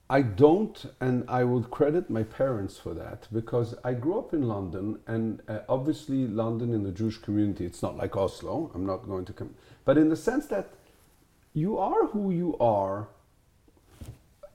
I 0.09 0.21
don't, 0.21 0.85
and 0.99 1.23
I 1.27 1.43
would 1.43 1.71
credit 1.71 2.09
my 2.09 2.23
parents 2.23 2.77
for 2.77 2.93
that 2.93 3.27
because 3.31 3.73
I 3.83 3.93
grew 3.93 4.19
up 4.19 4.33
in 4.33 4.43
London, 4.43 4.99
and 5.07 5.41
uh, 5.47 5.59
obviously 5.69 6.27
London 6.27 6.73
in 6.73 6.83
the 6.83 6.91
Jewish 6.91 7.17
community, 7.17 7.65
it's 7.65 7.81
not 7.81 7.97
like 7.97 8.15
Oslo. 8.15 8.69
I'm 8.75 8.85
not 8.85 9.07
going 9.07 9.25
to 9.25 9.33
come, 9.33 9.55
but 9.85 9.97
in 9.97 10.09
the 10.09 10.15
sense 10.15 10.45
that 10.47 10.73
you 11.53 11.77
are 11.77 12.07
who 12.07 12.31
you 12.31 12.57
are. 12.59 13.07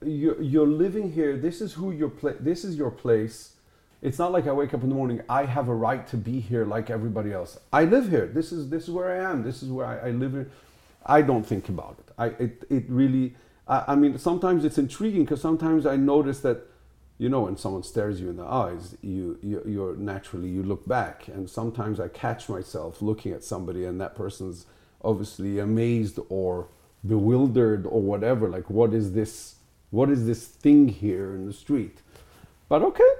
You're, 0.04 0.40
you're 0.40 0.66
living 0.66 1.12
here. 1.12 1.36
This 1.36 1.60
is 1.60 1.72
who 1.72 1.90
your 1.90 2.10
pla- 2.10 2.34
This 2.38 2.64
is 2.64 2.76
your 2.76 2.90
place. 2.90 3.54
It's 4.00 4.18
not 4.18 4.30
like 4.30 4.46
I 4.46 4.52
wake 4.52 4.74
up 4.74 4.82
in 4.82 4.88
the 4.88 4.94
morning. 4.94 5.22
I 5.28 5.44
have 5.44 5.68
a 5.68 5.74
right 5.74 6.06
to 6.08 6.16
be 6.16 6.38
here 6.38 6.64
like 6.64 6.88
everybody 6.88 7.32
else. 7.32 7.58
I 7.72 7.84
live 7.84 8.08
here. 8.08 8.26
This 8.26 8.52
is 8.52 8.70
this 8.70 8.84
is 8.84 8.90
where 8.90 9.10
I 9.10 9.30
am. 9.30 9.42
This 9.42 9.62
is 9.62 9.70
where 9.70 9.86
I, 9.86 10.08
I 10.08 10.10
live 10.12 10.32
here. 10.32 10.50
I 11.04 11.22
don't 11.22 11.44
think 11.44 11.68
about 11.68 11.96
it. 11.98 12.12
I 12.16 12.26
it 12.42 12.64
it 12.70 12.84
really 12.88 13.34
I, 13.68 13.84
I 13.88 13.94
mean, 13.94 14.18
sometimes 14.18 14.64
it's 14.64 14.78
intriguing 14.78 15.24
because 15.24 15.40
sometimes 15.40 15.86
I 15.86 15.96
notice 15.96 16.40
that, 16.40 16.66
you 17.18 17.28
know, 17.28 17.42
when 17.42 17.56
someone 17.56 17.82
stares 17.82 18.20
you 18.20 18.30
in 18.30 18.36
the 18.36 18.44
eyes, 18.44 18.96
you, 19.02 19.38
you 19.42 19.62
you're 19.66 19.96
naturally 19.96 20.48
you 20.48 20.62
look 20.62 20.86
back, 20.86 21.28
and 21.28 21.48
sometimes 21.50 22.00
I 22.00 22.08
catch 22.08 22.48
myself 22.48 23.02
looking 23.02 23.32
at 23.32 23.44
somebody, 23.44 23.84
and 23.84 24.00
that 24.00 24.14
person's 24.14 24.66
obviously 25.02 25.58
amazed 25.58 26.18
or 26.28 26.68
bewildered 27.06 27.86
or 27.86 28.00
whatever. 28.00 28.48
Like, 28.48 28.68
what 28.70 28.92
is 28.94 29.12
this? 29.12 29.56
What 29.90 30.10
is 30.10 30.26
this 30.26 30.46
thing 30.46 30.88
here 30.88 31.34
in 31.34 31.46
the 31.46 31.52
street? 31.52 32.02
But 32.68 32.82
okay, 32.82 33.12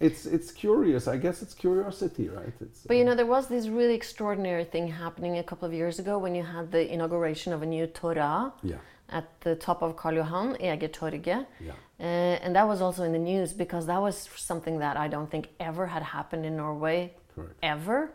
it's 0.00 0.24
it's 0.26 0.50
curious. 0.50 1.06
I 1.08 1.16
guess 1.18 1.42
it's 1.42 1.54
curiosity, 1.54 2.28
right? 2.28 2.52
It's, 2.60 2.80
But 2.86 2.96
you 2.96 3.04
know, 3.04 3.14
there 3.14 3.26
was 3.26 3.48
this 3.48 3.68
really 3.68 3.94
extraordinary 3.94 4.64
thing 4.64 4.88
happening 4.88 5.38
a 5.38 5.42
couple 5.42 5.66
of 5.68 5.74
years 5.74 5.98
ago 5.98 6.18
when 6.18 6.34
you 6.34 6.42
had 6.42 6.72
the 6.72 6.90
inauguration 6.92 7.52
of 7.52 7.62
a 7.62 7.66
new 7.66 7.86
Torah 7.86 8.52
Yeah. 8.62 8.76
at 9.10 9.26
the 9.40 9.54
top 9.56 9.82
of 9.82 9.96
Karl 9.96 10.14
Johan, 10.14 10.56
Egertorget. 10.56 11.46
Yeah. 11.60 11.72
Uh, 11.98 12.02
and 12.44 12.54
that 12.56 12.66
was 12.68 12.80
also 12.82 13.02
in 13.04 13.12
the 13.12 13.18
news 13.18 13.52
because 13.52 13.86
that 13.86 14.00
was 14.00 14.28
something 14.36 14.78
that 14.78 14.96
I 14.96 15.08
don't 15.08 15.30
think 15.30 15.48
ever 15.60 15.86
had 15.86 16.02
happened 16.02 16.44
in 16.46 16.56
Norway 16.56 17.12
Correct. 17.34 17.54
ever. 17.62 18.12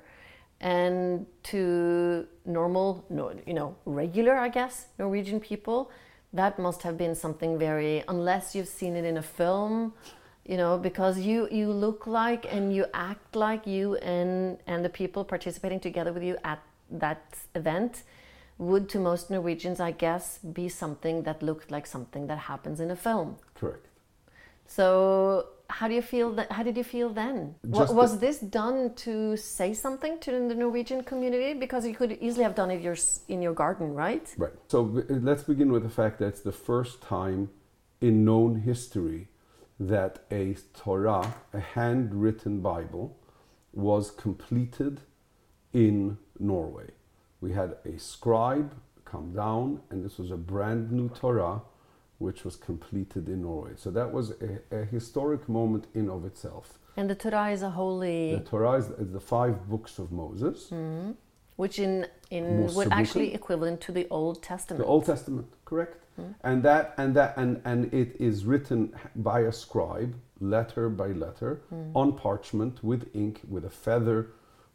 And 0.61 1.25
to 1.43 2.27
normal, 2.45 3.03
you 3.47 3.53
know, 3.53 3.75
regular, 3.85 4.35
I 4.37 4.49
guess, 4.49 4.87
Norwegian 4.99 5.39
people, 5.39 5.89
that 6.33 6.59
must 6.59 6.83
have 6.83 6.97
been 6.97 7.15
something 7.15 7.57
very, 7.57 8.03
unless 8.07 8.55
you've 8.55 8.67
seen 8.67 8.95
it 8.95 9.03
in 9.03 9.17
a 9.17 9.23
film, 9.23 9.93
you 10.45 10.57
know, 10.57 10.77
because 10.77 11.19
you 11.19 11.47
you 11.51 11.71
look 11.71 12.07
like 12.07 12.51
and 12.53 12.73
you 12.73 12.85
act 12.93 13.35
like 13.35 13.67
you 13.67 13.95
and 13.97 14.57
and 14.67 14.85
the 14.85 14.89
people 14.89 15.23
participating 15.23 15.79
together 15.79 16.13
with 16.13 16.23
you 16.23 16.37
at 16.43 16.59
that 16.89 17.23
event 17.55 18.03
would 18.57 18.87
to 18.89 18.99
most 18.99 19.29
Norwegians, 19.31 19.79
I 19.79 19.91
guess, 19.91 20.37
be 20.39 20.69
something 20.69 21.23
that 21.23 21.41
looked 21.41 21.71
like 21.71 21.87
something 21.87 22.27
that 22.27 22.37
happens 22.37 22.79
in 22.79 22.91
a 22.91 22.95
film. 22.95 23.37
correct. 23.55 23.87
So 24.67 25.47
how 25.71 25.87
do 25.87 25.93
you 25.93 26.01
feel 26.01 26.31
that? 26.33 26.51
How 26.51 26.63
did 26.63 26.75
you 26.77 26.83
feel 26.83 27.09
then? 27.09 27.55
Just 27.71 27.93
was 27.93 28.11
the- 28.13 28.25
this 28.25 28.39
done 28.39 28.93
to 29.05 29.37
say 29.37 29.73
something 29.73 30.19
to 30.19 30.31
the 30.31 30.55
Norwegian 30.55 31.03
community? 31.03 31.53
Because 31.53 31.87
you 31.87 31.95
could 31.95 32.11
easily 32.21 32.43
have 32.43 32.55
done 32.55 32.71
it 32.71 32.81
yours 32.81 33.21
in 33.27 33.41
your 33.41 33.53
garden, 33.53 33.93
right? 33.93 34.27
Right. 34.37 34.53
So 34.67 34.79
uh, 34.97 35.13
let's 35.29 35.43
begin 35.43 35.71
with 35.71 35.83
the 35.83 35.89
fact 36.01 36.19
that 36.19 36.27
it's 36.27 36.41
the 36.41 36.51
first 36.51 37.01
time 37.01 37.49
in 38.01 38.25
known 38.25 38.61
history 38.61 39.29
that 39.79 40.19
a 40.29 40.55
Torah, 40.73 41.33
a 41.53 41.59
handwritten 41.59 42.59
Bible, 42.61 43.17
was 43.73 44.11
completed 44.11 45.01
in 45.73 46.17
Norway. 46.39 46.89
We 47.39 47.53
had 47.53 47.77
a 47.85 47.97
scribe 47.97 48.75
come 49.05 49.33
down, 49.33 49.81
and 49.89 50.05
this 50.05 50.17
was 50.17 50.31
a 50.31 50.37
brand 50.37 50.91
new 50.91 51.09
Torah, 51.09 51.61
which 52.21 52.45
was 52.45 52.55
completed 52.55 53.27
in 53.27 53.41
Norway. 53.41 53.73
So 53.75 53.89
that 53.91 54.11
was 54.13 54.31
a, 54.31 54.59
a 54.81 54.85
historic 54.85 55.49
moment 55.49 55.85
in 55.93 56.09
of 56.09 56.23
itself. 56.25 56.77
And 56.95 57.09
the 57.09 57.15
Torah 57.15 57.49
is 57.51 57.63
a 57.63 57.71
holy. 57.71 58.35
The 58.35 58.41
Torah 58.41 58.73
is, 58.73 58.87
the 59.19 59.19
five 59.19 59.67
books 59.69 59.97
of 59.97 60.11
Moses. 60.11 60.71
which 61.61 61.77
in 61.79 62.07
in 62.37 62.45
would 62.77 62.91
actually 62.91 63.33
equivalent 63.33 63.81
to 63.87 63.91
the 63.91 64.07
Old 64.09 64.41
Testament. 64.41 64.79
The 64.83 64.91
Old 64.95 65.05
Testament, 65.05 65.47
correct? 65.65 65.97
And 66.43 66.61
that 66.63 66.93
and 66.97 67.15
that 67.15 67.31
and 67.41 67.61
and 67.65 67.79
it 68.01 68.09
is 68.19 68.45
written 68.45 68.93
by 69.15 69.39
a 69.51 69.51
scribe, 69.51 70.13
letter 70.39 70.89
by 70.89 71.09
letter, 71.25 71.51
on 72.01 72.07
parchment 72.25 72.83
with 72.83 73.01
ink, 73.15 73.41
with 73.53 73.65
a 73.65 73.69
feather, 73.85 74.19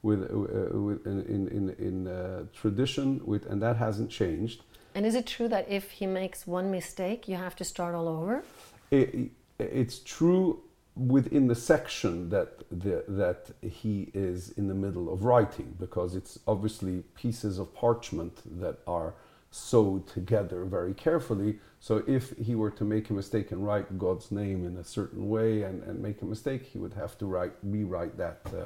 with, 0.03 0.20
uh, 0.22 0.78
with 0.86 1.07
in 1.07 1.18
in 1.34 1.42
in, 1.59 1.64
in 1.88 1.97
uh, 2.09 2.44
tradition, 2.61 3.20
with 3.30 3.42
and 3.51 3.59
that 3.62 3.76
hasn't 3.76 4.11
changed. 4.11 4.62
And 4.97 5.05
is 5.05 5.14
it 5.14 5.26
true 5.26 5.47
that 5.49 5.68
if 5.68 5.90
he 5.90 6.07
makes 6.07 6.47
one 6.47 6.70
mistake, 6.70 7.28
you 7.28 7.36
have 7.36 7.55
to 7.57 7.64
start 7.64 7.94
all 7.94 8.09
over? 8.09 8.42
It, 8.90 9.30
it's 9.59 9.99
true 9.99 10.62
within 10.97 11.49
the 11.49 11.55
section 11.55 12.30
that 12.30 12.64
the, 12.70 13.05
that 13.07 13.51
he 13.61 14.11
is 14.14 14.53
in 14.53 14.68
the 14.68 14.74
middle 14.74 15.12
of 15.12 15.22
writing 15.22 15.76
because 15.78 16.14
it's 16.14 16.38
obviously 16.49 17.03
pieces 17.14 17.59
of 17.59 17.74
parchment 17.74 18.40
that 18.59 18.78
are 18.86 19.12
sewed 19.51 20.07
together 20.07 20.64
very 20.64 20.94
carefully. 20.94 21.59
So 21.78 22.03
if 22.07 22.34
he 22.38 22.55
were 22.55 22.70
to 22.70 22.84
make 22.84 23.11
a 23.11 23.12
mistake 23.12 23.53
and 23.53 23.66
write 23.66 23.99
God's 23.99 24.32
name 24.32 24.64
in 24.64 24.78
a 24.78 24.84
certain 24.84 25.28
way 25.28 25.64
and, 25.64 25.82
and 25.82 26.01
make 26.01 26.22
a 26.22 26.24
mistake, 26.24 26.62
he 26.64 26.78
would 26.78 26.94
have 26.94 27.18
to 27.18 27.26
write 27.26 27.53
rewrite 27.62 28.16
that 28.16 28.40
uh, 28.47 28.64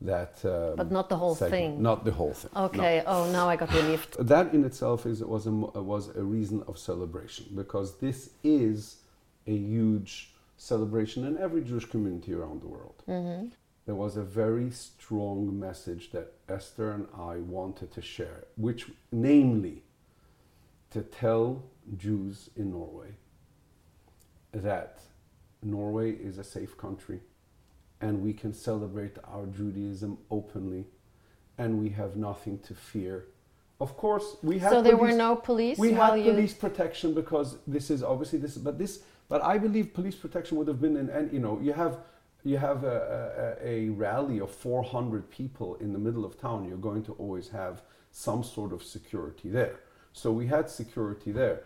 that. 0.00 0.44
Um, 0.44 0.76
But 0.76 0.90
not 0.90 1.08
the 1.08 1.16
whole 1.16 1.34
segment. 1.34 1.52
thing. 1.74 1.82
Not 1.82 2.04
the 2.04 2.12
whole 2.12 2.32
thing. 2.32 2.50
no. 2.54 2.62
Okay. 2.64 3.02
Oh, 3.06 3.30
now 3.32 3.48
I 3.48 3.56
got 3.56 3.72
relieved. 3.72 4.16
That 4.18 4.54
in 4.54 4.64
itself 4.64 5.06
is 5.06 5.22
was 5.24 5.46
a 5.46 5.50
was 5.50 6.14
a 6.16 6.22
reason 6.22 6.62
of 6.68 6.78
celebration 6.78 7.46
because 7.54 7.98
this 7.98 8.30
is 8.44 8.98
a 9.46 9.52
huge 9.56 10.34
celebration 10.56 11.24
in 11.24 11.38
every 11.38 11.62
Jewish 11.62 11.86
community 11.86 12.32
around 12.34 12.62
the 12.62 12.68
world. 12.68 13.02
There 13.86 13.94
was 13.94 14.16
a 14.18 14.22
very 14.22 14.70
strong 14.70 15.58
message 15.58 16.10
that 16.10 16.32
Esther 16.48 16.92
and 16.92 17.06
I 17.16 17.36
wanted 17.36 17.90
to 17.92 18.02
share, 18.02 18.44
which, 18.56 18.90
namely, 19.10 19.82
to 20.90 21.00
tell 21.00 21.62
Jews 21.96 22.50
in 22.54 22.70
Norway 22.72 23.12
that 24.52 25.00
Norway 25.62 26.12
is 26.12 26.36
a 26.36 26.44
safe 26.44 26.76
country 26.76 27.20
and 28.00 28.22
we 28.22 28.32
can 28.32 28.52
celebrate 28.52 29.16
our 29.24 29.46
Judaism 29.46 30.18
openly 30.30 30.86
and 31.58 31.80
we 31.80 31.88
have 31.90 32.16
nothing 32.16 32.58
to 32.60 32.74
fear. 32.74 33.26
Of 33.80 33.96
course, 33.96 34.36
we 34.42 34.58
have 34.58 34.72
So 34.72 34.82
there 34.82 34.96
were 34.96 35.12
no 35.12 35.36
police 35.36 35.78
we 35.78 35.92
had 35.92 36.10
police 36.22 36.54
protection 36.54 37.14
because 37.14 37.58
this 37.66 37.90
is 37.90 38.02
obviously 38.02 38.38
this, 38.38 38.56
but 38.56 38.78
this, 38.78 39.02
but 39.28 39.42
I 39.42 39.58
believe 39.58 39.92
police 39.92 40.14
protection 40.14 40.56
would 40.58 40.68
have 40.68 40.80
been 40.80 40.96
in, 40.96 41.10
and 41.10 41.32
you 41.32 41.38
know, 41.38 41.60
you 41.60 41.72
have, 41.72 41.98
you 42.44 42.56
have 42.58 42.84
a, 42.84 43.56
a, 43.62 43.86
a 43.86 43.88
rally 43.90 44.40
of 44.40 44.50
400 44.50 45.30
people 45.30 45.76
in 45.76 45.92
the 45.92 45.98
middle 45.98 46.24
of 46.24 46.40
town. 46.40 46.68
You're 46.68 46.78
going 46.78 47.04
to 47.04 47.12
always 47.14 47.48
have 47.48 47.82
some 48.10 48.42
sort 48.42 48.72
of 48.72 48.82
security 48.82 49.48
there. 49.48 49.80
So 50.12 50.32
we 50.32 50.46
had 50.46 50.68
security 50.70 51.30
there. 51.30 51.62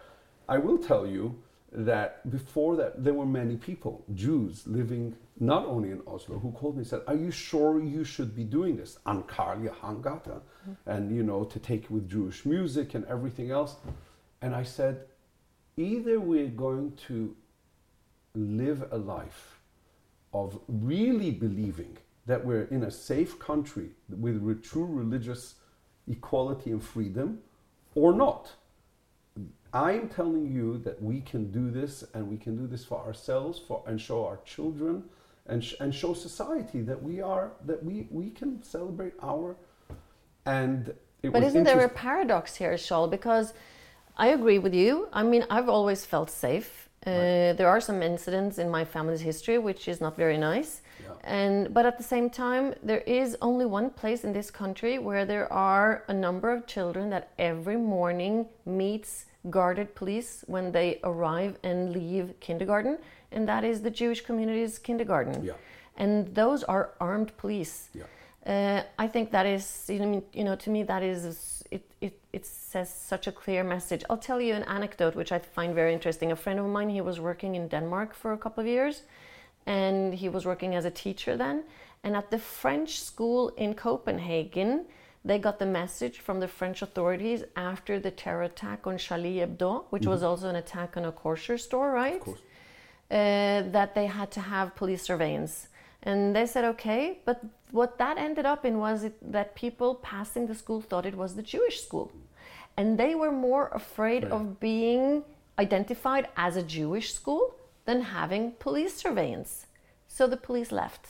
I 0.49 0.59
will 0.59 0.79
tell 0.79 1.07
you 1.07 1.39
that 1.73 2.31
before 2.31 2.77
that, 2.77 3.03
there 3.03 3.15
were 3.15 3.27
many 3.27 3.57
people, 3.57 4.05
Jews, 4.15 4.67
living 4.67 5.17
not 5.41 5.65
only 5.67 5.91
in 5.91 6.03
Oslo, 6.07 6.39
who 6.39 6.53
called 6.53 6.77
me 6.77 6.81
and 6.81 6.87
said, 6.87 7.03
"Are 7.07 7.15
you 7.15 7.31
sure 7.31 7.83
you 7.83 8.05
should 8.05 8.37
be 8.37 8.45
doing 8.45 8.77
this 8.77 8.99
on 9.07 9.23
Karl 9.25 9.59
Johangata, 9.59 10.43
and 10.87 11.15
you 11.17 11.23
know, 11.23 11.45
to 11.45 11.59
take 11.59 11.89
with 11.91 12.09
Jewish 12.09 12.45
music 12.45 12.95
and 12.95 13.05
everything 13.07 13.51
else?" 13.51 13.77
And 14.43 14.55
I 14.55 14.65
said, 14.65 15.07
either 15.77 16.21
we're 16.21 16.49
going 16.49 16.93
to 17.09 17.35
live 18.35 18.85
a 18.91 18.99
life 18.99 19.61
of 20.33 20.59
really 20.69 21.31
believing 21.31 21.97
that 22.27 22.45
we're 22.45 22.65
in 22.65 22.85
a 22.85 22.91
safe 22.91 23.39
country 23.39 23.91
with 24.09 24.63
true 24.63 24.87
religious 24.87 25.55
equality 26.09 26.71
and 26.71 26.83
freedom, 26.83 27.41
or 27.95 28.13
not. 28.13 28.53
I'm 29.75 30.09
telling 30.09 30.53
you 30.53 30.79
that 30.79 31.03
we 31.03 31.21
can 31.21 31.51
do 31.51 31.71
this, 31.71 32.05
and 32.15 32.29
we 32.29 32.37
can 32.37 32.57
do 32.57 32.67
this 32.67 32.85
for 32.85 32.99
ourselves, 32.99 33.59
for 33.59 33.83
and 33.87 34.01
show 34.01 34.27
our 34.27 34.39
children, 34.45 35.05
and 35.47 35.65
sh- 35.65 35.75
and 35.81 35.95
show 35.95 36.13
society 36.15 36.83
that 36.83 37.03
we 37.03 37.21
are 37.23 37.53
that 37.67 37.83
we 37.83 38.07
we 38.11 38.31
can 38.31 38.63
celebrate 38.63 39.15
our. 39.23 39.57
And 40.45 40.93
it 41.23 41.33
But 41.33 41.43
isn't 41.43 41.65
there 41.65 41.85
a 41.85 41.89
paradox 41.89 42.57
here, 42.57 42.75
Shaul? 42.75 43.09
Because 43.11 43.55
I 44.17 44.29
agree 44.29 44.59
with 44.59 44.75
you. 44.75 45.09
I 45.13 45.23
mean, 45.23 45.45
I've 45.49 45.69
always 45.69 46.05
felt 46.05 46.31
safe. 46.31 46.89
Uh, 47.07 47.55
There 47.59 47.69
are 47.69 47.81
some 47.81 48.03
incidents 48.03 48.59
in 48.59 48.71
my 48.71 48.85
family's 48.85 49.23
history 49.23 49.59
which 49.59 49.89
is 49.89 50.01
not 50.01 50.17
very 50.17 50.39
nice. 50.39 50.83
Yeah. 51.01 51.15
And 51.25 51.73
but 51.75 51.87
at 51.87 51.97
the 51.97 52.05
same 52.05 52.29
time, 52.31 52.75
there 52.83 53.03
is 53.07 53.37
only 53.41 53.67
one 53.67 53.91
place 53.91 54.23
in 54.25 54.33
this 54.33 54.51
country 54.51 54.99
where 54.99 55.25
there 55.25 55.53
are 55.53 56.05
a 56.09 56.15
number 56.15 56.49
of 56.57 56.67
children 56.67 57.11
that 57.11 57.31
every 57.39 57.77
morning 57.77 58.47
meets 58.65 59.27
guarded 59.51 59.95
police 59.95 60.45
when 60.47 60.73
they 60.73 61.01
arrive 61.03 61.59
and 61.63 61.93
leave 61.93 62.35
kindergarten, 62.41 62.99
and 63.33 63.49
that 63.49 63.65
is 63.65 63.83
the 63.83 63.91
Jewish 63.91 64.21
community's 64.21 64.79
kindergarten. 64.79 65.45
Yeah. 65.45 65.53
And 65.97 66.35
those 66.35 66.65
are 66.65 66.91
armed 67.01 67.37
police. 67.37 67.89
Yeah. 67.95 68.05
Uh, 68.47 68.83
I 68.99 69.07
think 69.07 69.31
that 69.31 69.47
is, 69.47 69.87
you 69.89 70.01
know, 70.01 70.23
you 70.33 70.45
know, 70.45 70.57
to 70.57 70.71
me, 70.71 70.83
that 70.85 71.03
is, 71.03 71.63
it, 71.71 71.85
it, 72.01 72.19
it 72.33 72.45
says 72.47 72.93
such 72.93 73.27
a 73.27 73.33
clear 73.33 73.63
message. 73.63 74.03
I'll 74.11 74.17
tell 74.17 74.41
you 74.41 74.55
an 74.55 74.65
anecdote 74.65 75.15
which 75.15 75.33
I 75.33 75.39
find 75.39 75.75
very 75.75 75.93
interesting. 75.93 76.33
A 76.33 76.37
friend 76.37 76.59
of 76.59 76.67
mine, 76.67 76.89
he 76.89 77.01
was 77.01 77.21
working 77.21 77.55
in 77.55 77.69
Denmark 77.69 78.15
for 78.15 78.33
a 78.33 78.39
couple 78.39 78.61
of 78.61 78.67
years, 78.67 79.03
and 79.67 80.15
he 80.15 80.29
was 80.29 80.45
working 80.45 80.75
as 80.75 80.85
a 80.85 80.91
teacher 80.91 81.37
then. 81.37 81.65
And 82.03 82.17
at 82.17 82.31
the 82.31 82.39
French 82.39 83.01
school 83.01 83.51
in 83.51 83.75
Copenhagen, 83.75 84.87
they 85.25 85.39
got 85.39 85.59
the 85.59 85.67
message 85.67 86.19
from 86.21 86.41
the 86.41 86.49
French 86.49 86.83
authorities 86.83 87.45
after 87.55 88.01
the 88.01 88.11
terror 88.11 88.43
attack 88.43 88.87
on 88.87 88.99
Charlie 88.99 89.37
Hebdo, 89.37 89.85
which 89.91 90.07
was 90.07 90.23
also 90.23 90.49
an 90.49 90.57
attack 90.57 90.97
on 90.97 91.05
a 91.05 91.13
kosher 91.13 91.59
store, 91.59 91.93
right? 91.93 92.17
Of 92.17 92.21
course. 92.21 92.41
uh, 93.11 93.63
that 93.77 93.95
they 93.95 94.07
had 94.07 94.31
to 94.33 94.41
have 94.41 94.75
police 94.75 95.03
surveillance. 95.03 95.69
And 96.03 96.35
they 96.35 96.47
said, 96.47 96.65
okay, 96.65 97.19
but 97.25 97.41
what 97.71 97.99
that 97.99 98.19
ended 98.19 98.47
up 98.47 98.65
in 98.65 98.79
was 98.79 99.05
it, 99.05 99.15
that 99.33 99.55
people 99.55 99.95
passing 99.97 100.47
the 100.47 100.55
school 100.55 100.81
thought 100.81 101.07
it 101.07 101.15
was 101.15 101.37
the 101.37 101.43
Jewish 101.43 101.83
school. 101.83 102.11
And 102.77 102.99
they 102.99 103.15
were 103.15 103.31
more 103.31 103.69
afraid 103.69 104.25
of 104.25 104.59
being 104.59 105.23
identified 105.59 106.29
as 106.37 106.57
a 106.57 106.63
Jewish 106.63 107.13
school 107.15 107.55
than 107.85 108.01
having 108.01 108.53
police 108.53 108.95
surveillance. 108.97 109.67
So 110.09 110.27
the 110.27 110.37
police 110.37 110.73
left. 110.73 111.07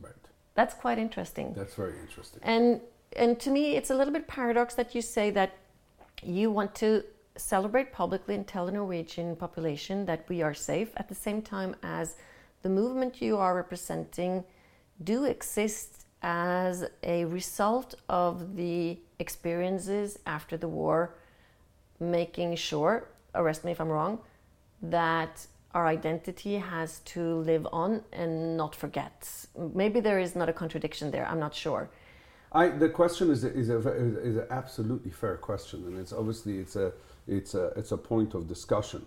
Right. 0.00 0.14
That's 0.54 0.74
quite 0.74 0.98
interesting. 0.98 1.52
That's 1.54 1.74
very 1.74 1.98
interesting. 2.00 2.40
And 2.42 2.80
and 3.16 3.38
to 3.40 3.50
me, 3.50 3.76
it's 3.76 3.90
a 3.90 3.94
little 3.94 4.12
bit 4.12 4.26
paradox 4.26 4.74
that 4.74 4.94
you 4.94 5.02
say 5.02 5.30
that 5.30 5.56
you 6.22 6.50
want 6.50 6.74
to 6.76 7.04
celebrate 7.36 7.92
publicly 7.92 8.34
and 8.34 8.46
tell 8.46 8.66
the 8.66 8.72
Norwegian 8.72 9.36
population 9.36 10.04
that 10.06 10.28
we 10.28 10.42
are 10.42 10.54
safe 10.54 10.90
at 10.96 11.08
the 11.08 11.14
same 11.14 11.42
time 11.42 11.74
as 11.82 12.16
the 12.62 12.68
movement 12.68 13.20
you 13.20 13.36
are 13.38 13.54
representing 13.54 14.44
do 15.02 15.24
exist 15.24 16.06
as 16.22 16.84
a 17.02 17.24
result 17.24 17.94
of 18.08 18.56
the 18.56 18.98
experiences 19.18 20.18
after 20.26 20.56
the 20.56 20.68
war 20.68 21.14
making 21.98 22.54
sure 22.54 23.08
arrest 23.34 23.64
me 23.64 23.72
if 23.72 23.80
i'm 23.80 23.88
wrong 23.88 24.18
that 24.82 25.46
our 25.74 25.86
identity 25.86 26.56
has 26.56 27.00
to 27.00 27.36
live 27.36 27.66
on 27.72 28.02
and 28.12 28.58
not 28.58 28.74
forget. 28.74 29.46
Maybe 29.56 30.00
there 30.00 30.18
is 30.18 30.36
not 30.36 30.48
a 30.48 30.52
contradiction 30.52 31.10
there 31.10 31.26
i'm 31.26 31.40
not 31.40 31.54
sure 31.54 31.90
I, 32.52 32.68
the 32.68 32.88
question 32.88 33.30
is 33.30 33.44
a, 33.44 33.52
is 33.52 33.70
a 33.70 33.78
is 34.20 34.36
an 34.36 34.46
absolutely 34.50 35.10
fair 35.10 35.36
question, 35.38 35.84
and 35.86 35.98
it's 35.98 36.12
obviously 36.12 36.58
it's 36.58 36.76
a 36.76 36.92
it's 37.26 37.54
a 37.54 37.66
it's 37.76 37.92
a 37.92 37.96
point 37.96 38.34
of 38.34 38.46
discussion, 38.46 39.06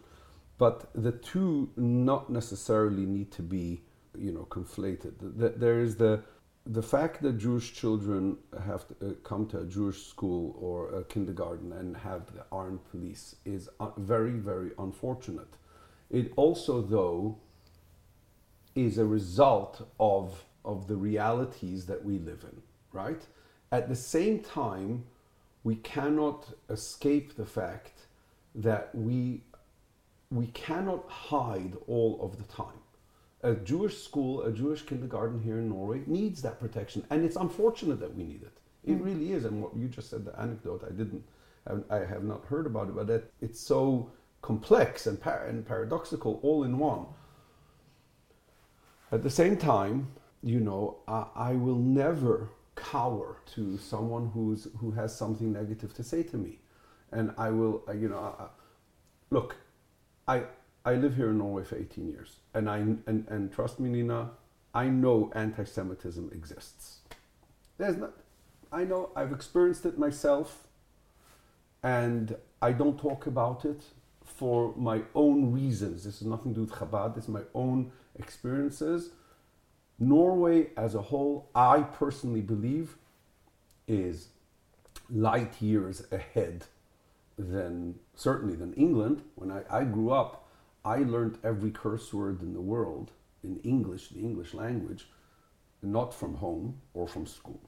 but 0.58 0.90
the 0.96 1.12
two 1.12 1.70
not 1.76 2.30
necessarily 2.30 3.06
need 3.06 3.32
to 3.34 3.44
be 3.44 3.82
you 4.18 4.32
know 4.32 4.48
conflated. 4.50 5.20
The- 5.20 5.30
the- 5.50 5.50
There 5.58 5.80
is 5.82 5.96
the 5.98 6.22
the 6.66 6.82
fact 6.82 7.22
that 7.22 7.38
Jewish 7.38 7.74
children 7.74 8.38
have 8.66 8.88
to 8.88 8.94
uh, 9.10 9.14
come 9.24 9.46
to 9.50 9.60
a 9.60 9.66
Jewish 9.66 10.08
school 10.08 10.56
or 10.60 10.90
a 11.00 11.04
kindergarten 11.04 11.72
and 11.72 11.96
have 11.98 12.34
the 12.34 12.46
armed 12.52 12.80
police 12.90 13.36
is 13.46 13.70
uh, 13.80 13.92
very 13.98 14.32
very 14.52 14.72
unfortunate. 14.80 15.54
It 16.10 16.34
also 16.36 16.82
though 16.82 17.38
is 18.74 18.98
a 18.98 19.06
result 19.06 19.88
of 20.00 20.46
of 20.64 20.88
the 20.88 20.96
realities 20.96 21.86
that 21.86 22.04
we 22.04 22.18
live 22.18 22.44
in, 22.52 22.62
right? 22.96 23.22
At 23.72 23.90
the 23.90 23.96
same 23.96 24.40
time, 24.40 25.04
we 25.64 25.76
cannot 25.76 26.48
escape 26.70 27.36
the 27.36 27.46
fact 27.46 28.08
that 28.56 28.94
we 28.94 29.42
we 30.32 30.48
cannot 30.48 31.08
hide 31.08 31.74
all 31.88 32.20
of 32.22 32.38
the 32.38 32.44
time. 32.44 32.80
A 33.44 33.54
Jewish 33.54 34.02
school, 34.02 34.42
a 34.42 34.52
Jewish 34.52 34.82
kindergarten 34.82 35.40
here 35.40 35.60
in 35.60 35.70
Norway 35.70 36.02
needs 36.08 36.42
that 36.42 36.60
protection, 36.60 37.06
and 37.12 37.24
it's 37.24 37.36
unfortunate 37.36 38.00
that 38.00 38.16
we 38.16 38.24
need 38.24 38.42
it. 38.42 38.58
It 38.84 39.00
mm. 39.00 39.06
really 39.06 39.34
is. 39.34 39.46
And 39.46 39.62
what 39.62 39.76
you 39.76 39.88
just 39.88 40.10
said, 40.10 40.26
the 40.26 40.40
anecdote, 40.40 40.84
I 40.84 40.92
didn't, 40.92 41.24
um, 41.68 41.86
I 41.90 41.98
have 41.98 42.24
not 42.24 42.44
heard 42.46 42.66
about 42.66 42.90
it, 42.90 42.96
but 42.96 43.08
that 43.08 43.32
it's 43.42 43.60
so 43.60 44.10
complex 44.42 45.06
and, 45.06 45.20
par- 45.20 45.46
and 45.48 45.66
paradoxical 45.66 46.40
all 46.42 46.64
in 46.64 46.78
one. 46.80 47.06
At 49.12 49.22
the 49.24 49.30
same 49.30 49.58
time, 49.58 50.08
you 50.42 50.60
know, 50.60 50.98
I, 51.08 51.26
I 51.36 51.54
will 51.54 51.80
never 51.80 52.50
cower 52.76 53.38
to 53.56 53.78
someone 53.78 54.32
who's 54.34 54.68
who 54.78 54.92
has 54.92 55.16
something 55.16 55.52
negative 55.52 55.94
to 55.96 56.04
say 56.04 56.24
to 56.24 56.38
me, 56.38 56.60
and 57.12 57.34
I 57.38 57.50
will, 57.50 57.84
you 57.94 58.10
know, 58.10 58.50
look, 59.30 59.56
I 60.28 60.44
I 60.84 60.96
live 60.96 61.16
here 61.16 61.30
in 61.30 61.38
Norway 61.38 61.64
for 61.64 61.78
18 61.78 62.08
years, 62.08 62.38
and 62.54 62.70
I 62.70 62.78
and, 62.78 63.26
and 63.28 63.52
trust 63.52 63.80
me, 63.80 63.90
Nina, 63.90 64.32
I 64.74 64.88
know 64.88 65.32
anti-Semitism 65.36 66.32
exists. 66.34 67.00
There's 67.78 67.98
not, 67.98 68.14
I 68.72 68.84
know 68.84 69.10
I've 69.16 69.32
experienced 69.32 69.86
it 69.86 69.98
myself, 69.98 70.68
and 71.84 72.36
I 72.62 72.72
don't 72.72 73.00
talk 73.00 73.26
about 73.26 73.66
it 73.66 73.82
for 74.24 74.74
my 74.76 75.02
own 75.14 75.52
reasons. 75.52 76.04
This 76.04 76.22
is 76.22 76.28
nothing 76.28 76.54
to 76.54 76.62
do 76.62 76.62
with 76.62 76.72
Chabad. 76.72 77.16
This 77.16 77.26
is 77.26 77.30
my 77.30 77.44
own 77.54 77.92
experiences. 78.18 79.12
Norway 80.00 80.70
as 80.76 80.96
a 80.96 81.02
whole, 81.02 81.50
I 81.56 81.82
personally 81.82 82.42
believe, 82.42 82.96
is 83.88 84.30
light 85.10 85.62
years 85.62 86.04
ahead 86.12 86.66
than 87.38 87.96
certainly 88.16 88.56
than 88.56 88.74
England. 88.74 89.22
When 89.36 89.52
I, 89.52 89.64
I 89.70 89.84
grew 89.84 90.12
up, 90.12 90.48
I 90.84 90.98
learned 90.98 91.38
every 91.44 91.72
curse 91.72 92.14
word 92.14 92.42
in 92.42 92.54
the 92.54 92.62
world 92.62 93.12
in 93.44 93.60
English, 93.64 94.10
the 94.10 94.20
English 94.20 94.54
language, 94.54 95.08
not 95.82 96.14
from 96.14 96.36
home 96.36 96.82
or 96.94 97.08
from 97.08 97.26
school. 97.26 97.62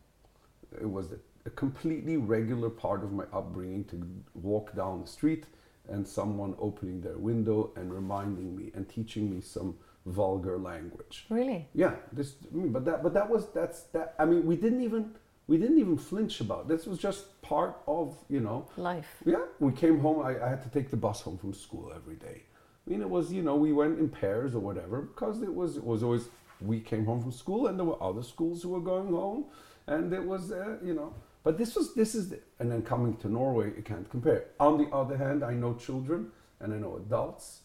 It 0.80 0.90
was 0.90 1.12
a, 1.12 1.18
a 1.46 1.50
completely 1.52 2.18
regular 2.18 2.70
part 2.70 3.04
of 3.04 3.14
my 3.14 3.26
upbringing 3.32 3.86
to 3.86 4.08
walk 4.34 4.76
down 4.76 5.02
the 5.02 5.08
street 5.08 5.46
and 5.88 6.06
someone 6.06 6.56
opening 6.60 7.02
their 7.02 7.18
window 7.18 7.72
and 7.76 7.94
reminding 7.94 8.56
me 8.56 8.72
and 8.76 8.90
teaching 8.90 9.32
me 9.32 9.40
some 9.40 9.78
vulgar 10.08 10.58
language. 10.58 11.26
really 11.30 11.68
Yeah, 11.74 11.96
this, 12.12 12.34
but 12.52 12.86
that, 12.86 13.04
but 13.04 13.14
that 13.14 13.30
was 13.30 13.50
that's 13.54 13.84
that. 13.94 14.16
I 14.20 14.26
mean, 14.26 14.46
we 14.46 14.56
didn't 14.56 14.82
even 14.82 15.14
we 15.48 15.58
didn't 15.58 15.80
even 15.80 15.98
flinch 15.98 16.42
about 16.42 16.62
it. 16.62 16.68
this. 16.70 16.86
Was 16.86 17.00
just 17.00 17.42
part 17.42 17.78
of 17.88 18.18
you 18.30 18.40
know. 18.40 18.68
life 18.78 19.18
Yeah, 19.26 19.44
we 19.60 19.72
came 19.72 20.00
home. 20.00 20.22
I, 20.22 20.44
I 20.44 20.50
had 20.50 20.64
to 20.64 20.70
take 20.70 20.90
the 20.90 20.98
bus 20.98 21.22
home 21.22 21.38
from 21.38 21.54
school 21.54 21.92
every 21.96 22.16
day. 22.16 22.44
I 22.86 22.90
mean, 22.90 23.02
it 23.02 23.10
was 23.10 23.32
you 23.32 23.42
know 23.42 23.56
we 23.56 23.74
went 23.74 24.00
in 24.00 24.10
pairs 24.10 24.56
or 24.56 24.60
whatever 24.60 25.02
because 25.02 25.42
it 25.42 25.54
was 25.54 25.78
it 25.78 25.84
was 25.84 26.04
always 26.04 26.30
we 26.62 26.80
came 26.80 27.06
home 27.06 27.22
from 27.22 27.32
school 27.32 27.68
and 27.68 27.78
there 27.78 27.86
were 27.86 28.02
other 28.02 28.24
schools 28.24 28.64
who 28.64 28.70
were 28.70 28.80
going 28.80 29.10
home, 29.10 29.46
and 29.88 30.14
it 30.14 30.24
was 30.24 30.52
uh, 30.52 30.78
you 30.84 30.94
know. 30.94 31.14
But 31.44 31.58
this 31.58 31.76
was 31.76 31.94
this 31.94 32.16
is 32.16 32.30
the, 32.30 32.40
and 32.60 32.72
then 32.72 32.82
coming 32.82 33.16
to 33.18 33.30
Norway, 33.30 33.72
you 33.76 33.84
can't 33.84 34.10
compare. 34.10 34.46
On 34.60 34.78
the 34.78 34.90
other 34.94 35.18
hand, 35.18 35.44
I 35.44 35.54
know 35.54 35.76
children 35.76 36.32
and 36.60 36.74
I 36.74 36.78
know 36.78 36.98
adults 36.98 37.62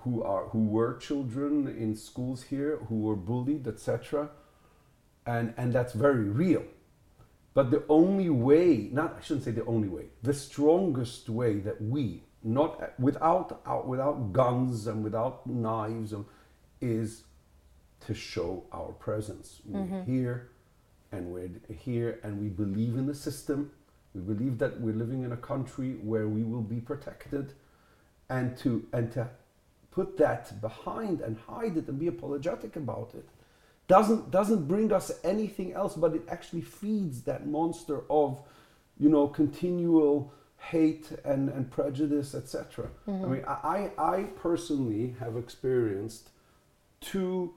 who 0.00 0.22
are 0.22 0.46
who 0.48 0.64
were 0.64 0.96
children 0.96 1.68
in 1.68 1.94
schools 1.96 2.42
here 2.42 2.78
who 2.88 3.00
were 3.00 3.16
bullied, 3.16 3.66
etc. 3.66 4.30
And 5.26 5.54
and 5.56 5.72
that's 5.72 5.92
very 5.92 6.24
real. 6.24 6.64
But 7.54 7.70
the 7.70 7.84
only 7.88 8.30
way, 8.30 8.88
not 8.92 9.16
I 9.18 9.22
shouldn't 9.22 9.44
say 9.44 9.52
the 9.52 9.64
only 9.64 9.88
way, 9.88 10.06
the 10.22 10.34
strongest 10.34 11.28
way 11.28 11.60
that 11.60 11.80
we, 11.80 12.24
not 12.42 12.98
without 12.98 13.62
out, 13.64 13.86
without 13.86 14.32
guns 14.32 14.88
and 14.88 15.04
without 15.04 15.46
knives, 15.46 16.12
um, 16.12 16.26
is 16.80 17.22
to 18.06 18.14
show 18.14 18.64
our 18.72 18.92
presence. 18.92 19.60
We're 19.64 20.02
here, 20.04 20.50
and 21.12 21.32
we're 21.32 21.50
here, 21.72 22.18
and 22.24 22.40
we 22.40 22.48
believe 22.48 22.96
in 22.96 23.06
the 23.06 23.14
system. 23.14 23.70
We 24.14 24.20
believe 24.20 24.58
that 24.58 24.80
we're 24.80 24.94
living 24.94 25.22
in 25.22 25.32
a 25.32 25.36
country 25.36 25.92
where 26.02 26.28
we 26.28 26.42
will 26.42 26.62
be 26.62 26.80
protected, 26.80 27.54
and 28.28 28.56
to 28.58 28.84
and 28.92 29.12
to 29.12 29.28
put 29.94 30.16
that 30.16 30.60
behind 30.60 31.20
and 31.20 31.36
hide 31.46 31.76
it 31.76 31.86
and 31.88 31.98
be 31.98 32.08
apologetic 32.08 32.74
about 32.76 33.12
it 33.14 33.28
doesn't 33.86 34.30
doesn't 34.30 34.66
bring 34.66 34.92
us 34.92 35.12
anything 35.22 35.72
else 35.72 35.94
but 35.94 36.14
it 36.14 36.22
actually 36.28 36.60
feeds 36.60 37.22
that 37.22 37.46
monster 37.46 38.02
of 38.10 38.40
you 38.98 39.08
know 39.08 39.28
continual 39.28 40.32
hate 40.56 41.10
and, 41.24 41.48
and 41.50 41.70
prejudice 41.70 42.34
etc 42.34 42.88
mm-hmm. 43.06 43.24
i 43.24 43.28
mean 43.28 43.44
I, 43.46 43.90
I 43.98 44.22
personally 44.36 45.14
have 45.20 45.36
experienced 45.36 46.30
two 47.00 47.54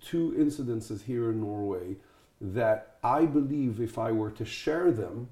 two 0.00 0.34
incidences 0.38 1.04
here 1.04 1.30
in 1.30 1.40
norway 1.40 1.96
that 2.40 2.96
i 3.04 3.24
believe 3.24 3.80
if 3.80 3.98
i 3.98 4.10
were 4.10 4.30
to 4.32 4.44
share 4.44 4.90
them 4.90 5.28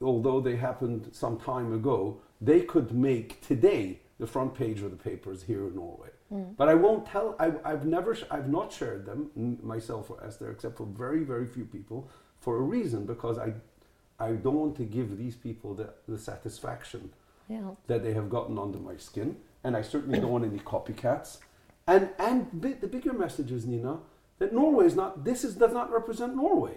although 0.00 0.40
they 0.40 0.56
happened 0.56 1.08
some 1.12 1.40
time 1.40 1.72
ago 1.72 2.20
they 2.40 2.60
could 2.60 2.92
make 2.92 3.40
today 3.40 4.01
the 4.22 4.26
front 4.28 4.54
page 4.54 4.80
of 4.82 4.90
the 4.92 4.96
papers 5.10 5.42
here 5.42 5.66
in 5.66 5.74
Norway. 5.74 6.10
Hmm. 6.28 6.44
But 6.56 6.68
I 6.68 6.74
won't 6.74 7.04
tell. 7.04 7.34
I, 7.40 7.52
I've 7.64 7.84
never. 7.84 8.14
sh- 8.14 8.30
I've 8.30 8.48
not 8.48 8.72
shared 8.72 9.04
them 9.04 9.20
n- 9.36 9.58
myself 9.74 10.10
or 10.10 10.24
Esther, 10.24 10.48
except 10.52 10.76
for 10.76 10.86
very, 10.86 11.24
very 11.24 11.46
few 11.56 11.64
people, 11.64 12.08
for 12.38 12.56
a 12.56 12.60
reason 12.76 13.04
because 13.04 13.36
I, 13.36 13.52
I 14.20 14.28
don't 14.44 14.54
want 14.64 14.76
to 14.76 14.84
give 14.84 15.18
these 15.18 15.34
people 15.34 15.74
the, 15.74 15.88
the 16.06 16.16
satisfaction 16.18 17.10
Yeah. 17.48 17.70
that 17.88 18.04
they 18.04 18.14
have 18.14 18.30
gotten 18.30 18.56
under 18.60 18.78
my 18.78 18.96
skin, 18.96 19.36
and 19.64 19.76
I 19.76 19.82
certainly 19.82 20.20
don't 20.20 20.30
want 20.30 20.44
any 20.44 20.60
copycats. 20.60 21.38
And 21.88 22.10
and 22.20 22.38
bi- 22.62 22.78
the 22.80 22.86
bigger 22.86 23.12
message 23.12 23.50
is 23.50 23.66
Nina 23.66 23.98
that 24.38 24.52
Norway 24.52 24.86
is 24.86 24.94
not. 24.94 25.24
This 25.24 25.42
is 25.42 25.56
does 25.56 25.72
not 25.72 25.92
represent 25.92 26.36
Norway. 26.36 26.76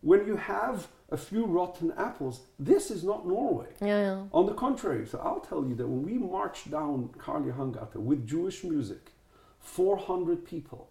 When 0.00 0.26
you 0.26 0.36
have 0.36 0.88
a 1.10 1.16
few 1.16 1.46
rotten 1.46 1.92
apples, 1.96 2.40
this 2.58 2.90
is 2.90 3.02
not 3.02 3.26
Norway. 3.26 3.68
Yeah, 3.80 4.00
yeah. 4.00 4.22
On 4.32 4.46
the 4.46 4.54
contrary, 4.54 5.06
so 5.06 5.18
I'll 5.24 5.40
tell 5.40 5.64
you 5.66 5.74
that 5.76 5.86
when 5.86 6.02
we 6.02 6.18
marched 6.18 6.70
down 6.70 7.10
Karl 7.18 7.44
Johan 7.46 7.72
Gata 7.72 7.98
with 8.00 8.26
Jewish 8.26 8.62
music, 8.64 9.12
400 9.60 10.44
people, 10.44 10.88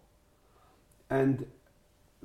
and 1.10 1.46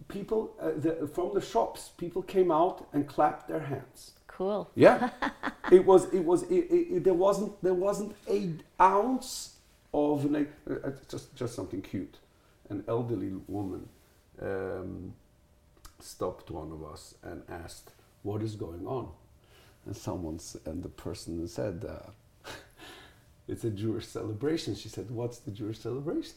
people 0.07 0.53
uh, 0.59 0.71
the, 0.75 1.07
from 1.13 1.33
the 1.33 1.41
shops, 1.41 1.91
people 1.97 2.21
came 2.23 2.51
out 2.51 2.87
and 2.93 3.07
clapped 3.07 3.47
their 3.47 3.59
hands. 3.61 4.11
Cool. 4.27 4.69
Yeah, 4.73 5.11
it 5.71 5.85
was. 5.85 6.11
It 6.11 6.21
was. 6.25 6.43
It, 6.43 6.55
it, 6.71 6.87
it- 6.95 7.03
there 7.03 7.13
wasn't. 7.13 7.61
There 7.61 7.75
wasn't 7.75 8.15
a 8.27 8.49
ounce 8.81 9.57
of 9.93 10.25
like, 10.31 10.51
uh, 10.67 10.87
uh, 10.87 10.91
just 11.07 11.35
just 11.35 11.53
something 11.53 11.83
cute. 11.83 12.17
An 12.69 12.83
elderly 12.87 13.33
woman 13.47 13.87
um, 14.41 15.13
stopped 16.03 16.51
one 16.51 16.71
of 16.71 16.83
us 16.83 17.15
and 17.23 17.43
asked, 17.49 17.91
"What 18.23 18.41
is 18.41 18.55
going 18.55 18.85
on?" 18.87 19.09
And 19.85 19.95
someone 19.95 20.39
and 20.65 20.83
the 20.83 20.89
person 20.89 21.47
said, 21.47 21.85
uh, 21.87 22.49
"It's 23.47 23.63
a 23.63 23.69
Jewish 23.69 24.07
celebration." 24.07 24.75
She 24.75 24.89
said, 24.89 25.09
"What's 25.09 25.39
the 25.39 25.51
Jewish 25.51 25.79
celebration?" 25.79 26.35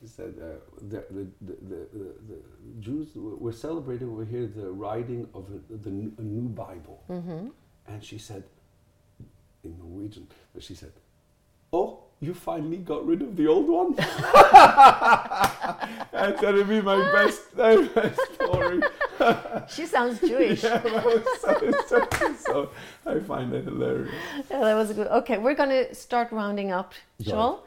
He 0.00 0.06
said, 0.06 0.34
uh, 0.40 0.60
the, 0.80 1.04
the, 1.10 1.26
the, 1.40 1.56
the, 1.68 2.38
Jews, 2.78 3.08
we're 3.16 3.50
celebrating 3.50 4.08
over 4.08 4.24
here 4.24 4.46
the 4.46 4.70
writing 4.70 5.26
of 5.34 5.46
a, 5.50 5.76
the, 5.76 5.90
a 5.90 6.22
new 6.22 6.48
Bible. 6.48 7.02
Mm-hmm. 7.10 7.48
And 7.88 8.04
she 8.04 8.16
said, 8.16 8.44
in 9.64 9.76
Norwegian, 9.78 10.28
but 10.54 10.62
she 10.62 10.74
said, 10.74 10.92
Oh, 11.72 12.04
you 12.20 12.34
finally 12.34 12.78
got 12.78 13.06
rid 13.06 13.22
of 13.22 13.36
the 13.36 13.46
old 13.46 13.68
one? 13.68 13.94
That's 16.12 16.40
going 16.40 16.56
to 16.56 16.64
be 16.64 16.80
my 16.80 16.96
best, 17.12 17.56
my 17.56 17.76
best 17.88 18.20
story. 18.34 18.80
She 19.68 19.86
sounds 19.86 20.20
Jewish. 20.20 20.62
Yeah, 20.62 20.82
so, 21.40 21.72
so, 21.86 22.08
so 22.46 22.70
I 23.06 23.18
find 23.20 23.52
that 23.52 23.64
hilarious. 23.64 24.14
Yeah, 24.50 24.60
that 24.60 24.74
was 24.74 24.92
good. 24.92 25.06
Okay, 25.08 25.38
we're 25.38 25.54
going 25.54 25.70
to 25.70 25.94
start 25.94 26.32
rounding 26.32 26.70
up. 26.70 26.94
Shaul, 27.22 27.60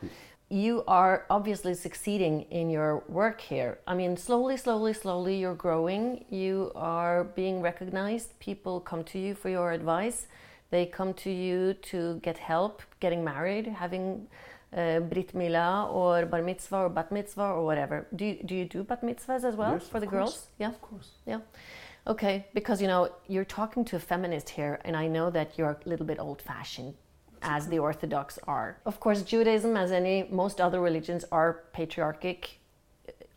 you 0.49 0.83
are 0.87 1.25
obviously 1.29 1.73
succeeding 1.73 2.41
in 2.51 2.69
your 2.69 3.03
work 3.07 3.39
here. 3.39 3.79
I 3.87 3.93
mean, 3.95 4.17
slowly, 4.17 4.57
slowly, 4.57 4.93
slowly, 4.93 5.37
you're 5.37 5.55
growing. 5.55 6.25
You 6.29 6.71
are 6.75 7.23
being 7.23 7.61
recognized. 7.61 8.37
People 8.39 8.79
come 8.79 9.03
to 9.05 9.19
you 9.19 9.33
for 9.35 9.49
your 9.49 9.71
advice. 9.71 10.27
They 10.69 10.85
come 10.85 11.13
to 11.15 11.29
you 11.29 11.73
to 11.91 12.19
get 12.21 12.37
help 12.37 12.81
getting 12.99 13.23
married, 13.23 13.67
having 13.67 14.27
uh, 14.75 14.99
Brit 15.01 15.33
Mila 15.35 15.89
or 15.91 16.25
Bar 16.25 16.41
Mitzvah 16.41 16.77
or 16.85 16.89
Bat 16.89 17.11
Mitzvah 17.11 17.43
or 17.57 17.65
whatever. 17.65 18.07
Do 18.15 18.25
you, 18.25 18.35
do 18.43 18.55
you 18.55 18.65
do 18.65 18.83
Bat 18.83 19.01
Mitzvahs 19.03 19.43
as 19.43 19.55
well 19.55 19.73
Yes, 19.73 19.87
for 19.87 19.99
the 19.99 20.07
course. 20.07 20.19
girls? 20.19 20.47
Yeah. 20.59 20.69
Of 20.69 20.81
course. 20.81 21.09
Yeah. 21.25 21.39
Okay, 22.07 22.47
because 22.53 22.81
you 22.81 22.87
know, 22.87 23.09
you're 23.27 23.45
talking 23.45 23.85
to 23.85 23.95
a 23.95 23.99
feminist 23.99 24.49
here, 24.49 24.79
and 24.85 24.95
I 24.97 25.07
know 25.07 25.29
that 25.29 25.57
you're 25.57 25.77
a 25.85 25.89
little 25.89 26.05
bit 26.05 26.19
old 26.19 26.41
fashioned, 26.41 26.95
as 27.43 27.67
the 27.67 27.77
Orthodox 27.79 28.39
are. 28.47 28.77
Of 28.85 28.99
course, 28.99 29.21
Judaism, 29.21 29.77
as 29.77 29.91
any 29.91 30.27
most 30.31 30.59
other 30.59 30.79
religions, 30.81 31.25
are 31.31 31.63
patriarchic 31.73 32.57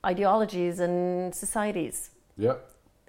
ideologies 0.05 0.80
and 0.80 1.35
societies, 1.35 2.11
Yeah. 2.37 2.55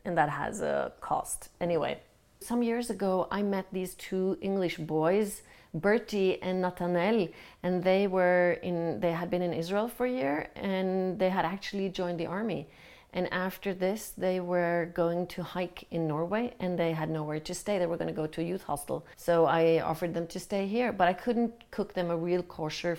and 0.05 0.17
that 0.17 0.29
has 0.29 0.61
a 0.61 0.91
cost. 1.01 1.49
Anyway, 1.61 1.99
some 2.39 2.61
years 2.63 2.89
ago, 2.89 3.27
I 3.31 3.41
met 3.41 3.65
these 3.71 3.95
two 3.95 4.37
English 4.41 4.77
boys, 4.77 5.41
Bertie 5.75 6.41
and 6.41 6.61
Nathanael, 6.61 7.27
and 7.61 7.83
they 7.83 8.07
were 8.07 8.53
in. 8.63 8.99
They 8.99 9.11
had 9.11 9.29
been 9.29 9.41
in 9.41 9.53
Israel 9.53 9.87
for 9.87 10.05
a 10.05 10.11
year, 10.11 10.49
and 10.55 11.19
they 11.19 11.29
had 11.29 11.45
actually 11.45 11.89
joined 11.89 12.19
the 12.19 12.27
army. 12.27 12.67
And 13.13 13.31
after 13.31 13.73
this, 13.73 14.13
they 14.17 14.41
were 14.41 14.91
going 14.93 15.27
to 15.27 15.43
hike 15.43 15.85
in 15.91 16.07
Norway, 16.07 16.53
and 16.59 16.77
they 16.77 16.91
had 16.91 17.09
nowhere 17.09 17.39
to 17.39 17.53
stay. 17.53 17.77
They 17.79 17.85
were 17.85 17.97
going 17.97 18.13
to 18.15 18.21
go 18.21 18.27
to 18.27 18.41
a 18.41 18.43
youth 18.43 18.63
hostel, 18.63 19.05
so 19.15 19.45
I 19.45 19.81
offered 19.81 20.13
them 20.13 20.27
to 20.27 20.39
stay 20.39 20.67
here, 20.67 20.91
but 20.91 21.07
I 21.07 21.13
couldn't 21.13 21.53
cook 21.71 21.93
them 21.93 22.09
a 22.09 22.17
real 22.17 22.43
kosher 22.43 22.97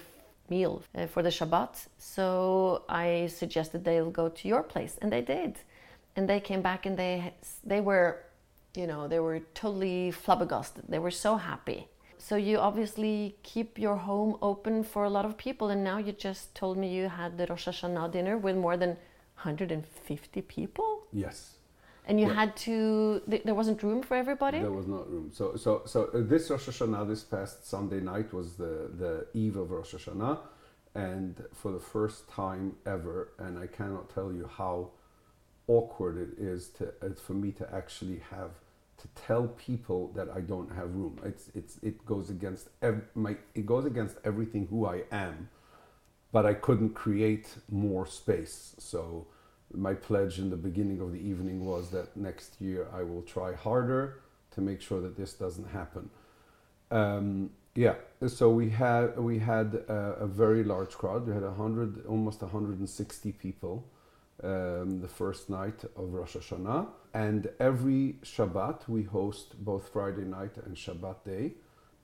meal 0.49 0.83
uh, 0.95 1.07
for 1.07 1.23
the 1.23 1.29
Shabbat. 1.29 1.89
So 1.99 2.83
I 2.89 3.29
suggested 3.29 3.85
they'll 3.85 4.11
go 4.11 4.29
to 4.29 4.49
your 4.49 4.63
place, 4.63 4.97
and 5.03 5.13
they 5.13 5.23
did. 5.23 5.59
And 6.15 6.29
they 6.29 6.41
came 6.41 6.63
back, 6.63 6.87
and 6.87 6.97
they 6.97 7.35
they 7.65 7.81
were, 7.81 8.23
you 8.75 8.87
know, 8.87 9.09
they 9.09 9.21
were 9.21 9.41
totally 9.55 10.11
flabbergasted. 10.11 10.85
They 10.89 10.99
were 10.99 11.11
so 11.11 11.37
happy. 11.37 11.89
So 12.29 12.35
you 12.35 12.59
obviously 12.59 13.37
keep 13.45 13.79
your 13.79 13.95
home 13.95 14.37
open 14.43 14.83
for 14.83 15.05
a 15.05 15.11
lot 15.17 15.25
of 15.25 15.37
people, 15.37 15.69
and 15.69 15.85
now 15.85 15.99
you 15.99 16.11
just 16.11 16.57
told 16.57 16.77
me 16.77 16.89
you 16.93 17.09
had 17.09 17.39
the 17.39 17.47
Rosh 17.47 17.69
Hashanah 17.69 18.11
dinner 18.11 18.37
with 18.37 18.57
more 18.57 18.77
than 18.77 18.97
150 19.37 20.43
people, 20.43 21.07
Yes. 21.13 21.55
and 22.09 22.19
you 22.19 22.27
Yeah. 22.27 22.35
had 22.41 22.57
to. 22.67 23.23
Th- 23.31 23.45
there 23.45 23.55
wasn't 23.55 23.81
room 23.81 24.03
for 24.03 24.17
everybody. 24.17 24.59
There 24.59 24.73
was 24.83 24.89
not 24.89 25.09
room. 25.09 25.31
So, 25.33 25.55
so, 25.55 25.83
so 25.87 25.99
uh, 26.07 26.23
this 26.33 26.51
Rosh 26.51 26.69
Hashanah, 26.69 27.07
this 27.07 27.23
past 27.23 27.65
Sunday 27.65 28.01
night, 28.01 28.33
was 28.33 28.57
the, 28.57 28.75
the 29.03 29.29
eve 29.33 29.57
of 29.57 29.71
Rosh 29.71 29.95
Hashanah, 29.95 30.37
and 30.97 31.45
for 31.53 31.71
the 31.71 31.85
first 31.95 32.29
time 32.29 32.75
ever, 32.87 33.19
and 33.39 33.57
I 33.57 33.69
cannot 33.69 34.11
tell 34.11 34.33
you 34.33 34.51
how 34.61 34.91
awkward 35.69 36.17
it 36.27 36.33
is 36.43 36.71
to 36.79 36.89
uh, 37.03 37.11
for 37.27 37.35
me 37.35 37.53
to 37.53 37.65
actually 37.73 38.21
have 38.35 38.51
tell 39.15 39.49
people 39.49 40.13
that 40.15 40.29
I 40.31 40.41
don't 40.41 40.73
have 40.75 40.95
room. 40.95 41.19
It's 41.25 41.51
it's 41.55 41.79
it 41.83 42.05
goes 42.07 42.31
against 42.31 42.69
ev- 42.83 43.09
my 43.15 43.37
it 43.55 43.67
goes 43.67 43.85
against 43.85 44.17
everything 44.25 44.67
who 44.69 44.87
I 44.87 45.03
am, 45.11 45.49
but 46.33 46.47
I 46.47 46.55
couldn't 46.55 46.95
create 46.95 47.49
more 47.71 48.07
space. 48.07 48.75
So 48.79 49.27
my 49.73 49.95
pledge 49.95 50.39
in 50.39 50.51
the 50.51 50.57
beginning 50.57 51.01
of 51.01 51.13
the 51.13 51.19
evening 51.19 51.65
was 51.67 51.91
that 51.91 52.17
next 52.17 52.61
year 52.61 52.89
I 52.93 53.03
will 53.03 53.23
try 53.23 53.55
harder 53.55 54.21
to 54.53 54.61
make 54.61 54.81
sure 54.81 55.01
that 55.01 55.17
this 55.17 55.35
doesn't 55.35 55.69
happen. 55.69 56.11
Um, 56.91 57.51
yeah, 57.75 57.97
so 58.27 58.51
we 58.51 58.71
had 58.71 59.19
we 59.19 59.39
had 59.39 59.75
a, 59.89 60.17
a 60.21 60.27
very 60.27 60.65
large 60.65 60.93
crowd. 60.93 61.27
We 61.27 61.35
had 61.35 61.43
hundred, 61.43 62.07
almost 62.07 62.41
160 62.41 63.33
people 63.33 63.85
um, 64.43 65.01
the 65.01 65.09
first 65.09 65.49
night 65.49 65.85
of 65.97 66.13
Rosh 66.13 66.37
Hashanah, 66.37 66.89
and 67.15 67.49
every 67.59 68.17
Shabbat 68.23 68.89
we 68.89 69.03
host 69.03 69.65
both 69.65 69.89
Friday 69.93 70.25
night 70.25 70.57
and 70.65 70.77
Shabbat 70.77 71.25
day. 71.25 71.53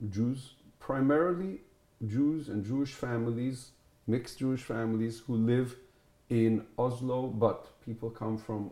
Jews, 0.09 0.55
primarily 0.81 1.61
Jews 2.07 2.49
and 2.49 2.65
Jewish 2.65 2.93
families, 2.93 3.73
mixed 4.07 4.39
Jewish 4.39 4.63
families 4.63 5.21
who 5.27 5.37
live 5.37 5.77
in 6.31 6.65
Oslo, 6.79 7.27
but 7.27 7.81
people 7.85 8.11
come 8.11 8.39
from 8.39 8.71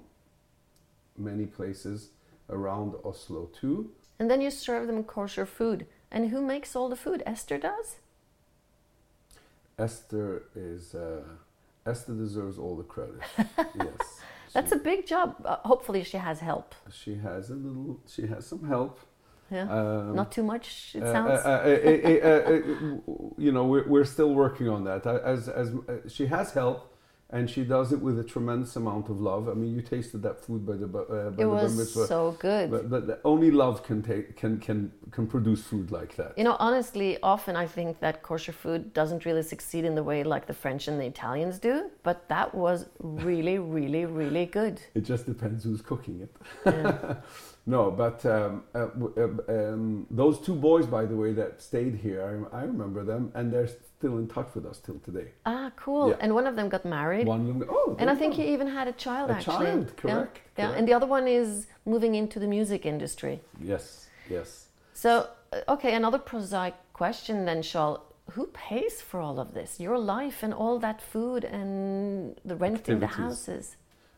many 1.16 1.46
places 1.46 2.10
around 2.48 2.94
Oslo 3.04 3.50
too. 3.60 3.90
And 4.18 4.30
then 4.30 4.40
you 4.40 4.50
serve 4.50 4.86
them 4.86 5.04
kosher 5.04 5.46
food. 5.46 5.86
And 6.10 6.30
who 6.30 6.40
makes 6.40 6.74
all 6.74 6.88
the 6.88 6.96
food? 6.96 7.22
Esther 7.24 7.58
does? 7.58 7.96
Esther 9.78 10.42
is 10.54 10.94
uh, 10.94 11.22
Esther 11.90 12.14
deserves 12.14 12.56
all 12.58 12.76
the 12.76 12.88
credit. 12.94 13.20
yes, 13.86 14.20
That's 14.54 14.72
a 14.72 14.80
big 14.90 15.06
job. 15.06 15.28
Uh, 15.44 15.56
hopefully, 15.72 16.02
she 16.04 16.18
has 16.28 16.38
help. 16.40 16.74
she 17.02 17.14
has 17.16 17.50
a 17.50 17.54
little. 17.66 18.00
She 18.14 18.26
has 18.26 18.46
some 18.46 18.64
help. 18.74 18.94
Yeah. 19.50 19.68
Um, 19.76 20.14
Not 20.14 20.30
too 20.30 20.44
much, 20.44 20.66
it 20.94 21.02
uh, 21.02 21.12
sounds. 21.12 21.40
uh, 21.44 21.48
uh, 21.48 22.28
uh, 22.28 22.52
you 23.36 23.50
know, 23.50 23.64
we're, 23.72 23.86
we're 23.88 24.04
still 24.04 24.32
working 24.44 24.68
on 24.68 24.84
that. 24.84 25.04
As 25.34 25.48
as 25.48 25.68
uh, 25.74 26.08
she 26.08 26.26
has 26.26 26.52
help, 26.52 26.78
and 27.32 27.48
she 27.48 27.62
does 27.64 27.92
it 27.92 28.00
with 28.00 28.18
a 28.18 28.24
tremendous 28.24 28.74
amount 28.76 29.08
of 29.08 29.20
love. 29.20 29.48
I 29.48 29.54
mean, 29.54 29.74
you 29.74 29.82
tasted 29.82 30.22
that 30.22 30.44
food 30.44 30.66
by 30.66 30.74
the 30.74 30.86
uh, 30.86 31.30
by 31.30 31.42
it 31.42 31.46
the 31.46 31.48
was 31.48 31.76
mitzvah. 31.76 32.06
so 32.06 32.36
good. 32.38 32.70
But, 32.70 32.90
but 32.90 33.06
the- 33.06 33.18
only 33.24 33.50
love 33.50 33.82
can 33.82 34.02
take 34.02 34.36
can 34.36 34.58
can 34.58 34.92
can 35.10 35.26
produce 35.26 35.62
food 35.62 35.90
like 35.90 36.16
that. 36.16 36.36
You 36.36 36.44
know, 36.44 36.56
honestly, 36.58 37.18
often 37.22 37.54
I 37.56 37.66
think 37.66 38.00
that 38.00 38.22
kosher 38.22 38.52
food 38.52 38.92
doesn't 38.92 39.24
really 39.24 39.42
succeed 39.42 39.84
in 39.84 39.94
the 39.94 40.02
way 40.02 40.22
like 40.24 40.46
the 40.46 40.54
French 40.54 40.88
and 40.88 41.00
the 41.00 41.06
Italians 41.06 41.58
do, 41.58 41.90
but 42.02 42.28
that 42.28 42.54
was 42.54 42.86
really, 43.00 43.58
really, 43.78 44.04
really 44.06 44.46
good. 44.46 44.80
It 44.94 45.04
just 45.12 45.26
depends 45.26 45.64
who's 45.64 45.82
cooking 45.82 46.20
it. 46.22 46.32
Yeah. 46.66 47.16
no, 47.66 47.90
but 47.90 48.24
um, 48.26 48.64
uh, 48.74 48.86
w- 48.86 49.14
uh, 49.48 49.52
um, 49.72 50.06
those 50.10 50.40
two 50.40 50.54
boys, 50.54 50.86
by 50.86 51.04
the 51.06 51.16
way, 51.16 51.32
that 51.34 51.62
stayed 51.62 51.94
here, 51.96 52.20
I, 52.52 52.60
I 52.60 52.62
remember 52.64 53.04
them, 53.04 53.30
and 53.34 53.52
they're 53.52 53.68
still 54.00 54.16
in 54.16 54.26
touch 54.26 54.48
with 54.54 54.64
us 54.64 54.78
till 54.86 54.98
today. 55.00 55.28
ah, 55.44 55.70
cool. 55.76 56.08
Yeah. 56.10 56.22
And 56.22 56.34
one 56.34 56.46
of 56.50 56.54
them 56.58 56.68
got 56.70 56.84
married. 56.98 57.26
One 57.26 57.40
of 57.40 57.46
them, 57.46 57.68
oh, 57.78 57.96
and 58.00 58.08
I 58.08 58.14
think 58.20 58.38
you 58.38 58.44
he 58.44 58.52
even 58.54 58.68
had 58.78 58.86
a 58.88 58.96
child 59.06 59.26
A 59.30 59.34
actually. 59.34 59.66
child, 59.66 59.84
Yeah, 59.88 60.00
correct, 60.02 60.36
Yeah. 60.60 60.76
And 60.76 60.88
the 60.88 60.94
other 60.98 61.08
one 61.18 61.26
is 61.40 61.48
moving 61.84 62.12
into 62.20 62.36
the 62.44 62.50
music 62.56 62.80
industry. 62.94 63.34
yes, 63.72 63.84
yes. 64.36 64.48
So, 64.94 65.10
uh, 65.52 65.74
okay, 65.74 65.92
another 66.02 66.20
prosaic 66.30 66.76
question 67.02 67.36
then, 67.48 67.60
Shaul. 67.70 67.94
who 68.36 68.44
pays 68.68 68.94
for 69.08 69.18
all 69.26 69.38
of 69.44 69.48
this? 69.58 69.70
Your 69.86 69.98
life 70.16 70.38
and 70.46 70.52
all 70.62 70.76
that 70.86 70.98
food 71.12 71.42
and 71.58 72.36
the 72.50 72.56
renting 72.64 73.00
the 73.06 73.12
houses. 73.24 73.64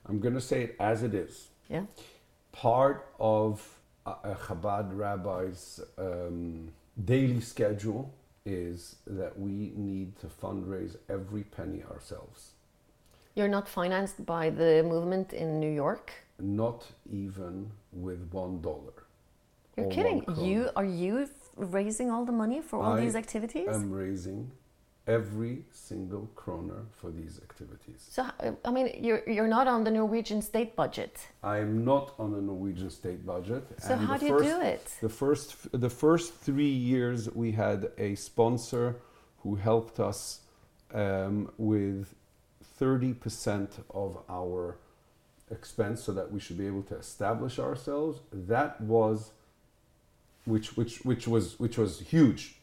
I'm 0.09 0.21
going 0.25 0.35
to 0.43 0.47
say 0.51 0.59
it 0.67 0.73
as 0.91 1.03
it 1.09 1.15
is. 1.27 1.35
Yeah. 1.75 1.85
Part 2.53 2.99
of 3.19 3.53
a 4.13 4.15
a 4.33 4.35
Chabad 4.45 4.87
rabbi's 5.05 5.65
um, 6.07 6.73
daily 7.13 7.41
schedule 7.53 8.03
is 8.45 8.97
that 9.07 9.39
we 9.39 9.73
need 9.77 10.19
to 10.21 10.27
fundraise 10.27 10.97
every 11.09 11.45
penny 11.45 11.83
ourselves. 11.91 12.53
You're 13.35 13.49
not 13.49 13.69
financed 13.69 14.27
by 14.27 14.51
the 14.51 14.83
movement 14.83 15.33
in 15.33 15.59
New 15.61 15.71
York. 15.71 16.13
Not 16.39 16.87
even 17.11 17.71
with 17.93 18.29
one 18.33 18.61
dollar. 18.61 18.93
You're 19.77 19.91
kidding. 19.91 20.25
You 20.39 20.71
are 20.77 20.85
you 20.85 21.29
raising 21.57 22.11
all 22.11 22.25
the 22.25 22.33
money 22.33 22.61
for 22.61 22.83
all 22.83 22.95
I 22.95 23.01
these 23.01 23.17
activities? 23.17 23.69
I 23.69 23.75
am 23.75 23.91
raising 23.91 24.51
every 25.07 25.65
single 25.73 26.31
kroner 26.37 26.85
for 26.93 27.11
these 27.11 27.41
activities. 27.43 28.07
so 28.09 28.25
I 28.65 28.71
mean, 28.71 28.91
you're 29.01 29.23
you're 29.29 29.49
not 29.49 29.67
on 29.67 29.85
the 29.85 29.91
Norwegian 29.91 30.43
state 30.43 30.77
budget. 30.77 31.19
I'm 31.43 31.85
not 31.85 32.15
on 32.19 32.33
the 32.33 32.41
Norwegian 32.41 32.91
state 32.91 33.27
budget. 33.27 33.65
So 33.79 33.95
and 33.95 34.07
how 34.07 34.17
do 34.17 34.27
you 34.27 34.39
first, 34.39 34.49
do 34.49 34.61
it? 34.61 34.85
The 35.01 35.09
first, 35.09 35.81
the 35.81 35.91
first 35.91 36.35
three 36.35 36.75
years, 36.93 37.29
we 37.35 37.53
had 37.53 37.91
a 37.99 38.15
sponsor 38.15 38.97
who 39.39 39.57
helped 39.57 39.99
us 39.99 40.41
um, 40.95 41.51
with 41.59 42.15
30% 42.81 43.69
of 43.91 44.19
our 44.29 44.79
expense 45.51 46.03
so 46.03 46.13
that 46.13 46.31
we 46.31 46.41
should 46.41 46.59
be 46.59 46.67
able 46.67 46.83
to 46.85 46.97
establish 46.97 47.59
ourselves. 47.59 48.21
That 48.33 48.81
was, 48.81 49.33
which, 50.45 50.77
which, 50.77 51.05
which, 51.05 51.29
was, 51.29 51.59
which 51.59 51.79
was 51.79 52.01
huge. 52.01 52.57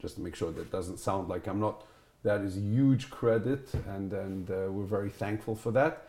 Just 0.00 0.16
to 0.16 0.20
make 0.20 0.34
sure 0.34 0.52
that 0.52 0.70
doesn't 0.70 0.98
sound 0.98 1.28
like 1.28 1.46
I'm 1.46 1.60
not, 1.60 1.84
that 2.22 2.42
is 2.42 2.56
huge 2.56 3.10
credit, 3.10 3.68
and, 3.88 4.12
and 4.12 4.50
uh, 4.50 4.70
we're 4.70 4.84
very 4.84 5.10
thankful 5.10 5.54
for 5.54 5.70
that. 5.72 6.08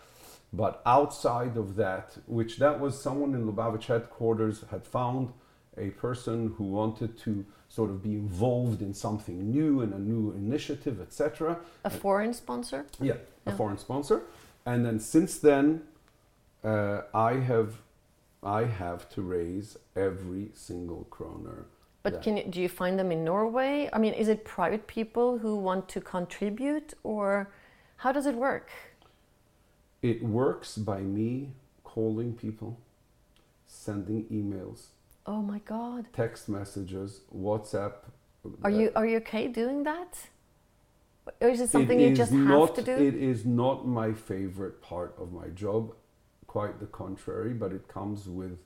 But 0.54 0.82
outside 0.86 1.58
of 1.58 1.76
that, 1.76 2.18
which 2.26 2.58
that 2.58 2.80
was 2.80 3.02
someone 3.02 3.34
in 3.34 3.52
Lubavitch 3.52 3.86
headquarters 3.86 4.64
had 4.72 4.86
found 4.86 5.34
a 5.78 5.90
person 5.92 6.54
who 6.58 6.64
wanted 6.64 7.18
to 7.20 7.46
sort 7.70 7.90
of 7.90 8.02
be 8.02 8.14
involved 8.14 8.82
in 8.82 8.94
something 8.94 9.52
new 9.52 9.82
and 9.82 9.94
a 9.94 10.00
new 10.00 10.32
initiative, 10.32 11.02
etc. 11.02 11.58
A 11.84 11.90
foreign 11.90 12.34
sponsor? 12.34 12.86
Yeah, 13.00 13.18
a 13.46 13.52
foreign 13.52 13.78
sponsor. 13.78 14.24
And 14.66 14.86
then 14.86 15.00
since 15.00 15.38
then, 15.38 15.84
uh, 16.64 17.02
I 17.14 17.34
have 17.36 17.76
I 18.44 18.66
have 18.66 19.10
to 19.10 19.22
raise 19.22 19.78
every 19.96 20.50
single 20.54 21.08
kroner. 21.10 21.66
But 22.08 22.14
that- 22.14 22.24
can 22.24 22.38
you, 22.38 22.44
do 22.46 22.62
you 22.62 22.70
find 22.70 22.98
them 22.98 23.12
in 23.12 23.26
Norway? 23.26 23.90
I 23.92 23.98
mean, 24.00 24.14
is 24.14 24.30
it 24.30 24.46
private 24.46 24.88
people 24.88 25.38
who 25.40 25.58
want 25.58 25.90
to 25.90 26.00
contribute, 26.00 26.94
or 27.04 27.52
how 27.98 28.14
does 28.14 28.26
it 28.26 28.36
work? 28.36 28.70
It 30.02 30.24
works 30.24 30.78
by 30.78 31.02
me 31.02 31.52
calling 31.84 32.34
people, 32.34 32.80
sending 33.66 34.24
emails, 34.40 34.80
Oh 35.26 35.42
my 35.42 35.60
God! 35.60 36.08
text 36.14 36.48
messages, 36.48 37.10
WhatsApp. 37.36 37.96
Are 38.64 38.72
uh, 38.72 38.80
you 38.80 38.92
are 38.96 39.06
you 39.06 39.18
okay 39.18 39.50
doing 39.50 39.84
that? 39.84 40.14
Or 41.42 41.50
is 41.50 41.60
it 41.60 41.70
something 41.70 42.00
It 42.00 42.10
you 42.10 42.16
just 42.16 42.32
not, 42.32 42.70
have 42.70 42.74
to 42.78 42.84
do? 42.84 42.96
It 43.10 43.16
is 43.16 43.44
not 43.44 43.86
my 43.86 44.14
favorite 44.14 44.82
part 44.82 45.14
of 45.20 45.34
my 45.34 45.50
job. 45.50 45.94
Quite 46.46 46.80
the 46.80 46.86
contrary, 46.86 47.54
but 47.54 47.74
it 47.74 47.90
comes 47.90 48.30
with 48.30 48.58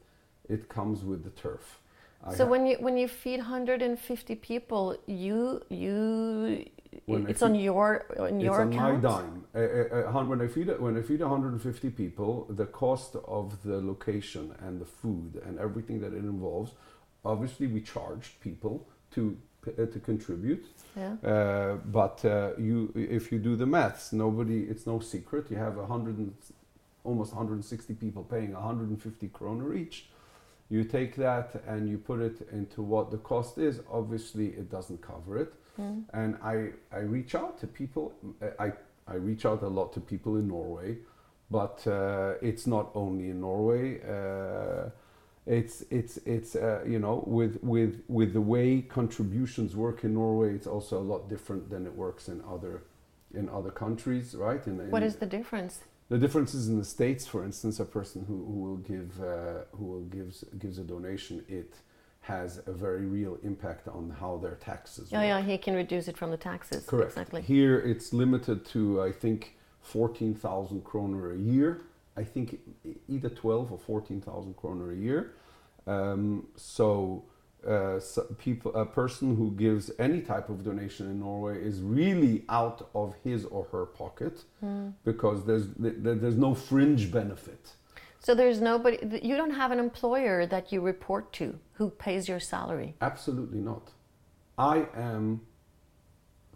it 0.47 0.69
comes 0.69 1.03
with 1.03 1.23
the 1.23 1.31
turf. 1.31 1.80
I 2.25 2.35
so 2.35 2.45
when 2.45 2.65
you 2.67 2.77
when 2.79 2.97
you 2.97 3.07
feed 3.07 3.39
150 3.39 4.35
people, 4.35 4.97
you 5.07 5.61
you 5.69 6.65
When 7.05 7.27
it's 7.27 7.41
on 7.41 7.55
your 7.55 8.05
on 8.19 8.35
it's 8.35 8.43
your 8.43 8.61
on 8.61 8.69
my 8.69 8.75
account. 8.75 9.01
dime. 9.01 9.45
Uh, 9.55 9.59
uh, 9.59 10.19
uh, 10.19 10.23
when 10.25 10.41
I 10.41 10.47
feed 10.47 10.67
when 10.79 10.97
I 10.97 11.01
feed 11.01 11.21
150 11.21 11.89
people, 11.89 12.45
the 12.49 12.65
cost 12.65 13.15
of 13.27 13.61
the 13.63 13.81
location 13.81 14.53
and 14.59 14.79
the 14.79 14.85
food 14.85 15.41
and 15.45 15.59
everything 15.59 15.99
that 16.01 16.13
it 16.13 16.23
involves, 16.23 16.71
obviously 17.25 17.67
we 17.67 17.81
charged 17.81 18.39
people 18.41 18.87
to 19.11 19.37
uh, 19.67 19.85
to 19.85 19.99
contribute. 19.99 20.65
Yeah. 20.95 21.15
Uh, 21.23 21.75
but 21.85 22.23
uh, 22.25 22.51
you, 22.57 22.91
if 22.95 23.31
you 23.31 23.39
do 23.39 23.55
the 23.55 23.65
maths, 23.65 24.13
nobody. 24.13 24.63
It's 24.63 24.85
no 24.85 24.99
secret. 24.99 25.49
You 25.49 25.57
have 25.57 25.75
hundred 25.87 26.17
and 26.17 26.33
almost 27.03 27.33
160 27.33 27.93
people 27.95 28.23
paying 28.23 28.53
150 28.53 29.27
kroner 29.29 29.73
each. 29.73 30.09
You 30.71 30.85
take 30.85 31.17
that 31.17 31.61
and 31.67 31.89
you 31.89 31.97
put 31.97 32.21
it 32.21 32.47
into 32.49 32.81
what 32.81 33.11
the 33.11 33.17
cost 33.17 33.57
is. 33.57 33.81
Obviously, 33.91 34.47
it 34.47 34.71
doesn't 34.71 35.01
cover 35.01 35.37
it. 35.37 35.53
Mm. 35.77 36.03
And 36.13 36.37
I, 36.41 36.69
I 36.95 36.99
reach 36.99 37.35
out 37.35 37.59
to 37.59 37.67
people. 37.67 38.13
I, 38.57 38.71
I 39.05 39.15
reach 39.15 39.45
out 39.45 39.63
a 39.63 39.67
lot 39.67 39.91
to 39.93 39.99
people 39.99 40.37
in 40.37 40.47
Norway, 40.47 40.99
but 41.49 41.85
uh, 41.85 42.35
it's 42.41 42.67
not 42.67 42.89
only 42.95 43.31
in 43.31 43.41
Norway. 43.41 43.99
Uh, 44.01 44.91
it's 45.45 45.83
it's 45.89 46.17
it's 46.25 46.55
uh, 46.55 46.83
you 46.87 46.99
know 46.99 47.23
with 47.27 47.59
with 47.63 48.03
with 48.07 48.31
the 48.31 48.41
way 48.41 48.81
contributions 48.81 49.75
work 49.75 50.05
in 50.05 50.13
Norway, 50.13 50.53
it's 50.53 50.67
also 50.67 50.99
a 50.99 51.03
lot 51.13 51.27
different 51.27 51.69
than 51.69 51.85
it 51.85 51.93
works 51.93 52.29
in 52.29 52.41
other 52.49 52.83
in 53.33 53.49
other 53.49 53.71
countries, 53.71 54.35
right? 54.35 54.65
In, 54.67 54.79
in- 54.79 54.91
is 55.03 55.17
the 55.17 55.25
difference? 55.25 55.81
The 56.11 56.17
differences 56.17 56.67
in 56.67 56.77
the 56.77 56.83
states, 56.83 57.25
for 57.25 57.45
instance, 57.45 57.79
a 57.79 57.85
person 57.85 58.25
who, 58.27 58.35
who 58.45 58.59
will 58.65 58.81
give 58.93 59.11
uh, 59.21 59.63
who 59.77 59.85
will 59.85 60.05
gives 60.17 60.43
gives 60.59 60.77
a 60.77 60.83
donation, 60.83 61.35
it 61.47 61.73
has 62.19 62.61
a 62.67 62.73
very 62.73 63.05
real 63.05 63.37
impact 63.43 63.87
on 63.87 64.13
how 64.19 64.37
their 64.37 64.55
taxes. 64.55 65.09
Yeah, 65.09 65.19
work. 65.19 65.27
yeah, 65.27 65.41
he 65.41 65.57
can 65.57 65.73
reduce 65.73 66.09
it 66.09 66.17
from 66.17 66.29
the 66.29 66.37
taxes. 66.37 66.85
Correct. 66.85 67.11
Exactly. 67.11 67.41
Here 67.41 67.79
it's 67.79 68.11
limited 68.11 68.65
to 68.73 69.01
I 69.01 69.13
think 69.13 69.55
fourteen 69.81 70.35
thousand 70.35 70.83
kroner 70.83 71.31
a 71.31 71.37
year. 71.37 71.81
I 72.17 72.25
think 72.25 72.59
either 73.07 73.29
twelve 73.29 73.71
or 73.71 73.79
fourteen 73.79 74.19
thousand 74.19 74.57
kroner 74.57 74.91
a 74.91 74.97
year. 74.97 75.33
Um, 75.87 76.47
so, 76.57 77.23
uh, 77.67 77.99
people, 78.39 78.73
a 78.75 78.85
person 78.85 79.35
who 79.35 79.51
gives 79.51 79.91
any 79.99 80.21
type 80.21 80.49
of 80.49 80.63
donation 80.63 81.07
in 81.11 81.19
Norway 81.19 81.61
is 81.63 81.81
really 81.81 82.43
out 82.49 82.89
of 82.95 83.13
his 83.23 83.45
or 83.45 83.65
her 83.71 83.85
pocket 83.85 84.43
Hmm. 84.59 84.89
because 85.03 85.45
there's 85.45 85.67
th- 85.75 86.03
th- 86.03 86.19
there's 86.21 86.37
no 86.37 86.53
fringe 86.55 87.11
benefit. 87.11 87.73
So 88.19 88.35
there's 88.35 88.61
nobody. 88.61 88.97
You 89.23 89.35
don't 89.37 89.51
have 89.63 89.71
an 89.71 89.79
employer 89.79 90.45
that 90.47 90.71
you 90.71 90.81
report 90.81 91.33
to 91.33 91.57
who 91.73 91.89
pays 91.89 92.27
your 92.27 92.39
salary. 92.39 92.95
Absolutely 93.01 93.59
not. 93.59 93.91
I 94.57 94.87
am 94.95 95.41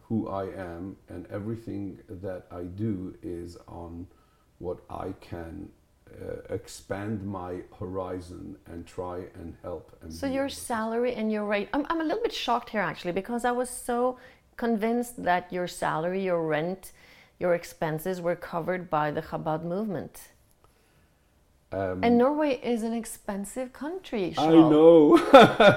who 0.08 0.28
I 0.28 0.45
am, 0.53 0.95
and 1.10 1.26
everything 1.32 1.99
that 2.10 2.45
I 2.51 2.64
do 2.64 3.16
is 3.24 3.58
on 3.68 4.08
what 4.60 4.80
I 4.89 5.14
can 5.20 5.70
expand 6.49 7.24
my 7.26 7.61
horizon 7.80 8.55
and 8.68 8.86
try 8.86 9.18
and 9.36 9.55
help. 9.63 9.95
And 10.01 10.13
So 10.13 10.28
your 10.28 10.49
salary 10.49 11.13
and 11.13 11.32
your 11.32 11.45
rate. 11.45 11.70
I'm, 11.74 11.86
I'm 11.89 12.01
a 12.01 12.03
little 12.03 12.24
bit 12.24 12.34
shocked 12.34 12.70
here 12.70 12.82
actually 12.82 13.11
because 13.11 13.45
I 13.45 13.51
was 13.51 13.70
so 13.70 14.18
convinced 14.57 15.24
that 15.24 15.51
your 15.51 15.68
salary, 15.68 16.24
your 16.24 16.45
rent, 16.45 16.91
your 17.39 17.53
expenses 17.53 18.22
were 18.22 18.36
covered 18.36 18.89
by 18.89 19.11
the 19.11 19.22
Chabad 19.22 19.63
movement. 19.63 20.30
Um, 21.72 22.03
And 22.03 22.18
Norway 22.18 22.59
is 22.63 22.84
an 22.84 22.93
expensive 22.93 23.74
country. 23.74 24.34
I 24.38 24.47
know. 24.49 25.18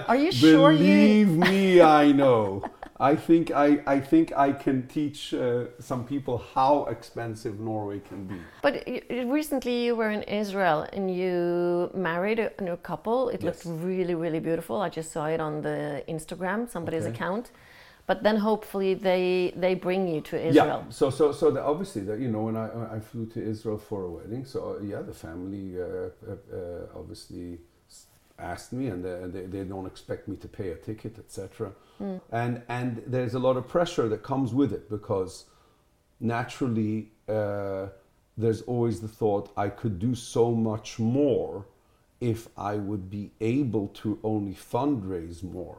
Are 0.07 0.17
you 0.17 0.31
sure 0.45 0.71
you? 0.71 0.79
Believe 0.79 1.29
me, 1.37 1.81
I 1.81 2.13
know. 2.13 2.63
I 3.01 3.15
think 3.15 3.53
I, 3.53 3.81
I 3.87 4.01
think 4.01 4.33
I 4.37 4.53
can 4.53 4.87
teach 4.89 5.33
uh, 5.33 5.67
some 5.79 6.05
people 6.05 6.39
how 6.55 6.87
expensive 6.87 7.61
Norway 7.61 8.01
can 8.01 8.25
be. 8.27 8.41
But 8.61 8.85
recently 9.09 9.85
you 9.85 9.95
were 9.95 10.11
in 10.11 10.23
Israel 10.25 10.87
and 10.93 11.15
you 11.15 11.91
married 11.95 12.41
a 12.41 12.51
new 12.61 12.77
couple. 12.77 13.29
It 13.29 13.43
looked 13.43 13.65
really, 13.65 14.15
really 14.15 14.41
beautiful. 14.41 14.81
I 14.81 14.89
just 14.89 15.13
saw 15.13 15.27
it 15.27 15.41
on 15.41 15.63
the 15.63 16.03
Instagram, 16.09 16.69
somebody's 16.69 17.05
Okay. 17.05 17.15
account. 17.15 17.51
But 18.09 18.23
then 18.23 18.37
hopefully 18.39 18.95
they 18.95 19.53
they 19.55 19.75
bring 19.75 20.09
you 20.09 20.21
to 20.31 20.37
Israel. 20.49 20.83
Yeah. 20.87 20.91
So 20.91 21.11
so 21.11 21.31
so 21.31 21.51
the, 21.51 21.63
obviously 21.63 22.03
that 22.09 22.19
you 22.19 22.29
know 22.29 22.43
when 22.49 22.57
I 22.57 22.97
I 22.97 23.01
flew 23.01 23.27
to 23.27 23.41
Israel 23.53 23.79
for 23.79 24.05
a 24.05 24.11
wedding, 24.11 24.47
so 24.47 24.59
uh, 24.59 24.83
yeah, 24.83 25.03
the 25.03 25.13
family 25.13 25.67
uh, 25.79 25.85
uh, 25.85 26.33
uh, 26.59 27.01
obviously 27.01 27.61
asked 28.39 28.73
me, 28.73 28.87
and 28.89 29.05
they, 29.05 29.41
they, 29.41 29.47
they 29.47 29.65
don't 29.65 29.87
expect 29.87 30.29
me 30.29 30.37
to 30.37 30.49
pay 30.49 30.71
a 30.71 30.77
ticket, 30.77 31.19
etc. 31.19 31.73
And 32.33 32.63
and 32.69 33.03
there's 33.07 33.35
a 33.35 33.39
lot 33.39 33.57
of 33.57 33.67
pressure 33.67 34.09
that 34.09 34.23
comes 34.23 34.55
with 34.55 34.73
it 34.73 34.89
because 34.89 35.47
naturally 36.21 37.11
uh, 37.29 37.87
there's 38.37 38.63
always 38.63 39.01
the 39.01 39.09
thought 39.09 39.51
I 39.57 39.69
could 39.69 39.99
do 39.99 40.15
so 40.15 40.53
much 40.53 40.99
more 40.99 41.67
if 42.21 42.49
I 42.57 42.75
would 42.77 43.11
be 43.11 43.31
able 43.41 43.89
to 44.03 44.19
only 44.23 44.55
fundraise 44.55 45.43
more. 45.43 45.79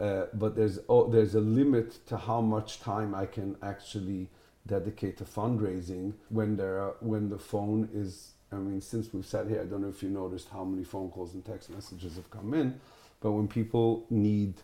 Uh, 0.00 0.26
but 0.34 0.56
there's 0.56 0.78
oh, 0.88 1.08
there's 1.08 1.34
a 1.34 1.40
limit 1.40 2.06
to 2.06 2.16
how 2.16 2.40
much 2.40 2.80
time 2.80 3.14
I 3.14 3.26
can 3.26 3.56
actually 3.62 4.28
dedicate 4.66 5.16
to 5.18 5.24
fundraising 5.24 6.12
when 6.30 6.56
there 6.56 6.80
are, 6.80 6.94
when 7.00 7.30
the 7.30 7.38
phone 7.38 7.88
is. 7.94 8.33
I 8.54 8.58
mean, 8.58 8.80
since 8.80 9.12
we've 9.12 9.26
sat 9.26 9.46
here, 9.48 9.60
I 9.60 9.64
don't 9.64 9.82
know 9.82 9.88
if 9.88 10.02
you 10.02 10.08
noticed 10.08 10.48
how 10.48 10.64
many 10.64 10.84
phone 10.84 11.10
calls 11.10 11.34
and 11.34 11.44
text 11.44 11.70
messages 11.70 12.16
have 12.16 12.30
come 12.30 12.54
in, 12.54 12.80
but 13.20 13.32
when 13.32 13.48
people 13.48 14.06
need 14.10 14.54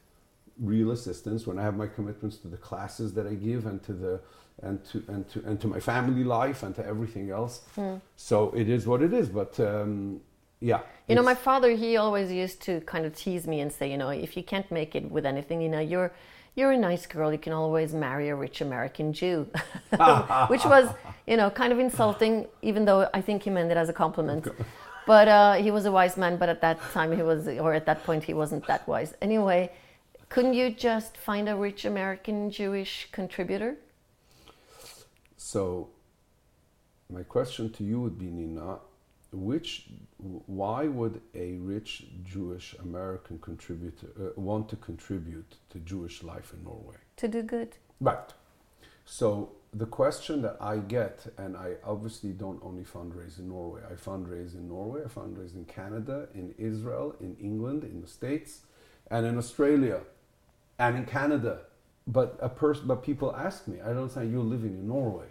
real 0.58 0.90
assistance, 0.90 1.46
when 1.46 1.58
I 1.58 1.62
have 1.62 1.76
my 1.76 1.86
commitments 1.86 2.36
to 2.38 2.48
the 2.48 2.56
classes 2.56 3.14
that 3.14 3.26
I 3.26 3.34
give 3.34 3.66
and 3.66 3.82
to 3.84 3.92
the 3.92 4.20
and 4.62 4.84
to 4.86 5.02
and 5.08 5.28
to 5.30 5.42
and 5.46 5.60
to 5.60 5.66
my 5.68 5.80
family 5.80 6.24
life 6.24 6.62
and 6.62 6.74
to 6.74 6.84
everything 6.86 7.30
else. 7.30 7.62
So 8.16 8.50
it 8.50 8.68
is 8.68 8.86
what 8.86 9.02
it 9.02 9.12
is. 9.12 9.28
But 9.28 9.58
um, 9.60 10.20
yeah, 10.60 10.80
You 11.08 11.14
know, 11.14 11.22
my 11.22 11.34
father, 11.34 11.70
he 11.74 11.96
always 11.96 12.30
used 12.30 12.60
to 12.62 12.82
kind 12.82 13.06
of 13.06 13.16
tease 13.16 13.46
me 13.46 13.60
and 13.60 13.72
say, 13.72 13.90
you 13.90 13.96
know, 13.96 14.10
if 14.10 14.36
you 14.36 14.42
can't 14.42 14.70
make 14.70 14.94
it 14.94 15.10
with 15.10 15.24
anything, 15.24 15.62
you 15.62 15.70
know, 15.70 15.80
you're 15.80 16.12
you're 16.54 16.72
a 16.72 16.78
nice 16.78 17.06
girl, 17.06 17.32
you 17.32 17.38
can 17.38 17.52
always 17.52 17.94
marry 17.94 18.28
a 18.28 18.34
rich 18.34 18.60
American 18.60 19.12
Jew. 19.12 19.48
Which 20.48 20.64
was, 20.64 20.88
you 21.26 21.36
know, 21.36 21.50
kind 21.50 21.72
of 21.72 21.78
insulting, 21.78 22.46
even 22.62 22.84
though 22.84 23.08
I 23.14 23.20
think 23.20 23.44
he 23.44 23.50
meant 23.50 23.70
it 23.70 23.76
as 23.76 23.88
a 23.88 23.92
compliment. 23.92 24.48
But 25.06 25.28
uh, 25.28 25.54
he 25.54 25.70
was 25.70 25.86
a 25.86 25.92
wise 25.92 26.16
man, 26.16 26.36
but 26.36 26.48
at 26.48 26.60
that 26.60 26.80
time 26.92 27.16
he 27.16 27.22
was, 27.22 27.48
or 27.48 27.74
at 27.74 27.86
that 27.86 28.04
point 28.04 28.24
he 28.24 28.34
wasn't 28.34 28.66
that 28.66 28.86
wise. 28.86 29.14
Anyway, 29.22 29.72
couldn't 30.28 30.54
you 30.54 30.70
just 30.70 31.16
find 31.16 31.48
a 31.48 31.56
rich 31.56 31.84
American 31.84 32.50
Jewish 32.50 33.08
contributor? 33.10 33.76
So, 35.36 35.88
my 37.08 37.22
question 37.22 37.72
to 37.72 37.82
you 37.84 38.00
would 38.00 38.18
be, 38.18 38.26
Nina, 38.26 38.78
which, 39.32 39.88
why 40.18 40.86
would 40.86 41.20
a 41.34 41.54
rich 41.54 42.06
Jewish 42.24 42.74
American 42.82 43.38
contributor 43.38 44.08
uh, 44.18 44.40
want 44.40 44.68
to 44.70 44.76
contribute 44.76 45.56
to 45.70 45.78
Jewish 45.78 46.22
life 46.22 46.52
in 46.52 46.64
Norway? 46.64 46.96
To 47.16 47.28
do 47.28 47.42
good. 47.42 47.76
Right. 48.00 48.32
So 49.04 49.52
the 49.72 49.86
question 49.86 50.42
that 50.42 50.56
I 50.60 50.78
get, 50.78 51.26
and 51.38 51.56
I 51.56 51.74
obviously 51.84 52.30
don't 52.30 52.60
only 52.62 52.82
fundraise 52.82 53.38
in 53.38 53.48
Norway. 53.48 53.82
I 53.88 53.94
fundraise 53.94 54.54
in 54.54 54.68
Norway. 54.68 55.02
I 55.04 55.08
fundraise 55.08 55.54
in 55.54 55.64
Canada, 55.64 56.28
in 56.34 56.54
Israel, 56.58 57.14
in 57.20 57.36
England, 57.40 57.84
in 57.84 58.00
the 58.00 58.08
States, 58.08 58.62
and 59.10 59.24
in 59.26 59.38
Australia, 59.38 60.00
and 60.78 60.96
in 60.96 61.04
Canada. 61.04 61.60
But 62.06 62.36
a 62.40 62.48
person, 62.48 62.88
but 62.88 63.02
people 63.02 63.34
ask 63.36 63.68
me. 63.68 63.80
I 63.80 63.92
don't 63.92 64.10
say 64.10 64.26
you're 64.26 64.42
living 64.42 64.72
in 64.72 64.88
Norway. 64.88 65.28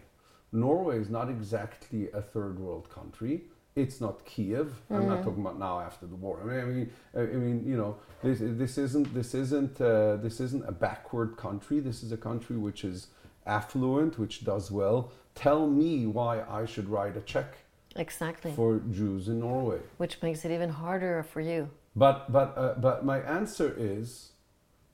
Norway 0.52 1.00
is 1.00 1.10
not 1.10 1.30
exactly 1.30 2.10
a 2.12 2.22
third 2.22 2.60
world 2.60 2.90
country. 2.90 3.44
It's 3.80 4.02
not 4.02 4.26
Kiev. 4.26 4.74
I'm 4.90 5.08
not 5.08 5.24
talking 5.24 5.42
about 5.42 5.58
now 5.58 5.80
after 5.80 6.06
the 6.06 6.16
war. 6.16 6.40
I 6.44 6.46
mean, 6.46 6.60
I 6.60 6.66
mean, 6.66 6.92
I 7.16 7.20
mean 7.46 7.64
you 7.66 7.78
know, 7.78 7.98
this, 8.22 8.40
this 8.42 8.78
isn't 8.78 9.14
this 9.14 9.34
isn't 9.34 9.80
uh, 9.80 10.18
this 10.18 10.40
isn't 10.42 10.68
a 10.68 10.72
backward 10.72 11.38
country. 11.38 11.80
This 11.80 12.04
is 12.04 12.12
a 12.12 12.18
country 12.18 12.58
which 12.58 12.84
is 12.84 13.08
affluent, 13.46 14.20
which 14.20 14.44
does 14.44 14.70
well. 14.70 15.12
Tell 15.34 15.68
me 15.68 16.06
why 16.06 16.42
I 16.42 16.66
should 16.66 16.90
write 16.90 17.16
a 17.16 17.22
check 17.22 17.58
Exactly. 17.96 18.52
for 18.52 18.82
Jews 18.92 19.30
in 19.30 19.40
Norway. 19.40 19.80
Which 19.98 20.22
makes 20.22 20.44
it 20.44 20.52
even 20.52 20.70
harder 20.70 21.24
for 21.24 21.40
you. 21.40 21.70
But 21.96 22.32
but 22.32 22.58
uh, 22.58 22.74
but 22.80 23.06
my 23.06 23.20
answer 23.20 23.74
is, 23.78 24.32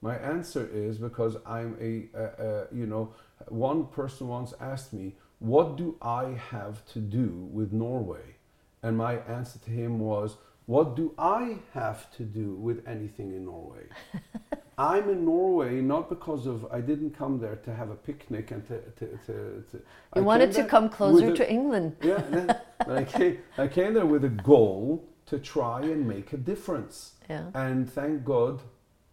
my 0.00 0.16
answer 0.16 0.68
is 0.72 0.98
because 0.98 1.36
I'm 1.44 1.76
a, 1.80 1.92
uh 2.16 2.42
uh 2.42 2.66
you 2.72 2.86
know 2.86 3.14
one 3.48 3.86
person 3.86 4.28
once 4.28 4.54
asked 4.60 4.92
me 4.92 5.16
what 5.38 5.76
do 5.76 5.96
I 6.00 6.30
have 6.50 6.84
to 6.92 6.98
do 6.98 7.48
with 7.52 7.72
Norway, 7.72 8.35
and 8.82 8.96
my 8.96 9.16
answer 9.20 9.58
to 9.60 9.70
him 9.70 9.98
was 9.98 10.36
what 10.66 10.96
do 10.96 11.14
I 11.16 11.58
have 11.72 12.10
to 12.16 12.24
do 12.24 12.54
with 12.54 12.86
anything 12.88 13.30
in 13.30 13.44
Norway? 13.44 13.84
I'm 14.78 15.08
in 15.08 15.24
Norway 15.24 15.80
not 15.80 16.08
because 16.08 16.46
of 16.46 16.66
I 16.70 16.80
didn't 16.80 17.16
come 17.16 17.38
there 17.38 17.56
to 17.56 17.74
have 17.74 17.90
a 17.90 17.94
picnic 17.94 18.50
and 18.50 18.66
to 18.68 18.80
to, 18.80 19.06
to, 19.26 19.32
to 19.70 19.76
I 20.12 20.18
You 20.18 20.22
came 20.22 20.24
wanted 20.24 20.52
to 20.52 20.64
come 20.64 20.88
closer 20.88 21.32
a- 21.32 21.36
to 21.36 21.50
England. 21.50 21.96
yeah, 22.02 22.22
then, 22.28 22.56
I 22.88 23.04
came, 23.04 23.38
I 23.56 23.68
came 23.68 23.94
there 23.94 24.06
with 24.06 24.24
a 24.24 24.28
goal 24.28 25.08
to 25.26 25.38
try 25.38 25.80
and 25.80 26.06
make 26.06 26.32
a 26.32 26.36
difference. 26.36 27.12
Yeah. 27.30 27.46
And 27.54 27.90
thank 27.90 28.24
God, 28.24 28.60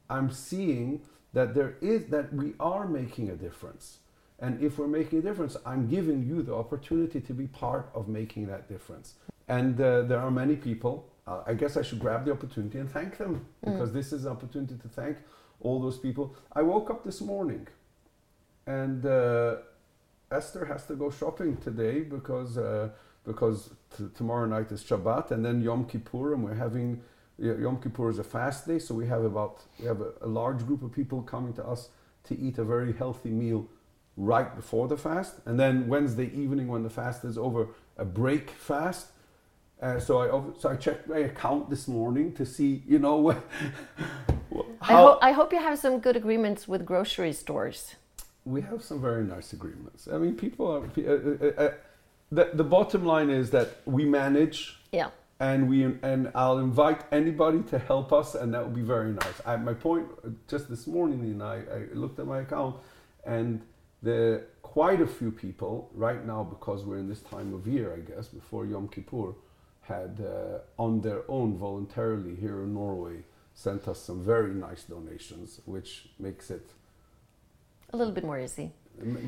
I'm 0.09 0.29
seeing 0.31 1.01
that 1.33 1.55
there 1.55 1.75
is 1.81 2.05
that 2.07 2.33
we 2.33 2.53
are 2.59 2.87
making 2.87 3.29
a 3.29 3.35
difference. 3.35 3.99
And 4.39 4.61
if 4.61 4.77
we're 4.77 4.87
making 4.87 5.19
a 5.19 5.21
difference, 5.21 5.55
I'm 5.65 5.87
giving 5.87 6.27
you 6.27 6.41
the 6.43 6.53
opportunity 6.53 7.21
to 7.21 7.33
be 7.33 7.47
part 7.47 7.89
of 7.95 8.07
making 8.07 8.47
that 8.47 8.67
difference. 8.67 9.15
And 9.47 9.79
uh, 9.79 10.03
there 10.03 10.19
are 10.19 10.31
many 10.31 10.55
people. 10.55 11.09
Uh, 11.27 11.41
I 11.45 11.53
guess 11.53 11.77
I 11.77 11.81
should 11.81 11.99
grab 11.99 12.25
the 12.25 12.31
opportunity 12.31 12.79
and 12.79 12.89
thank 12.89 13.17
them 13.17 13.45
because 13.63 13.93
this 13.93 14.11
is 14.11 14.25
an 14.25 14.31
opportunity 14.31 14.75
to 14.75 14.87
thank 14.89 15.17
all 15.61 15.81
those 15.81 15.97
people. 15.97 16.35
I 16.53 16.61
woke 16.61 16.89
up 16.89 17.03
this 17.03 17.21
morning, 17.21 17.67
and 18.67 19.05
uh, 19.05 19.55
Esther 20.31 20.65
has 20.65 20.85
to 20.87 20.95
go 20.95 21.09
shopping 21.09 21.57
today 21.57 22.01
because 22.01 22.57
uh, 22.57 22.89
because 23.25 23.69
t- 23.97 24.09
tomorrow 24.15 24.45
night 24.45 24.71
is 24.71 24.83
Shabbat 24.83 25.31
and 25.31 25.45
then 25.45 25.61
Yom 25.61 25.85
Kippur 25.85 26.33
and 26.33 26.43
we're 26.43 26.55
having 26.55 27.01
Yom 27.37 27.81
Kippur 27.81 28.09
is 28.09 28.19
a 28.19 28.23
fast 28.23 28.67
day, 28.67 28.77
so 28.79 28.93
we 28.93 29.07
have 29.07 29.23
about 29.23 29.63
we 29.79 29.85
have 29.85 30.01
a, 30.01 30.11
a 30.21 30.27
large 30.27 30.65
group 30.65 30.83
of 30.83 30.91
people 30.91 31.21
coming 31.21 31.53
to 31.53 31.65
us 31.65 31.89
to 32.25 32.37
eat 32.37 32.57
a 32.57 32.63
very 32.63 32.93
healthy 32.93 33.29
meal 33.29 33.67
right 34.15 34.55
before 34.55 34.87
the 34.87 34.97
fast, 34.97 35.35
and 35.45 35.59
then 35.59 35.87
Wednesday 35.87 36.29
evening 36.33 36.67
when 36.67 36.83
the 36.83 36.89
fast 36.89 37.23
is 37.23 37.37
over, 37.37 37.69
a 37.97 38.05
break 38.05 38.49
fast. 38.49 39.07
Uh, 39.83 39.99
so 39.99 40.13
I 40.21 40.59
so 40.59 40.69
I 40.69 40.75
checked 40.77 41.09
my 41.09 41.17
account 41.17 41.69
this 41.69 41.87
morning 41.89 42.31
to 42.35 42.45
see 42.45 42.83
you 42.87 42.99
know 42.99 43.31
I, 43.31 44.93
how 44.93 44.95
ho- 45.07 45.19
I 45.21 45.31
hope 45.33 45.51
you 45.51 45.59
have 45.59 45.77
some 45.77 45.99
good 45.99 46.15
agreements 46.15 46.67
with 46.69 46.85
grocery 46.85 47.33
stores. 47.33 47.95
we 48.45 48.61
have 48.61 48.81
some 48.81 49.01
very 49.01 49.23
nice 49.35 49.51
agreements. 49.53 50.07
I 50.07 50.17
mean, 50.17 50.35
people 50.35 50.65
are. 50.73 50.83
Uh, 50.97 51.11
uh, 51.11 51.63
uh, 51.63 51.73
the, 52.31 52.49
the 52.53 52.63
bottom 52.63 53.05
line 53.05 53.29
is 53.29 53.49
that 53.51 53.67
we 53.85 54.03
manage, 54.05 54.79
Yeah. 54.91 55.09
and 55.39 55.69
we 55.69 55.83
and 56.11 56.31
I'll 56.33 56.59
invite 56.59 57.01
anybody 57.11 57.61
to 57.71 57.77
help 57.91 58.11
us, 58.13 58.35
and 58.35 58.53
that 58.53 58.61
would 58.65 58.75
be 58.75 58.87
very 58.95 59.11
nice. 59.11 59.37
I, 59.45 59.57
my 59.57 59.73
point 59.73 60.07
uh, 60.25 60.29
just 60.47 60.69
this 60.69 60.87
morning, 60.87 61.19
and 61.31 61.43
I, 61.43 61.55
I 61.77 61.79
looked 61.93 62.19
at 62.19 62.25
my 62.25 62.39
account, 62.45 62.75
and 63.25 63.61
the 64.01 64.43
quite 64.61 65.01
a 65.01 65.07
few 65.19 65.31
people 65.31 65.89
right 65.93 66.25
now 66.25 66.41
because 66.55 66.79
we're 66.85 66.97
in 67.03 67.07
this 67.13 67.21
time 67.21 67.53
of 67.53 67.67
year, 67.67 67.93
I 67.93 67.99
guess, 68.11 68.27
before 68.29 68.65
Yom 68.65 68.87
Kippur, 68.87 69.29
had 69.83 70.21
uh, 70.25 70.59
on 70.81 71.01
their 71.01 71.21
own 71.27 71.57
voluntarily 71.57 72.35
here 72.35 72.63
in 72.63 72.73
Norway 72.73 73.23
sent 73.53 73.87
us 73.87 73.99
some 73.99 74.21
very 74.23 74.53
nice 74.53 74.83
donations, 74.83 75.59
which 75.65 76.07
makes 76.19 76.49
it 76.49 76.71
A 77.93 77.97
little 77.97 78.13
bit 78.13 78.23
more 78.23 78.39
easy. 78.39 78.71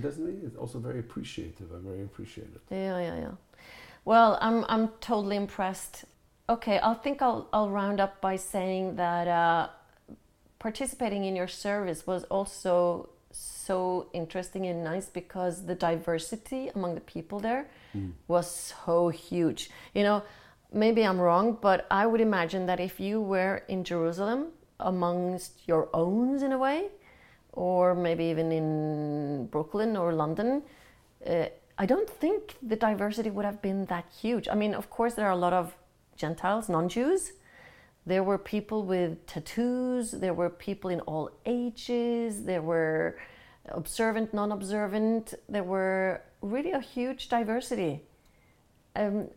Doesn't 0.02 0.28
it? 0.28 0.46
It's 0.46 0.56
also 0.56 0.80
very 0.80 1.00
appreciative. 1.00 1.72
I'm 1.74 1.84
very 1.84 2.04
appreciative. 2.04 2.62
Yeah, 2.70 3.00
yeah, 3.00 3.18
yeah. 3.20 3.32
Well, 4.06 4.38
I'm 4.42 4.64
I'm 4.68 4.90
totally 5.02 5.36
impressed. 5.36 6.06
Okay, 6.48 6.80
I 6.82 6.94
think 6.94 7.22
I'll 7.22 7.48
I'll 7.52 7.70
round 7.70 8.00
up 8.00 8.22
by 8.22 8.36
saying 8.38 8.96
that 8.98 9.28
uh, 9.28 9.70
participating 10.60 11.26
in 11.26 11.36
your 11.36 11.48
service 11.48 12.06
was 12.06 12.24
also 12.26 13.10
so 13.32 14.08
interesting 14.14 14.66
and 14.68 14.84
nice 14.84 15.10
because 15.10 15.66
the 15.66 15.76
diversity 15.76 16.70
among 16.76 16.96
the 16.96 17.02
people 17.02 17.40
there 17.40 17.68
was 18.28 18.50
so 18.50 19.10
huge. 19.10 19.70
You 19.94 20.04
know, 20.04 20.24
maybe 20.76 21.04
I'm 21.04 21.20
wrong, 21.20 21.58
but 21.62 21.88
I 21.90 22.06
would 22.06 22.22
imagine 22.22 22.66
that 22.68 22.80
if 22.80 23.00
you 23.00 23.22
were 23.22 23.64
in 23.70 23.84
Jerusalem 23.84 24.48
amongst 24.80 25.68
your 25.68 25.90
owns 25.94 26.44
in 26.44 26.52
a 26.52 26.58
way, 26.58 26.90
or 27.54 27.96
maybe 27.96 28.26
even 28.26 28.52
in 28.52 29.48
Brooklyn 29.48 29.96
or 29.96 30.14
London, 30.14 30.62
uh, 31.26 31.46
I 31.78 31.86
don't 31.86 32.10
think 32.10 32.56
the 32.62 32.76
diversity 32.76 33.30
would 33.30 33.46
have 33.46 33.62
been 33.62 33.86
that 33.86 34.06
huge. 34.22 34.48
I 34.50 34.56
mean, 34.56 34.74
of 34.74 34.90
course, 34.90 35.14
there 35.14 35.26
are 35.28 35.32
a 35.32 35.38
lot 35.38 35.54
of 35.54 35.76
Gentiles, 36.18 36.68
non 36.70 36.90
Jews. 36.90 37.32
There 38.06 38.24
were 38.24 38.38
people 38.38 38.84
with 38.84 39.26
tattoos, 39.26 40.12
there 40.12 40.34
were 40.34 40.50
people 40.50 40.90
in 40.92 41.00
all 41.02 41.32
ages, 41.46 42.44
there 42.44 42.62
were 42.62 43.18
observant, 43.70 44.34
non 44.34 44.52
observant, 44.52 45.34
there 45.50 45.64
were 45.64 46.22
really 46.42 46.72
a 46.72 46.82
huge 46.82 47.30
diversity. 47.30 48.04
Um, 48.96 49.30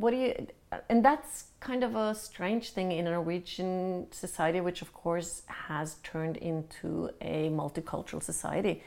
what 0.00 0.10
do 0.12 0.16
you 0.16 0.46
and 0.88 1.04
that's 1.04 1.44
kind 1.58 1.82
of 1.82 1.96
a 1.96 2.14
strange 2.14 2.70
thing 2.70 2.92
in 2.92 3.06
a 3.06 3.10
Norwegian 3.10 4.06
society, 4.12 4.60
which 4.60 4.82
of 4.82 4.92
course 4.92 5.42
has 5.46 5.96
turned 6.02 6.36
into 6.36 7.10
a 7.20 7.48
multicultural 7.50 8.22
society, 8.22 8.82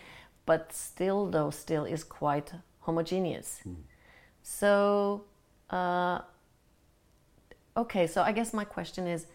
but 0.45 0.73
still, 0.73 1.29
though, 1.29 1.49
still 1.49 1.85
is 1.85 2.03
quite 2.03 2.51
homogeneous. 2.81 3.61
So, 4.41 5.25
uh, 5.69 6.19
okay, 7.75 8.07
so 8.07 8.21
I 8.21 8.31
guess 8.31 8.53
my 8.53 8.65
question 8.65 9.07
is 9.07 9.27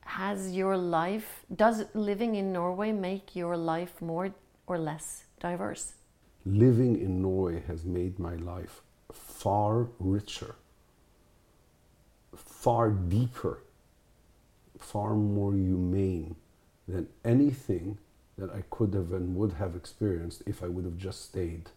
Has 0.00 0.52
your 0.52 0.76
life, 0.76 1.44
does 1.54 1.84
living 1.94 2.34
in 2.36 2.52
Norway 2.52 2.92
make 2.92 3.36
your 3.36 3.56
life 3.56 4.00
more 4.00 4.34
or 4.66 4.78
less 4.78 5.24
diverse? 5.40 5.94
Living 6.46 7.00
in 7.00 7.22
Norway 7.22 7.62
has 7.66 7.84
made 7.84 8.18
my 8.18 8.36
life 8.36 8.82
far 9.12 9.88
richer, 9.98 10.54
far 12.38 12.90
deeper, 12.90 13.62
far 14.78 15.14
more 15.14 15.52
humane 15.52 16.36
than 16.86 17.08
anything 17.24 17.98
that 18.36 18.50
I 18.50 18.62
could 18.70 18.94
have 18.94 19.12
and 19.12 19.36
would 19.36 19.54
have 19.54 19.74
experienced 19.74 20.42
if 20.46 20.62
I 20.62 20.68
would 20.68 20.84
have 20.84 20.96
just 20.96 21.24
stayed 21.24 21.70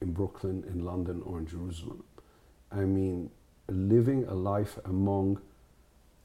in 0.00 0.12
Brooklyn, 0.12 0.64
in 0.66 0.84
London, 0.84 1.22
or 1.24 1.38
in 1.38 1.46
Jerusalem. 1.46 2.02
I 2.70 2.80
mean, 2.80 3.30
living 3.68 4.24
a 4.24 4.34
life 4.34 4.78
among 4.84 5.40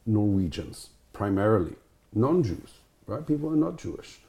Norwegians, 0.05 0.89
primarily, 1.13 1.75
non 2.13 2.43
Jews, 2.43 2.79
right? 3.05 3.25
People 3.25 3.49
are 3.49 3.55
not 3.55 3.77
Jewish. 3.77 4.19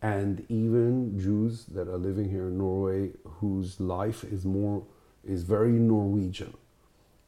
And 0.00 0.44
even 0.48 1.18
Jews 1.18 1.64
that 1.66 1.88
are 1.88 1.96
living 1.96 2.30
here 2.30 2.48
in 2.48 2.58
Norway 2.58 3.10
whose 3.24 3.80
life 3.80 4.22
is 4.24 4.44
more 4.44 4.82
is 5.26 5.44
very 5.44 5.72
Norwegian 5.72 6.54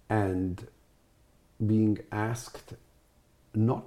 and 0.09 0.67
being 1.65 1.99
asked 2.13 2.75
not 3.55 3.85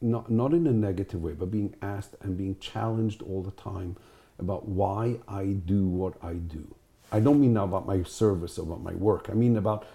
not 0.00 0.30
not 0.30 0.52
in 0.52 0.66
a 0.66 0.72
negative 0.72 1.22
way, 1.22 1.32
but 1.32 1.50
being 1.50 1.74
asked 1.82 2.14
and 2.20 2.36
being 2.36 2.56
challenged 2.58 3.22
all 3.22 3.42
the 3.42 3.50
time 3.52 3.96
about 4.38 4.68
why 4.68 5.18
I 5.26 5.44
do 5.44 5.86
what 5.86 6.14
I 6.22 6.34
do. 6.34 6.74
I 7.12 7.20
don't 7.20 7.40
mean 7.40 7.54
now 7.54 7.64
about 7.64 7.86
my 7.86 8.02
service 8.02 8.58
or 8.58 8.62
about 8.62 8.82
my 8.82 8.94
work. 8.94 9.28
I 9.30 9.34
mean 9.34 9.56
about 9.56 9.86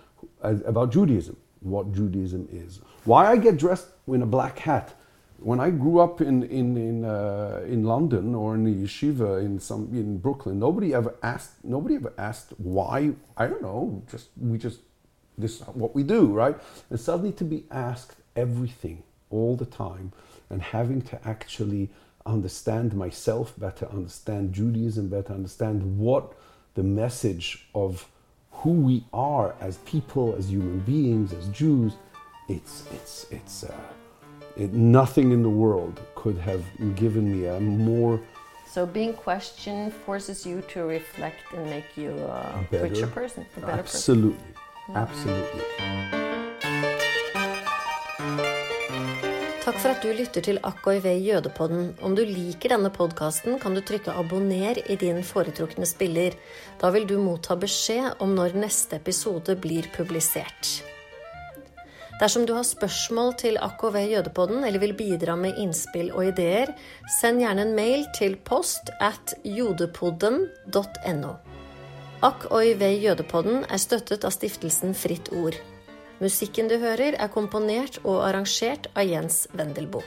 about 0.41 0.91
Judaism, 0.91 1.37
what 1.61 1.91
Judaism 1.93 2.47
is, 2.51 2.79
why 3.05 3.27
I 3.27 3.37
get 3.37 3.57
dressed 3.57 3.87
in 4.07 4.21
a 4.21 4.25
black 4.25 4.59
hat. 4.59 4.95
When 5.37 5.59
I 5.61 5.69
grew 5.69 5.99
up 5.99 6.19
in 6.19 6.43
in 6.43 6.75
in, 6.75 7.05
uh, 7.05 7.61
in 7.65 7.83
London 7.83 8.35
or 8.35 8.55
in 8.55 8.63
the 8.65 8.75
yeshiva 8.83 9.39
in 9.39 9.59
some 9.59 9.89
in 9.93 10.17
Brooklyn, 10.17 10.59
nobody 10.59 10.93
ever 10.93 11.15
asked 11.23 11.63
nobody 11.63 11.95
ever 11.95 12.13
asked 12.17 12.53
why. 12.57 13.13
I 13.37 13.47
don't 13.47 13.61
know. 13.61 14.03
Just 14.11 14.29
we 14.37 14.57
just 14.57 14.79
this 15.39 15.61
is 15.61 15.67
what 15.67 15.95
we 15.95 16.03
do, 16.03 16.27
right? 16.27 16.57
And 16.89 16.99
suddenly 16.99 17.31
to 17.33 17.43
be 17.43 17.65
asked 17.71 18.17
everything 18.35 19.03
all 19.31 19.55
the 19.55 19.65
time 19.65 20.11
and 20.49 20.61
having 20.61 21.01
to 21.03 21.27
actually 21.27 21.89
understand 22.25 22.93
myself 22.95 23.53
better, 23.57 23.87
understand 23.87 24.53
Judaism 24.53 25.07
better, 25.09 25.33
understand 25.33 25.97
what 25.97 26.33
the 26.75 26.83
message 26.83 27.67
of 27.73 28.07
who 28.51 28.71
we 28.71 29.03
are 29.13 29.55
as 29.61 29.77
people, 29.79 30.35
as 30.37 30.49
human 30.51 30.79
beings, 30.79 31.33
as 31.33 31.47
Jews, 31.49 31.93
it's 32.47 32.83
it's 32.93 33.25
it's 33.31 33.63
uh, 33.63 33.73
it, 34.57 34.73
nothing 34.73 35.31
in 35.31 35.41
the 35.43 35.49
world 35.49 35.99
could 36.15 36.37
have 36.37 36.63
given 36.95 37.31
me 37.31 37.45
a 37.47 37.59
more 37.59 38.19
So 38.65 38.85
being 38.85 39.13
questioned 39.13 39.93
forces 40.05 40.45
you 40.45 40.61
to 40.73 40.79
reflect 40.83 41.41
and 41.55 41.65
make 41.69 41.89
you 41.97 42.11
a 42.11 42.65
Better. 42.71 42.83
richer 42.83 43.07
person, 43.07 43.45
a 43.57 43.59
better 43.61 43.65
person. 43.65 43.79
absolutely, 43.79 44.53
absolutely. 44.95 45.65
Takk 49.69 49.77
for 49.83 49.91
at 49.93 50.01
du 50.01 50.09
lytter 50.17 50.41
til 50.41 50.57
AKIV 50.65 51.05
Jødepodden. 51.21 51.91
Om 52.01 52.15
du 52.17 52.23
liker 52.25 52.73
denne 52.73 52.89
podkasten, 52.89 53.59
kan 53.61 53.75
du 53.77 53.81
trykke 53.85 54.09
'abonner' 54.11 54.81
i 54.89 54.95
din 54.95 55.23
foretrukne 55.23 55.85
spiller. 55.85 56.33
Da 56.81 56.89
vil 56.89 57.05
du 57.05 57.19
motta 57.21 57.55
beskjed 57.55 58.15
om 58.19 58.33
når 58.35 58.57
neste 58.57 58.95
episode 58.95 59.55
blir 59.55 59.85
publisert. 59.93 60.81
Dersom 62.19 62.45
du 62.45 62.53
har 62.53 62.63
spørsmål 62.63 63.35
til 63.37 63.57
AKV 63.61 63.95
Jødepodden 64.11 64.63
eller 64.63 64.79
vil 64.79 64.93
bidra 64.93 65.35
med 65.35 65.55
innspill 65.57 66.11
og 66.11 66.25
ideer, 66.33 66.73
send 67.21 67.39
gjerne 67.39 67.61
en 67.61 67.75
mail 67.75 68.07
til 68.17 68.35
post 68.35 68.89
at 68.99 69.37
jodepodden.no. 69.45 71.33
AKOIV 72.19 72.81
Jødepodden 72.99 73.61
er 73.71 73.79
støttet 73.79 74.25
av 74.27 74.33
stiftelsen 74.35 74.91
Fritt 74.91 75.29
Ord. 75.31 75.55
Musikken 76.19 76.67
du 76.67 76.75
hører, 76.81 77.15
er 77.15 77.31
komponert 77.31 78.01
og 78.03 78.25
arrangert 78.27 78.91
av 78.91 79.07
Jens 79.07 79.45
Wendelboe. 79.55 80.03